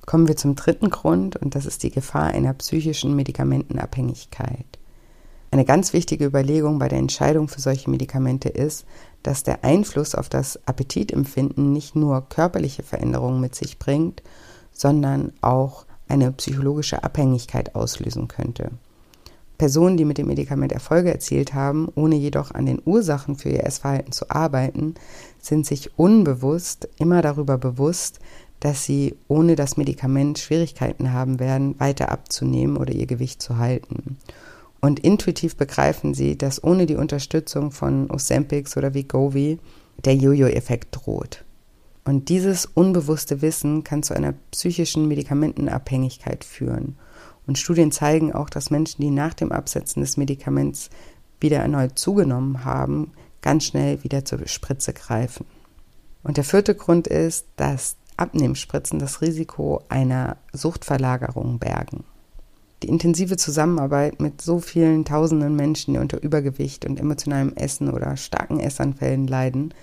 Kommen 0.06 0.26
wir 0.28 0.36
zum 0.36 0.56
dritten 0.56 0.90
Grund 0.90 1.36
und 1.36 1.54
das 1.54 1.66
ist 1.66 1.82
die 1.82 1.90
Gefahr 1.90 2.26
einer 2.26 2.52
psychischen 2.54 3.14
Medikamentenabhängigkeit. 3.14 4.66
Eine 5.52 5.64
ganz 5.64 5.92
wichtige 5.92 6.24
Überlegung 6.26 6.80
bei 6.80 6.88
der 6.88 6.98
Entscheidung 6.98 7.46
für 7.46 7.60
solche 7.60 7.88
Medikamente 7.88 8.48
ist, 8.48 8.86
dass 9.22 9.44
der 9.44 9.62
Einfluss 9.62 10.16
auf 10.16 10.28
das 10.28 10.58
Appetitempfinden 10.66 11.72
nicht 11.72 11.94
nur 11.94 12.28
körperliche 12.28 12.82
Veränderungen 12.82 13.40
mit 13.40 13.54
sich 13.54 13.78
bringt, 13.78 14.24
sondern 14.72 15.32
auch 15.40 15.86
eine 16.08 16.32
psychologische 16.32 17.04
Abhängigkeit 17.04 17.74
auslösen 17.74 18.28
könnte. 18.28 18.70
Personen, 19.58 19.96
die 19.96 20.04
mit 20.04 20.18
dem 20.18 20.26
Medikament 20.26 20.72
Erfolge 20.72 21.12
erzielt 21.12 21.54
haben, 21.54 21.88
ohne 21.94 22.16
jedoch 22.16 22.50
an 22.50 22.66
den 22.66 22.82
Ursachen 22.84 23.36
für 23.36 23.50
ihr 23.50 23.64
Essverhalten 23.64 24.12
zu 24.12 24.30
arbeiten, 24.30 24.94
sind 25.40 25.64
sich 25.64 25.96
unbewusst 25.96 26.88
immer 26.98 27.22
darüber 27.22 27.56
bewusst, 27.56 28.18
dass 28.60 28.84
sie 28.84 29.14
ohne 29.28 29.56
das 29.56 29.76
Medikament 29.76 30.38
Schwierigkeiten 30.38 31.12
haben 31.12 31.38
werden, 31.38 31.78
weiter 31.78 32.10
abzunehmen 32.10 32.76
oder 32.76 32.92
ihr 32.92 33.06
Gewicht 33.06 33.42
zu 33.42 33.58
halten. 33.58 34.16
Und 34.80 35.00
intuitiv 35.00 35.56
begreifen 35.56 36.14
sie, 36.14 36.36
dass 36.36 36.62
ohne 36.62 36.86
die 36.86 36.96
Unterstützung 36.96 37.70
von 37.70 38.10
Ozempic 38.10 38.76
oder 38.76 38.92
Vigovi 38.92 39.58
der 40.04 40.14
Jojo-Effekt 40.14 40.88
droht. 40.96 41.44
Und 42.04 42.28
dieses 42.28 42.66
unbewusste 42.66 43.40
Wissen 43.40 43.82
kann 43.82 44.02
zu 44.02 44.14
einer 44.14 44.34
psychischen 44.50 45.08
Medikamentenabhängigkeit 45.08 46.44
führen. 46.44 46.96
Und 47.46 47.58
Studien 47.58 47.92
zeigen 47.92 48.32
auch, 48.32 48.50
dass 48.50 48.70
Menschen, 48.70 49.02
die 49.02 49.10
nach 49.10 49.34
dem 49.34 49.52
Absetzen 49.52 50.02
des 50.02 50.16
Medikaments 50.16 50.90
wieder 51.40 51.58
erneut 51.58 51.98
zugenommen 51.98 52.64
haben, 52.64 53.12
ganz 53.42 53.64
schnell 53.64 54.02
wieder 54.02 54.24
zur 54.24 54.46
Spritze 54.46 54.92
greifen. 54.92 55.46
Und 56.22 56.36
der 56.36 56.44
vierte 56.44 56.74
Grund 56.74 57.06
ist, 57.06 57.46
dass 57.56 57.96
Abnehmspritzen 58.16 58.98
das 58.98 59.20
Risiko 59.20 59.82
einer 59.88 60.36
Suchtverlagerung 60.52 61.58
bergen. 61.58 62.04
Die 62.82 62.88
intensive 62.88 63.36
Zusammenarbeit 63.36 64.20
mit 64.20 64.40
so 64.40 64.60
vielen 64.60 65.04
tausenden 65.04 65.56
Menschen, 65.56 65.94
die 65.94 66.00
unter 66.00 66.22
Übergewicht 66.22 66.84
und 66.84 67.00
emotionalem 67.00 67.52
Essen 67.54 67.90
oder 67.90 68.16
starken 68.16 68.60
Essanfällen 68.60 69.26
leiden, 69.26 69.74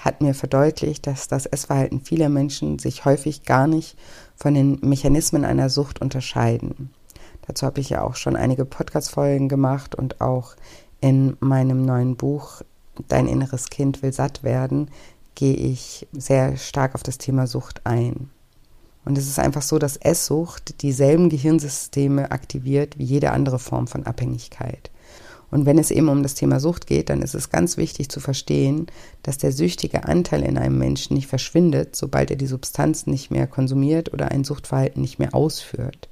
hat 0.00 0.22
mir 0.22 0.34
verdeutlicht, 0.34 1.06
dass 1.06 1.28
das 1.28 1.46
Essverhalten 1.46 2.00
vieler 2.00 2.28
Menschen 2.28 2.78
sich 2.78 3.04
häufig 3.04 3.44
gar 3.44 3.66
nicht 3.66 3.96
von 4.34 4.54
den 4.54 4.78
Mechanismen 4.80 5.44
einer 5.44 5.68
Sucht 5.68 6.00
unterscheiden. 6.00 6.90
Dazu 7.46 7.66
habe 7.66 7.80
ich 7.80 7.90
ja 7.90 8.02
auch 8.02 8.16
schon 8.16 8.36
einige 8.36 8.64
Podcast-Folgen 8.64 9.48
gemacht 9.48 9.94
und 9.94 10.20
auch 10.20 10.56
in 11.00 11.36
meinem 11.40 11.84
neuen 11.84 12.16
Buch 12.16 12.62
Dein 13.08 13.28
inneres 13.28 13.70
Kind 13.70 14.02
will 14.02 14.12
satt 14.12 14.42
werden, 14.42 14.90
gehe 15.34 15.54
ich 15.54 16.06
sehr 16.12 16.56
stark 16.56 16.94
auf 16.94 17.02
das 17.02 17.16
Thema 17.16 17.46
Sucht 17.46 17.86
ein. 17.86 18.30
Und 19.04 19.16
es 19.16 19.26
ist 19.26 19.38
einfach 19.38 19.62
so, 19.62 19.78
dass 19.78 19.96
Esssucht 19.96 20.82
dieselben 20.82 21.30
Gehirnsysteme 21.30 22.30
aktiviert 22.30 22.98
wie 22.98 23.04
jede 23.04 23.30
andere 23.30 23.58
Form 23.58 23.86
von 23.86 24.04
Abhängigkeit. 24.04 24.90
Und 25.50 25.66
wenn 25.66 25.78
es 25.78 25.90
eben 25.90 26.08
um 26.08 26.22
das 26.22 26.34
Thema 26.34 26.60
Sucht 26.60 26.86
geht, 26.86 27.10
dann 27.10 27.22
ist 27.22 27.34
es 27.34 27.50
ganz 27.50 27.76
wichtig 27.76 28.08
zu 28.08 28.20
verstehen, 28.20 28.86
dass 29.22 29.38
der 29.38 29.52
süchtige 29.52 30.04
Anteil 30.04 30.42
in 30.42 30.56
einem 30.56 30.78
Menschen 30.78 31.14
nicht 31.14 31.26
verschwindet, 31.26 31.96
sobald 31.96 32.30
er 32.30 32.36
die 32.36 32.46
Substanz 32.46 33.06
nicht 33.06 33.30
mehr 33.30 33.46
konsumiert 33.46 34.12
oder 34.12 34.30
ein 34.30 34.44
Suchtverhalten 34.44 35.00
nicht 35.00 35.18
mehr 35.18 35.34
ausführt. 35.34 36.08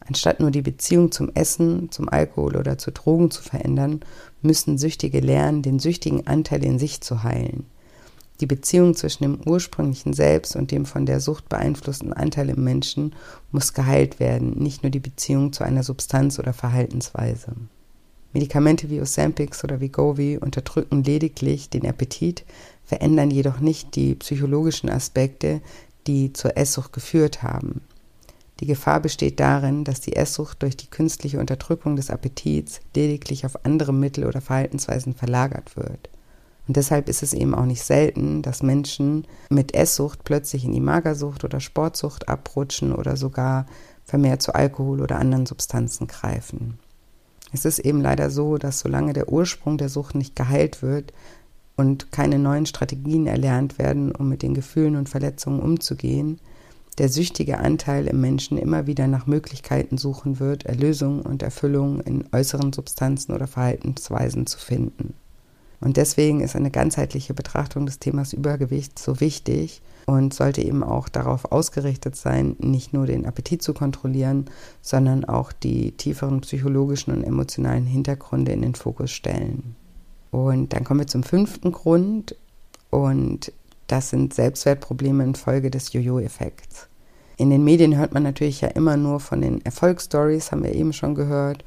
Anstatt 0.00 0.40
nur 0.40 0.50
die 0.50 0.62
Beziehung 0.62 1.12
zum 1.12 1.30
Essen, 1.34 1.90
zum 1.90 2.08
Alkohol 2.08 2.56
oder 2.56 2.78
zu 2.78 2.90
Drogen 2.90 3.30
zu 3.30 3.42
verändern, 3.42 4.00
müssen 4.42 4.78
Süchtige 4.78 5.20
lernen, 5.20 5.62
den 5.62 5.78
süchtigen 5.78 6.26
Anteil 6.26 6.64
in 6.64 6.78
sich 6.78 7.00
zu 7.00 7.22
heilen. 7.22 7.66
Die 8.40 8.46
Beziehung 8.46 8.94
zwischen 8.94 9.24
dem 9.24 9.38
ursprünglichen 9.44 10.14
Selbst 10.14 10.56
und 10.56 10.70
dem 10.70 10.86
von 10.86 11.04
der 11.04 11.20
Sucht 11.20 11.48
beeinflussten 11.48 12.12
Anteil 12.12 12.48
im 12.48 12.64
Menschen 12.64 13.14
muss 13.52 13.74
geheilt 13.74 14.18
werden, 14.18 14.58
nicht 14.58 14.82
nur 14.82 14.90
die 14.90 14.98
Beziehung 14.98 15.52
zu 15.52 15.62
einer 15.62 15.82
Substanz 15.82 16.38
oder 16.38 16.54
Verhaltensweise. 16.54 17.52
Medikamente 18.32 18.90
wie 18.90 19.00
Ozempic 19.00 19.64
oder 19.64 19.80
Vigovi 19.80 20.38
unterdrücken 20.38 21.02
lediglich 21.02 21.68
den 21.68 21.86
Appetit, 21.86 22.44
verändern 22.84 23.30
jedoch 23.30 23.60
nicht 23.60 23.96
die 23.96 24.14
psychologischen 24.14 24.88
Aspekte, 24.88 25.60
die 26.06 26.32
zur 26.32 26.56
Esssucht 26.56 26.92
geführt 26.92 27.42
haben. 27.42 27.82
Die 28.60 28.66
Gefahr 28.66 29.00
besteht 29.00 29.40
darin, 29.40 29.84
dass 29.84 30.00
die 30.00 30.16
Esssucht 30.16 30.62
durch 30.62 30.76
die 30.76 30.88
künstliche 30.88 31.40
Unterdrückung 31.40 31.96
des 31.96 32.10
Appetits 32.10 32.80
lediglich 32.94 33.46
auf 33.46 33.64
andere 33.64 33.92
Mittel 33.92 34.26
oder 34.26 34.40
Verhaltensweisen 34.40 35.14
verlagert 35.14 35.76
wird. 35.76 36.10
Und 36.68 36.76
deshalb 36.76 37.08
ist 37.08 37.22
es 37.22 37.32
eben 37.32 37.54
auch 37.54 37.64
nicht 37.64 37.82
selten, 37.82 38.42
dass 38.42 38.62
Menschen 38.62 39.26
mit 39.48 39.74
Esssucht 39.74 40.24
plötzlich 40.24 40.64
in 40.64 40.72
die 40.72 40.80
Magersucht 40.80 41.42
oder 41.42 41.58
Sportsucht 41.58 42.28
abrutschen 42.28 42.94
oder 42.94 43.16
sogar 43.16 43.66
vermehrt 44.04 44.42
zu 44.42 44.54
Alkohol 44.54 45.00
oder 45.00 45.18
anderen 45.18 45.46
Substanzen 45.46 46.06
greifen. 46.06 46.78
Es 47.52 47.64
ist 47.64 47.80
eben 47.80 48.00
leider 48.00 48.30
so, 48.30 48.58
dass 48.58 48.80
solange 48.80 49.12
der 49.12 49.28
Ursprung 49.30 49.78
der 49.78 49.88
Sucht 49.88 50.14
nicht 50.14 50.36
geheilt 50.36 50.82
wird 50.82 51.12
und 51.76 52.12
keine 52.12 52.38
neuen 52.38 52.66
Strategien 52.66 53.26
erlernt 53.26 53.78
werden, 53.78 54.12
um 54.12 54.28
mit 54.28 54.42
den 54.42 54.54
Gefühlen 54.54 54.96
und 54.96 55.08
Verletzungen 55.08 55.60
umzugehen, 55.60 56.38
der 56.98 57.08
süchtige 57.08 57.58
Anteil 57.58 58.06
im 58.06 58.20
Menschen 58.20 58.58
immer 58.58 58.86
wieder 58.86 59.06
nach 59.06 59.26
Möglichkeiten 59.26 59.96
suchen 59.96 60.38
wird, 60.38 60.66
Erlösung 60.66 61.22
und 61.22 61.42
Erfüllung 61.42 62.00
in 62.00 62.24
äußeren 62.32 62.72
Substanzen 62.72 63.32
oder 63.32 63.46
Verhaltensweisen 63.46 64.46
zu 64.46 64.58
finden. 64.58 65.14
Und 65.80 65.96
deswegen 65.96 66.40
ist 66.40 66.56
eine 66.56 66.70
ganzheitliche 66.70 67.32
Betrachtung 67.32 67.86
des 67.86 67.98
Themas 67.98 68.32
Übergewicht 68.32 68.98
so 68.98 69.20
wichtig 69.20 69.80
und 70.06 70.34
sollte 70.34 70.62
eben 70.62 70.82
auch 70.82 71.08
darauf 71.08 71.52
ausgerichtet 71.52 72.16
sein, 72.16 72.56
nicht 72.58 72.92
nur 72.92 73.06
den 73.06 73.24
Appetit 73.24 73.62
zu 73.62 73.72
kontrollieren, 73.72 74.46
sondern 74.82 75.24
auch 75.24 75.52
die 75.52 75.92
tieferen 75.92 76.42
psychologischen 76.42 77.14
und 77.14 77.24
emotionalen 77.24 77.86
Hintergründe 77.86 78.52
in 78.52 78.62
den 78.62 78.74
Fokus 78.74 79.10
stellen. 79.10 79.74
Und 80.30 80.72
dann 80.72 80.84
kommen 80.84 81.00
wir 81.00 81.06
zum 81.06 81.22
fünften 81.22 81.72
Grund 81.72 82.36
und 82.90 83.52
das 83.86 84.10
sind 84.10 84.34
Selbstwertprobleme 84.34 85.24
infolge 85.24 85.70
des 85.70 85.92
Jojo-Effekts. 85.92 86.88
In 87.36 87.50
den 87.50 87.64
Medien 87.64 87.96
hört 87.96 88.12
man 88.12 88.22
natürlich 88.22 88.60
ja 88.60 88.68
immer 88.68 88.96
nur 88.96 89.18
von 89.18 89.40
den 89.40 89.64
Erfolgsstories, 89.64 90.52
haben 90.52 90.62
wir 90.62 90.74
eben 90.74 90.92
schon 90.92 91.14
gehört, 91.14 91.64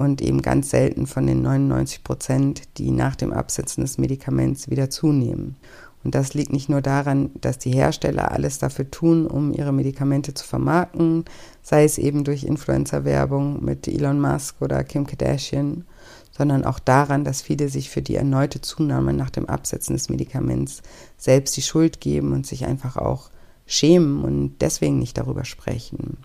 und 0.00 0.22
eben 0.22 0.40
ganz 0.40 0.70
selten 0.70 1.06
von 1.06 1.26
den 1.26 1.42
99 1.42 2.02
Prozent, 2.02 2.62
die 2.78 2.90
nach 2.90 3.16
dem 3.16 3.34
Absetzen 3.34 3.82
des 3.82 3.98
Medikaments 3.98 4.70
wieder 4.70 4.88
zunehmen. 4.88 5.56
Und 6.02 6.14
das 6.14 6.32
liegt 6.32 6.54
nicht 6.54 6.70
nur 6.70 6.80
daran, 6.80 7.28
dass 7.38 7.58
die 7.58 7.72
Hersteller 7.72 8.32
alles 8.32 8.58
dafür 8.58 8.90
tun, 8.90 9.26
um 9.26 9.52
ihre 9.52 9.74
Medikamente 9.74 10.32
zu 10.32 10.46
vermarkten, 10.46 11.26
sei 11.62 11.84
es 11.84 11.98
eben 11.98 12.24
durch 12.24 12.44
Influencer-Werbung 12.44 13.62
mit 13.62 13.86
Elon 13.88 14.18
Musk 14.18 14.62
oder 14.62 14.82
Kim 14.84 15.06
Kardashian, 15.06 15.84
sondern 16.30 16.64
auch 16.64 16.78
daran, 16.78 17.22
dass 17.22 17.42
viele 17.42 17.68
sich 17.68 17.90
für 17.90 18.00
die 18.00 18.16
erneute 18.16 18.62
Zunahme 18.62 19.12
nach 19.12 19.28
dem 19.28 19.50
Absetzen 19.50 19.94
des 19.94 20.08
Medikaments 20.08 20.80
selbst 21.18 21.58
die 21.58 21.62
Schuld 21.62 22.00
geben 22.00 22.32
und 22.32 22.46
sich 22.46 22.64
einfach 22.64 22.96
auch 22.96 23.28
schämen 23.66 24.24
und 24.24 24.62
deswegen 24.62 24.98
nicht 24.98 25.18
darüber 25.18 25.44
sprechen. 25.44 26.16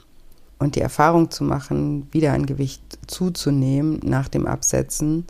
Und 0.58 0.76
die 0.76 0.82
Erfahrung 0.82 1.32
zu 1.32 1.44
machen, 1.44 2.08
wieder 2.12 2.34
an 2.34 2.46
Gewicht 2.46 2.82
zuzunehmen 3.08 4.00
nach 4.04 4.30
dem 4.30 4.46
Absetzen, 4.48 5.26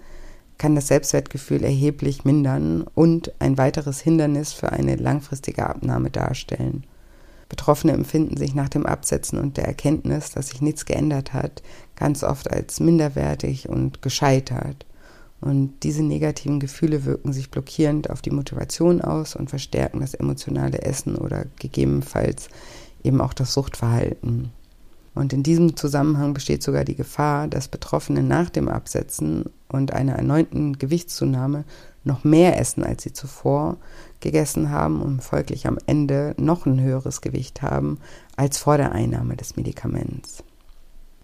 kann 0.58 0.76
das 0.76 0.88
Selbstwertgefühl 0.88 1.64
erheblich 1.64 2.26
mindern 2.26 2.86
und 2.94 3.34
ein 3.40 3.58
weiteres 3.58 4.00
Hindernis 4.00 4.54
für 4.54 4.72
eine 4.72 4.96
langfristige 4.96 5.68
Abnahme 5.68 6.12
darstellen. 6.12 6.86
Betroffene 7.50 7.94
empfinden 7.94 8.38
sich 8.38 8.56
nach 8.56 8.70
dem 8.70 8.86
Absetzen 8.86 9.40
und 9.40 9.58
der 9.58 9.66
Erkenntnis, 9.66 10.32
dass 10.32 10.50
sich 10.50 10.62
nichts 10.62 10.86
geändert 10.86 11.34
hat, 11.34 11.62
ganz 11.96 12.24
oft 12.24 12.50
als 12.50 12.80
minderwertig 12.80 13.70
und 13.70 14.02
gescheitert. 14.02 14.86
Und 15.42 15.84
diese 15.84 16.02
negativen 16.02 16.60
Gefühle 16.60 17.06
wirken 17.06 17.34
sich 17.34 17.52
blockierend 17.52 18.10
auf 18.10 18.22
die 18.22 18.32
Motivation 18.32 19.02
aus 19.02 19.36
und 19.36 19.50
verstärken 19.50 20.00
das 20.00 20.16
emotionale 20.16 20.82
Essen 20.82 21.16
oder 21.16 21.46
gegebenenfalls 21.60 22.50
eben 23.04 23.22
auch 23.22 23.34
das 23.34 23.54
Suchtverhalten. 23.54 24.52
Und 25.16 25.32
in 25.32 25.44
diesem 25.44 25.78
Zusammenhang 25.78 26.34
besteht 26.34 26.62
sogar 26.62 26.84
die 26.84 26.96
Gefahr, 26.96 27.48
dass 27.48 27.70
Betroffene 27.70 28.22
nach 28.22 28.50
dem 28.50 28.68
Absetzen 28.68 29.46
und 29.70 29.94
einer 29.94 30.14
erneuten 30.14 30.78
Gewichtszunahme 30.78 31.64
noch 32.04 32.24
mehr 32.24 32.60
essen, 32.60 32.84
als 32.84 33.04
sie 33.04 33.14
zuvor 33.14 33.78
gegessen 34.20 34.70
haben 34.70 35.02
und 35.02 35.24
folglich 35.24 35.68
am 35.68 35.78
Ende 35.88 36.36
noch 36.38 36.66
ein 36.66 36.82
höheres 36.82 37.22
Gewicht 37.22 37.62
haben 37.62 38.00
als 38.36 38.58
vor 38.58 38.78
der 38.78 38.92
Einnahme 38.92 39.36
des 39.36 39.56
Medikaments. 39.56 40.44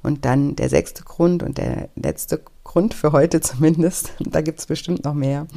Und 0.04 0.26
dann 0.26 0.56
der 0.56 0.70
sechste 0.70 1.04
Grund 1.04 1.44
und 1.44 1.58
der 1.58 1.90
letzte 1.96 2.42
Grund 2.64 2.94
für 2.94 3.12
heute 3.12 3.42
zumindest, 3.42 4.14
da 4.20 4.42
gibt 4.42 4.60
es 4.60 4.66
bestimmt 4.66 5.04
noch 5.04 5.14
mehr, 5.14 5.48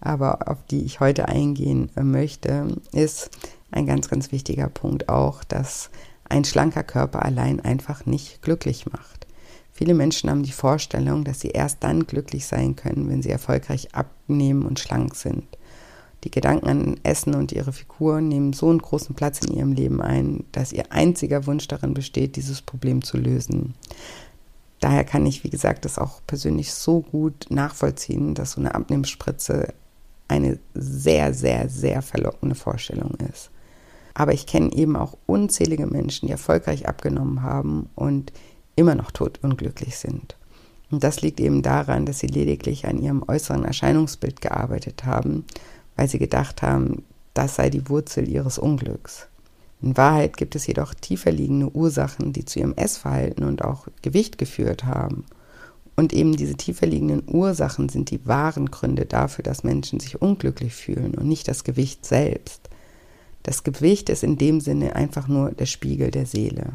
aber 0.00 0.48
auf 0.48 0.58
die 0.70 0.84
ich 0.84 1.00
heute 1.00 1.28
eingehen 1.28 1.90
möchte, 1.94 2.66
ist 2.92 3.30
ein 3.70 3.86
ganz, 3.86 4.08
ganz 4.08 4.32
wichtiger 4.32 4.68
Punkt 4.68 5.08
auch, 5.08 5.42
dass 5.44 5.90
ein 6.28 6.44
schlanker 6.44 6.82
Körper 6.82 7.24
allein 7.24 7.60
einfach 7.60 8.06
nicht 8.06 8.42
glücklich 8.42 8.86
macht. 8.86 9.26
Viele 9.72 9.94
Menschen 9.94 10.30
haben 10.30 10.44
die 10.44 10.52
Vorstellung, 10.52 11.24
dass 11.24 11.40
sie 11.40 11.48
erst 11.48 11.82
dann 11.82 12.06
glücklich 12.06 12.46
sein 12.46 12.76
können, 12.76 13.08
wenn 13.08 13.22
sie 13.22 13.30
erfolgreich 13.30 13.94
abnehmen 13.94 14.64
und 14.64 14.78
schlank 14.78 15.16
sind. 15.16 15.44
Die 16.22 16.30
Gedanken 16.30 16.68
an 16.68 17.00
Essen 17.02 17.34
und 17.34 17.52
ihre 17.52 17.72
Figur 17.72 18.20
nehmen 18.20 18.52
so 18.54 18.70
einen 18.70 18.80
großen 18.80 19.14
Platz 19.14 19.44
in 19.44 19.54
ihrem 19.54 19.72
Leben 19.72 20.00
ein, 20.00 20.44
dass 20.52 20.72
ihr 20.72 20.90
einziger 20.90 21.46
Wunsch 21.46 21.68
darin 21.68 21.92
besteht, 21.92 22.36
dieses 22.36 22.62
Problem 22.62 23.02
zu 23.02 23.18
lösen. 23.18 23.74
Daher 24.80 25.04
kann 25.04 25.26
ich, 25.26 25.44
wie 25.44 25.50
gesagt, 25.50 25.84
das 25.84 25.98
auch 25.98 26.20
persönlich 26.26 26.72
so 26.72 27.00
gut 27.00 27.46
nachvollziehen, 27.50 28.34
dass 28.34 28.52
so 28.52 28.60
eine 28.60 28.74
Abnehmspritze 28.74 29.74
eine 30.28 30.58
sehr, 30.74 31.34
sehr, 31.34 31.68
sehr 31.68 32.00
verlockende 32.00 32.54
Vorstellung 32.54 33.14
ist. 33.30 33.50
Aber 34.14 34.32
ich 34.32 34.46
kenne 34.46 34.72
eben 34.72 34.96
auch 34.96 35.18
unzählige 35.26 35.86
Menschen, 35.86 36.26
die 36.26 36.32
erfolgreich 36.32 36.88
abgenommen 36.88 37.42
haben 37.42 37.88
und 37.94 38.32
immer 38.76 38.94
noch 38.94 39.10
totunglücklich 39.10 39.96
sind. 39.96 40.36
Und 40.90 41.02
das 41.02 41.22
liegt 41.22 41.40
eben 41.40 41.62
daran, 41.62 42.06
dass 42.06 42.20
sie 42.20 42.28
lediglich 42.28 42.86
an 42.86 43.02
ihrem 43.02 43.24
äußeren 43.26 43.64
Erscheinungsbild 43.64 44.40
gearbeitet 44.40 45.04
haben, 45.04 45.44
weil 45.96 46.08
sie 46.08 46.18
gedacht 46.18 46.62
haben, 46.62 47.02
das 47.34 47.56
sei 47.56 47.70
die 47.70 47.88
Wurzel 47.88 48.28
ihres 48.28 48.58
Unglücks. 48.58 49.26
In 49.82 49.96
Wahrheit 49.96 50.36
gibt 50.36 50.54
es 50.54 50.66
jedoch 50.66 50.94
tiefer 50.94 51.32
liegende 51.32 51.74
Ursachen, 51.74 52.32
die 52.32 52.44
zu 52.44 52.60
ihrem 52.60 52.74
Essverhalten 52.74 53.44
und 53.44 53.64
auch 53.64 53.88
Gewicht 54.02 54.38
geführt 54.38 54.84
haben. 54.84 55.24
Und 55.96 56.12
eben 56.12 56.36
diese 56.36 56.54
tiefer 56.54 56.86
liegenden 56.86 57.22
Ursachen 57.26 57.88
sind 57.88 58.10
die 58.10 58.26
wahren 58.26 58.70
Gründe 58.70 59.04
dafür, 59.04 59.42
dass 59.42 59.64
Menschen 59.64 60.00
sich 60.00 60.22
unglücklich 60.22 60.74
fühlen 60.74 61.14
und 61.14 61.28
nicht 61.28 61.48
das 61.48 61.64
Gewicht 61.64 62.06
selbst. 62.06 62.68
Das 63.44 63.62
Gewicht 63.62 64.08
ist 64.08 64.24
in 64.24 64.36
dem 64.36 64.60
Sinne 64.60 64.96
einfach 64.96 65.28
nur 65.28 65.52
der 65.52 65.66
Spiegel 65.66 66.10
der 66.10 66.26
Seele. 66.26 66.72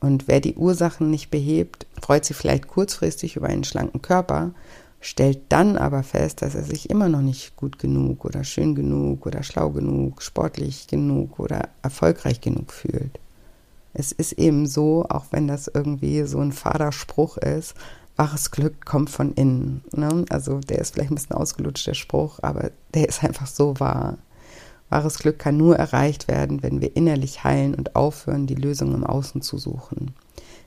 Und 0.00 0.28
wer 0.28 0.40
die 0.40 0.56
Ursachen 0.56 1.08
nicht 1.08 1.30
behebt, 1.30 1.86
freut 2.02 2.26
sich 2.26 2.36
vielleicht 2.36 2.68
kurzfristig 2.68 3.36
über 3.36 3.46
einen 3.46 3.64
schlanken 3.64 4.02
Körper, 4.02 4.52
stellt 5.00 5.40
dann 5.48 5.78
aber 5.78 6.02
fest, 6.02 6.42
dass 6.42 6.54
er 6.54 6.64
sich 6.64 6.90
immer 6.90 7.08
noch 7.08 7.20
nicht 7.20 7.56
gut 7.56 7.78
genug 7.78 8.24
oder 8.24 8.42
schön 8.42 8.74
genug 8.74 9.24
oder 9.24 9.42
schlau 9.42 9.70
genug, 9.70 10.20
sportlich 10.20 10.88
genug 10.88 11.38
oder 11.38 11.68
erfolgreich 11.82 12.40
genug 12.40 12.72
fühlt. 12.72 13.18
Es 13.92 14.10
ist 14.12 14.32
eben 14.32 14.66
so, 14.66 15.06
auch 15.08 15.26
wenn 15.30 15.46
das 15.46 15.70
irgendwie 15.72 16.24
so 16.24 16.40
ein 16.40 16.52
fader 16.52 16.90
Spruch 16.90 17.36
ist, 17.36 17.74
wahres 18.16 18.50
Glück 18.50 18.84
kommt 18.84 19.10
von 19.10 19.32
innen. 19.34 19.84
Ne? 19.94 20.24
Also 20.28 20.58
der 20.58 20.80
ist 20.80 20.94
vielleicht 20.94 21.12
ein 21.12 21.16
bisschen 21.16 21.36
ausgelutscht, 21.36 21.86
der 21.86 21.94
Spruch, 21.94 22.40
aber 22.42 22.72
der 22.92 23.08
ist 23.08 23.22
einfach 23.22 23.46
so 23.46 23.78
wahr. 23.78 24.18
Wahres 24.94 25.18
Glück 25.18 25.40
kann 25.40 25.56
nur 25.56 25.74
erreicht 25.74 26.28
werden, 26.28 26.62
wenn 26.62 26.80
wir 26.80 26.94
innerlich 26.94 27.42
heilen 27.42 27.74
und 27.74 27.96
aufhören, 27.96 28.46
die 28.46 28.54
Lösung 28.54 28.94
im 28.94 29.04
Außen 29.04 29.42
zu 29.42 29.58
suchen. 29.58 30.14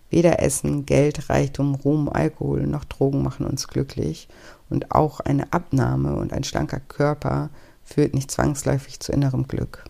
Weder 0.09 0.41
Essen, 0.41 0.85
Geld, 0.85 1.29
Reichtum, 1.29 1.75
Ruhm, 1.75 2.09
Alkohol 2.09 2.67
noch 2.67 2.83
Drogen 2.83 3.23
machen 3.23 3.45
uns 3.45 3.69
glücklich 3.69 4.27
und 4.69 4.91
auch 4.91 5.21
eine 5.21 5.53
Abnahme 5.53 6.17
und 6.17 6.33
ein 6.33 6.43
schlanker 6.43 6.81
Körper 6.81 7.49
führt 7.85 8.13
nicht 8.13 8.29
zwangsläufig 8.29 8.99
zu 8.99 9.13
innerem 9.13 9.47
Glück. 9.47 9.85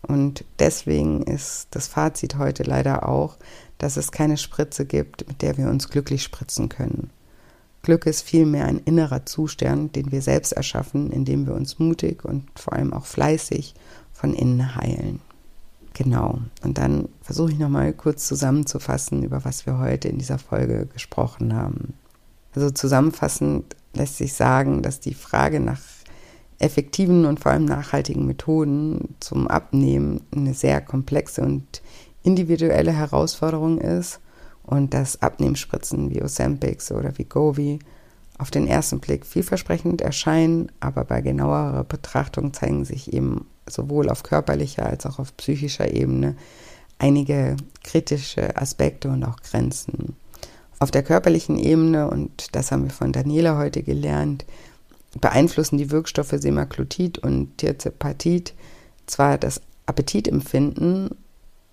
Und 0.00 0.46
deswegen 0.58 1.22
ist 1.24 1.68
das 1.72 1.86
Fazit 1.86 2.38
heute 2.38 2.62
leider 2.62 3.06
auch, 3.06 3.36
dass 3.76 3.98
es 3.98 4.10
keine 4.10 4.38
Spritze 4.38 4.86
gibt, 4.86 5.28
mit 5.28 5.42
der 5.42 5.58
wir 5.58 5.68
uns 5.68 5.90
glücklich 5.90 6.22
spritzen 6.22 6.70
können. 6.70 7.10
Glück 7.86 8.04
ist 8.06 8.22
vielmehr 8.22 8.64
ein 8.64 8.80
innerer 8.84 9.26
Zustand, 9.26 9.94
den 9.94 10.10
wir 10.10 10.20
selbst 10.20 10.50
erschaffen, 10.50 11.12
indem 11.12 11.46
wir 11.46 11.54
uns 11.54 11.78
mutig 11.78 12.24
und 12.24 12.42
vor 12.58 12.72
allem 12.72 12.92
auch 12.92 13.06
fleißig 13.06 13.74
von 14.12 14.34
innen 14.34 14.74
heilen. 14.74 15.20
Genau. 15.94 16.40
Und 16.64 16.78
dann 16.78 17.08
versuche 17.22 17.52
ich 17.52 17.60
nochmal 17.60 17.92
kurz 17.92 18.26
zusammenzufassen, 18.26 19.22
über 19.22 19.44
was 19.44 19.66
wir 19.66 19.78
heute 19.78 20.08
in 20.08 20.18
dieser 20.18 20.40
Folge 20.40 20.86
gesprochen 20.92 21.54
haben. 21.54 21.94
Also 22.56 22.70
zusammenfassend 22.70 23.76
lässt 23.94 24.16
sich 24.16 24.32
sagen, 24.32 24.82
dass 24.82 24.98
die 24.98 25.14
Frage 25.14 25.60
nach 25.60 25.80
effektiven 26.58 27.24
und 27.24 27.38
vor 27.38 27.52
allem 27.52 27.66
nachhaltigen 27.66 28.26
Methoden 28.26 29.14
zum 29.20 29.46
Abnehmen 29.46 30.22
eine 30.34 30.54
sehr 30.54 30.80
komplexe 30.80 31.42
und 31.42 31.82
individuelle 32.24 32.92
Herausforderung 32.92 33.78
ist 33.78 34.18
und 34.66 34.92
dass 34.94 35.22
Abnehmspritzen 35.22 36.10
wie 36.10 36.22
Ozempic 36.22 36.92
oder 36.92 37.16
wie 37.18 37.24
Govi 37.24 37.78
auf 38.38 38.50
den 38.50 38.66
ersten 38.66 39.00
Blick 39.00 39.24
vielversprechend 39.24 40.02
erscheinen, 40.02 40.70
aber 40.80 41.04
bei 41.04 41.20
genauerer 41.22 41.84
Betrachtung 41.84 42.52
zeigen 42.52 42.84
sich 42.84 43.12
eben 43.12 43.46
sowohl 43.68 44.10
auf 44.10 44.22
körperlicher 44.22 44.84
als 44.86 45.06
auch 45.06 45.18
auf 45.18 45.36
psychischer 45.36 45.92
Ebene 45.92 46.36
einige 46.98 47.56
kritische 47.82 48.56
Aspekte 48.56 49.08
und 49.08 49.24
auch 49.24 49.36
Grenzen. 49.40 50.16
Auf 50.78 50.90
der 50.90 51.02
körperlichen 51.02 51.58
Ebene, 51.58 52.10
und 52.10 52.54
das 52.54 52.70
haben 52.70 52.84
wir 52.84 52.90
von 52.90 53.12
Daniela 53.12 53.56
heute 53.56 53.82
gelernt, 53.82 54.44
beeinflussen 55.20 55.78
die 55.78 55.90
Wirkstoffe 55.90 56.34
Semaglutid 56.36 57.18
und 57.18 57.56
Tirzepatit 57.56 58.54
zwar 59.06 59.38
das 59.38 59.62
Appetitempfinden 59.86 61.10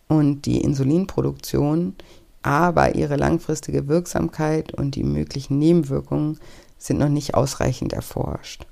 und 0.07 0.45
die 0.45 0.61
Insulinproduktion, 0.61 1.95
aber 2.43 2.95
ihre 2.95 3.15
langfristige 3.15 3.87
Wirksamkeit 3.87 4.73
und 4.73 4.95
die 4.95 5.03
möglichen 5.03 5.57
Nebenwirkungen 5.57 6.39
sind 6.77 6.99
noch 6.99 7.09
nicht 7.09 7.35
ausreichend 7.35 7.93
erforscht. 7.93 8.67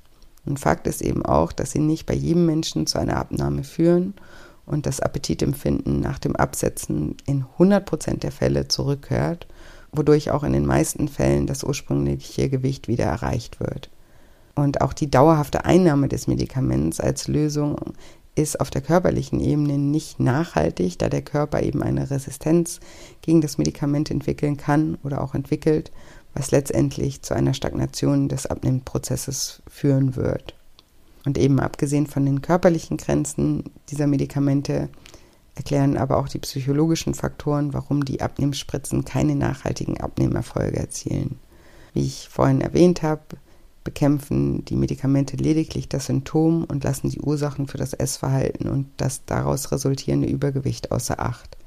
Und 0.46 0.60
Fakt 0.60 0.88
ist 0.88 1.02
eben 1.02 1.26
auch, 1.26 1.52
dass 1.52 1.72
sie 1.72 1.80
nicht 1.80 2.06
bei 2.06 2.14
jedem 2.14 2.46
Menschen 2.46 2.88
zu 2.88 3.00
einer 3.00 3.18
Abnahme 3.18 3.64
führen 3.64 4.14
und 4.66 4.86
das 4.86 5.00
Appetitempfinden 5.00 6.00
nach 6.00 6.20
dem 6.20 6.36
Absetzen 6.36 7.16
in 7.26 7.46
100% 7.58 8.20
der 8.20 8.32
Fälle 8.32 8.68
zurückkehrt, 8.68 9.48
wodurch 9.92 10.32
auch 10.32 10.44
in 10.44 10.54
den 10.54 10.66
meisten 10.66 11.08
Fällen 11.08 11.48
das 11.48 11.64
ursprüngliche 11.64 12.50
Gewicht 12.50 12.88
wieder 12.88 13.06
erreicht 13.06 13.60
wird. 13.60 13.90
Und 14.56 14.82
auch 14.82 14.94
die 14.94 15.10
dauerhafte 15.10 15.66
Einnahme 15.66 16.08
des 16.08 16.28
Medikaments 16.28 17.00
als 17.00 17.28
Lösung 17.28 17.78
ist 18.36 18.60
auf 18.60 18.70
der 18.70 18.82
körperlichen 18.82 19.40
Ebene 19.40 19.78
nicht 19.78 20.20
nachhaltig, 20.20 20.98
da 21.00 21.10
der 21.10 21.22
Körper 21.22 21.62
eben 21.62 21.84
eine 21.84 22.10
Resistenz 22.10 22.80
gegen 23.22 23.42
das 23.42 23.58
Medikament 23.58 24.10
entwickeln 24.10 24.58
kann 24.58 24.98
oder 25.04 25.22
auch 25.22 25.36
entwickelt, 25.36 25.92
was 26.34 26.52
letztendlich 26.52 27.22
zu 27.22 27.34
einer 27.34 27.54
Stagnation 27.54 28.30
des 28.30 28.46
Abnehmprozesses 28.46 29.62
führen 29.68 30.16
wird. 30.16 30.56
Und 31.26 31.38
eben 31.38 31.60
abgesehen 31.60 32.08
von 32.08 32.26
den 32.26 32.42
körperlichen 32.42 32.98
Grenzen 32.98 33.66
dieser 33.90 34.08
Medikamente 34.08 34.90
erklären 35.56 35.98
aber 35.98 36.18
auch 36.18 36.30
die 36.30 36.40
psychologischen 36.40 37.14
Faktoren, 37.14 37.74
warum 37.74 38.06
die 38.06 38.22
Abnehmspritzen 38.22 39.06
keine 39.06 39.36
nachhaltigen 39.36 40.00
Abnehmerfolge 40.00 40.78
erzielen. 40.78 41.38
Wie 41.94 42.06
ich 42.06 42.30
vorhin 42.30 42.62
erwähnt 42.62 43.04
habe, 43.04 43.22
bekämpfen 43.84 44.64
die 44.66 44.76
Medikamente 44.76 45.36
lediglich 45.38 45.90
das 45.90 46.06
Symptom 46.06 46.64
und 46.66 46.84
lassen 46.84 47.10
die 47.10 47.22
Ursachen 47.22 47.68
für 47.68 47.78
das 47.78 47.94
Essverhalten 47.94 48.68
und 48.68 48.88
das 48.98 49.26
daraus 49.26 49.72
resultierende 49.72 50.28
Übergewicht 50.28 50.92
außer 50.92 51.20
Acht. 51.20 51.58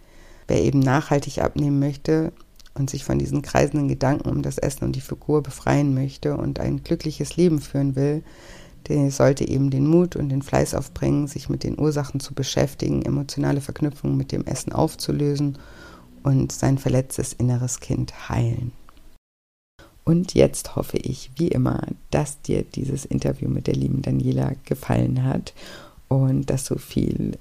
Wer 0.46 0.62
eben 0.62 0.78
nachhaltig 0.78 1.38
abnehmen 1.38 1.78
möchte 1.78 2.32
und 2.74 2.90
sich 2.90 3.04
von 3.04 3.18
diesen 3.18 3.42
kreisenden 3.42 3.88
Gedanken 3.88 4.28
um 4.28 4.42
das 4.42 4.58
Essen 4.58 4.84
und 4.84 4.96
die 4.96 5.00
Figur 5.00 5.42
befreien 5.42 5.94
möchte 5.94 6.36
und 6.36 6.60
ein 6.60 6.82
glückliches 6.82 7.36
Leben 7.36 7.60
führen 7.60 7.96
will, 7.96 8.22
der 8.88 9.10
sollte 9.10 9.48
eben 9.48 9.70
den 9.70 9.86
Mut 9.86 10.14
und 10.14 10.28
den 10.28 10.42
Fleiß 10.42 10.74
aufbringen, 10.74 11.26
sich 11.26 11.48
mit 11.48 11.64
den 11.64 11.78
Ursachen 11.78 12.20
zu 12.20 12.34
beschäftigen, 12.34 13.02
emotionale 13.02 13.62
Verknüpfungen 13.62 14.16
mit 14.16 14.30
dem 14.30 14.44
Essen 14.44 14.72
aufzulösen 14.72 15.58
und 16.22 16.52
sein 16.52 16.78
verletztes 16.78 17.32
inneres 17.32 17.80
Kind 17.80 18.28
heilen. 18.28 18.72
Und 20.04 20.34
jetzt 20.34 20.76
hoffe 20.76 20.98
ich, 20.98 21.30
wie 21.36 21.48
immer, 21.48 21.82
dass 22.10 22.40
dir 22.42 22.62
dieses 22.62 23.04
Interview 23.04 23.48
mit 23.48 23.66
der 23.66 23.74
lieben 23.74 24.02
Daniela 24.02 24.52
gefallen 24.64 25.24
hat 25.24 25.54
und 26.08 26.50
dass 26.50 26.66
du 26.66 26.76
viel 26.76 27.38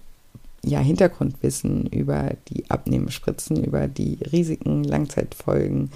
ja, 0.63 0.79
Hintergrundwissen 0.79 1.87
über 1.87 2.31
die 2.47 2.69
Abnehmenspritzen, 2.71 3.63
über 3.63 3.87
die 3.87 4.17
Risiken, 4.31 4.83
Langzeitfolgen 4.85 5.91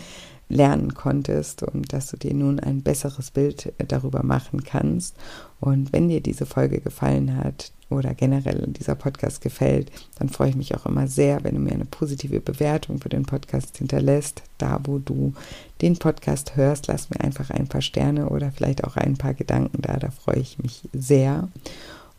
lernen 0.50 0.94
konntest 0.94 1.64
und 1.64 1.92
dass 1.92 2.08
du 2.08 2.18
dir 2.18 2.34
nun 2.34 2.60
ein 2.60 2.82
besseres 2.82 3.32
Bild 3.32 3.74
darüber 3.88 4.24
machen 4.24 4.64
kannst. 4.64 5.16
Und 5.60 5.92
wenn 5.92 6.10
dir 6.10 6.22
diese 6.22 6.46
Folge 6.46 6.80
gefallen 6.80 7.36
hat 7.36 7.72
oder 7.90 8.14
generell 8.14 8.68
dieser 8.68 8.96
Podcast 8.96 9.42
gefällt, 9.42 9.92
dann 10.20 10.30
freue 10.30 10.50
ich 10.50 10.56
mich 10.56 10.76
auch 10.76 10.86
immer 10.86 11.08
sehr, 11.08 11.44
wenn 11.44 11.56
du 11.56 11.62
mir 11.62 11.74
eine 11.74 11.86
positive 11.86 12.40
Bewertung 12.40 13.00
für 13.00 13.10
den 13.10 13.26
Podcast 13.26 13.78
hinterlässt. 13.78 14.44
Da, 14.58 14.80
wo 14.84 15.00
du 15.00 15.34
den 15.82 15.98
Podcast 15.98 16.56
hörst, 16.56 16.88
lass 16.88 17.10
mir 17.10 17.22
einfach 17.22 17.50
ein 17.50 17.68
paar 17.68 17.82
Sterne 17.82 18.30
oder 18.30 18.52
vielleicht 18.52 18.84
auch 18.84 18.96
ein 18.96 19.18
paar 19.18 19.34
Gedanken 19.34 19.82
da. 19.82 19.98
Da 19.98 20.12
freue 20.12 20.40
ich 20.40 20.60
mich 20.60 20.84
sehr. 20.94 21.50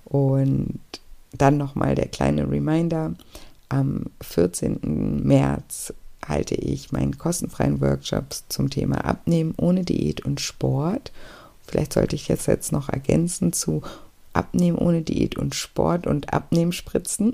Und 0.05 0.81
dann 1.33 1.57
nochmal 1.57 1.95
der 1.95 2.09
kleine 2.09 2.51
Reminder. 2.51 3.15
Am 3.71 4.07
14. 4.23 5.23
März 5.25 5.93
halte 6.29 6.55
ich 6.55 6.93
meinen 6.93 7.19
kostenfreien 7.19 7.81
Workshops 7.81 8.45
zum 8.49 8.71
Thema 8.71 9.05
Abnehmen 9.05 9.55
ohne 9.57 9.85
Diät 9.85 10.25
und 10.25 10.41
Sport. 10.41 11.13
Vielleicht 11.67 11.93
sollte 11.93 12.17
ich 12.17 12.29
jetzt, 12.29 12.47
jetzt 12.47 12.73
noch 12.73 12.89
ergänzen 12.89 13.53
zu 13.53 13.83
Abnehmen 14.33 14.79
ohne 14.79 15.03
Diät 15.03 15.37
und 15.37 15.55
Sport 15.55 16.07
und 16.07 16.33
Abnehmspritzen. 16.33 17.33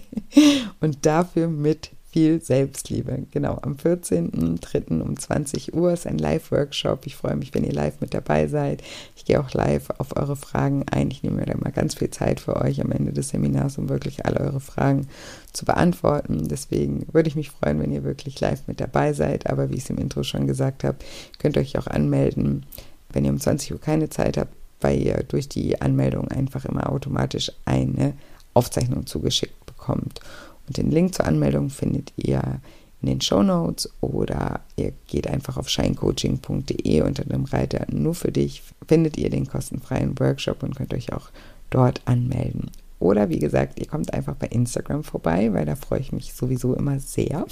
und 0.80 1.06
dafür 1.06 1.48
mit 1.48 1.90
viel 2.18 2.42
Selbstliebe. 2.42 3.26
Genau, 3.30 3.60
am 3.62 3.74
14.03. 3.74 5.02
um 5.02 5.16
20 5.16 5.72
Uhr 5.72 5.92
ist 5.92 6.04
ein 6.04 6.18
Live-Workshop. 6.18 7.06
Ich 7.06 7.14
freue 7.14 7.36
mich, 7.36 7.54
wenn 7.54 7.62
ihr 7.62 7.72
live 7.72 8.00
mit 8.00 8.12
dabei 8.12 8.48
seid. 8.48 8.82
Ich 9.14 9.24
gehe 9.24 9.38
auch 9.38 9.52
live 9.52 9.90
auf 9.98 10.16
eure 10.16 10.34
Fragen 10.34 10.84
ein. 10.90 11.12
Ich 11.12 11.22
nehme 11.22 11.36
mir 11.36 11.46
da 11.46 11.56
mal 11.56 11.70
ganz 11.70 11.94
viel 11.94 12.10
Zeit 12.10 12.40
für 12.40 12.56
euch 12.56 12.80
am 12.80 12.90
Ende 12.90 13.12
des 13.12 13.28
Seminars, 13.28 13.78
um 13.78 13.88
wirklich 13.88 14.26
alle 14.26 14.40
eure 14.40 14.58
Fragen 14.58 15.06
zu 15.52 15.64
beantworten. 15.64 16.48
Deswegen 16.48 17.06
würde 17.12 17.28
ich 17.28 17.36
mich 17.36 17.50
freuen, 17.50 17.80
wenn 17.80 17.92
ihr 17.92 18.02
wirklich 18.02 18.40
live 18.40 18.66
mit 18.66 18.80
dabei 18.80 19.12
seid. 19.12 19.48
Aber 19.48 19.70
wie 19.70 19.76
ich 19.76 19.84
es 19.84 19.90
im 19.90 19.98
Intro 19.98 20.24
schon 20.24 20.48
gesagt 20.48 20.82
habe, 20.82 20.98
könnt 21.38 21.54
ihr 21.54 21.62
euch 21.62 21.78
auch 21.78 21.86
anmelden. 21.86 22.66
Wenn 23.12 23.26
ihr 23.26 23.30
um 23.30 23.38
20 23.38 23.74
Uhr 23.74 23.80
keine 23.80 24.10
Zeit 24.10 24.38
habt, 24.38 24.54
weil 24.80 25.00
ihr 25.00 25.22
durch 25.22 25.48
die 25.48 25.80
Anmeldung 25.80 26.26
einfach 26.26 26.64
immer 26.64 26.90
automatisch 26.90 27.52
eine 27.64 28.14
Aufzeichnung 28.54 29.06
zugeschickt 29.06 29.66
bekommt. 29.66 30.20
Und 30.68 30.76
den 30.76 30.90
Link 30.90 31.14
zur 31.14 31.26
Anmeldung 31.26 31.70
findet 31.70 32.12
ihr 32.16 32.60
in 33.00 33.08
den 33.08 33.20
Show 33.20 33.42
Notes 33.42 33.90
oder 34.00 34.60
ihr 34.76 34.92
geht 35.06 35.28
einfach 35.28 35.56
auf 35.56 35.68
shinecoaching.de 35.68 37.02
unter 37.02 37.24
dem 37.24 37.44
Reiter 37.44 37.86
nur 37.90 38.14
für 38.14 38.32
dich, 38.32 38.62
findet 38.86 39.16
ihr 39.16 39.30
den 39.30 39.46
kostenfreien 39.46 40.18
Workshop 40.18 40.62
und 40.62 40.76
könnt 40.76 40.94
euch 40.94 41.12
auch 41.12 41.30
dort 41.70 42.02
anmelden. 42.06 42.70
Oder 43.00 43.28
wie 43.28 43.38
gesagt, 43.38 43.78
ihr 43.78 43.86
kommt 43.86 44.12
einfach 44.12 44.34
bei 44.34 44.48
Instagram 44.48 45.04
vorbei, 45.04 45.52
weil 45.52 45.64
da 45.64 45.76
freue 45.76 46.00
ich 46.00 46.10
mich 46.10 46.34
sowieso 46.34 46.74
immer 46.74 46.98
sehr. 46.98 47.46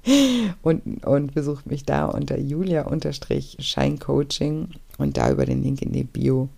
und, 0.62 1.06
und 1.06 1.34
besucht 1.34 1.66
mich 1.66 1.84
da 1.84 2.04
unter 2.04 2.38
julia-scheincoaching 2.38 4.68
und 4.98 5.16
da 5.16 5.30
über 5.30 5.46
den 5.46 5.62
Link 5.62 5.80
in 5.80 5.92
die 5.92 6.04
Bio 6.04 6.50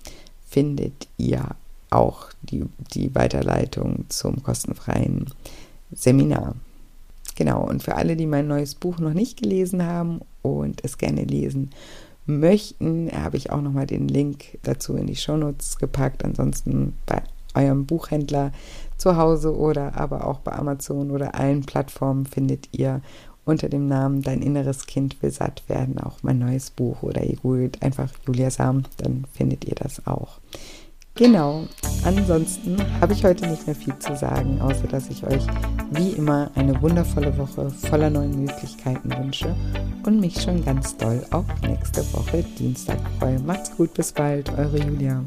findet 0.49 1.07
ihr 1.17 1.47
auch 1.91 2.31
die, 2.43 2.65
die 2.93 3.15
Weiterleitung 3.15 4.07
zum 4.09 4.43
kostenfreien 4.43 5.27
Seminar. 5.95 6.55
Genau, 7.37 7.67
und 7.67 7.83
für 7.83 7.97
alle, 7.97 8.17
die 8.17 8.27
mein 8.27 8.47
neues 8.47 8.75
Buch 8.75 8.99
noch 8.99 9.15
nicht 9.15 9.43
gelesen 9.43 9.85
haben 9.85 10.21
und 10.43 10.85
es 10.85 10.99
gerne 10.99 11.25
lesen 11.25 11.71
möchten, 12.27 13.11
habe 13.13 13.37
ich 13.37 13.51
auch 13.51 13.61
nochmal 13.61 13.87
den 13.87 14.09
Link 14.09 14.59
dazu 14.63 14.97
in 14.97 15.07
die 15.07 15.17
Shownotes 15.17 15.79
gepackt. 15.79 16.25
Ansonsten 16.25 16.95
bei 17.07 17.23
eurem 17.55 17.87
Buchhändler 17.87 18.53
zu 18.97 19.17
Hause 19.17 19.57
oder 19.57 19.97
aber 19.97 20.27
auch 20.27 20.41
bei 20.41 20.53
Amazon 20.53 21.11
oder 21.11 21.35
allen 21.35 21.65
Plattformen 21.65 22.27
findet 22.27 22.69
ihr 22.73 23.01
unter 23.45 23.69
dem 23.69 23.87
Namen 23.87 24.23
Dein 24.23 24.41
inneres 24.41 24.87
Kind 24.87 25.23
will 25.23 25.31
satt 25.31 25.63
werden 25.69 25.99
auch 25.99 26.23
mein 26.23 26.39
neues 26.39 26.71
Buch 26.71 27.03
oder 27.03 27.23
ihr 27.23 27.37
googelt 27.37 27.83
einfach 27.83 28.11
Julia 28.27 28.51
Sam, 28.51 28.85
dann 28.97 29.27
findet 29.33 29.67
ihr 29.67 29.75
das 29.75 30.07
auch. 30.07 30.39
Genau. 31.17 31.67
Ansonsten 32.05 32.77
habe 33.01 33.13
ich 33.13 33.25
heute 33.25 33.47
nicht 33.47 33.67
mehr 33.67 33.77
viel 33.77 33.97
zu 33.99 34.17
sagen, 34.17 34.61
außer 34.61 34.89
dass 34.89 35.09
ich 35.09 35.25
euch 35.25 35.47
wie 35.93 36.11
immer 36.11 36.51
eine 36.57 36.81
wundervolle 36.83 37.37
Woche 37.39 37.71
voller 37.71 38.11
neuen 38.11 38.45
Möglichkeiten 38.45 39.11
wünsche 39.17 39.55
und 40.05 40.21
mich 40.21 40.43
schon 40.43 40.65
ganz 40.65 40.97
doll 40.97 41.25
auf 41.31 41.45
nächste 41.63 42.01
Woche 42.13 42.45
Dienstag 42.59 42.99
freue. 43.19 43.39
Macht's 43.39 43.75
gut, 43.77 43.95
bis 43.95 44.13
bald, 44.13 44.51
eure 44.59 44.79
Julia. 44.79 45.25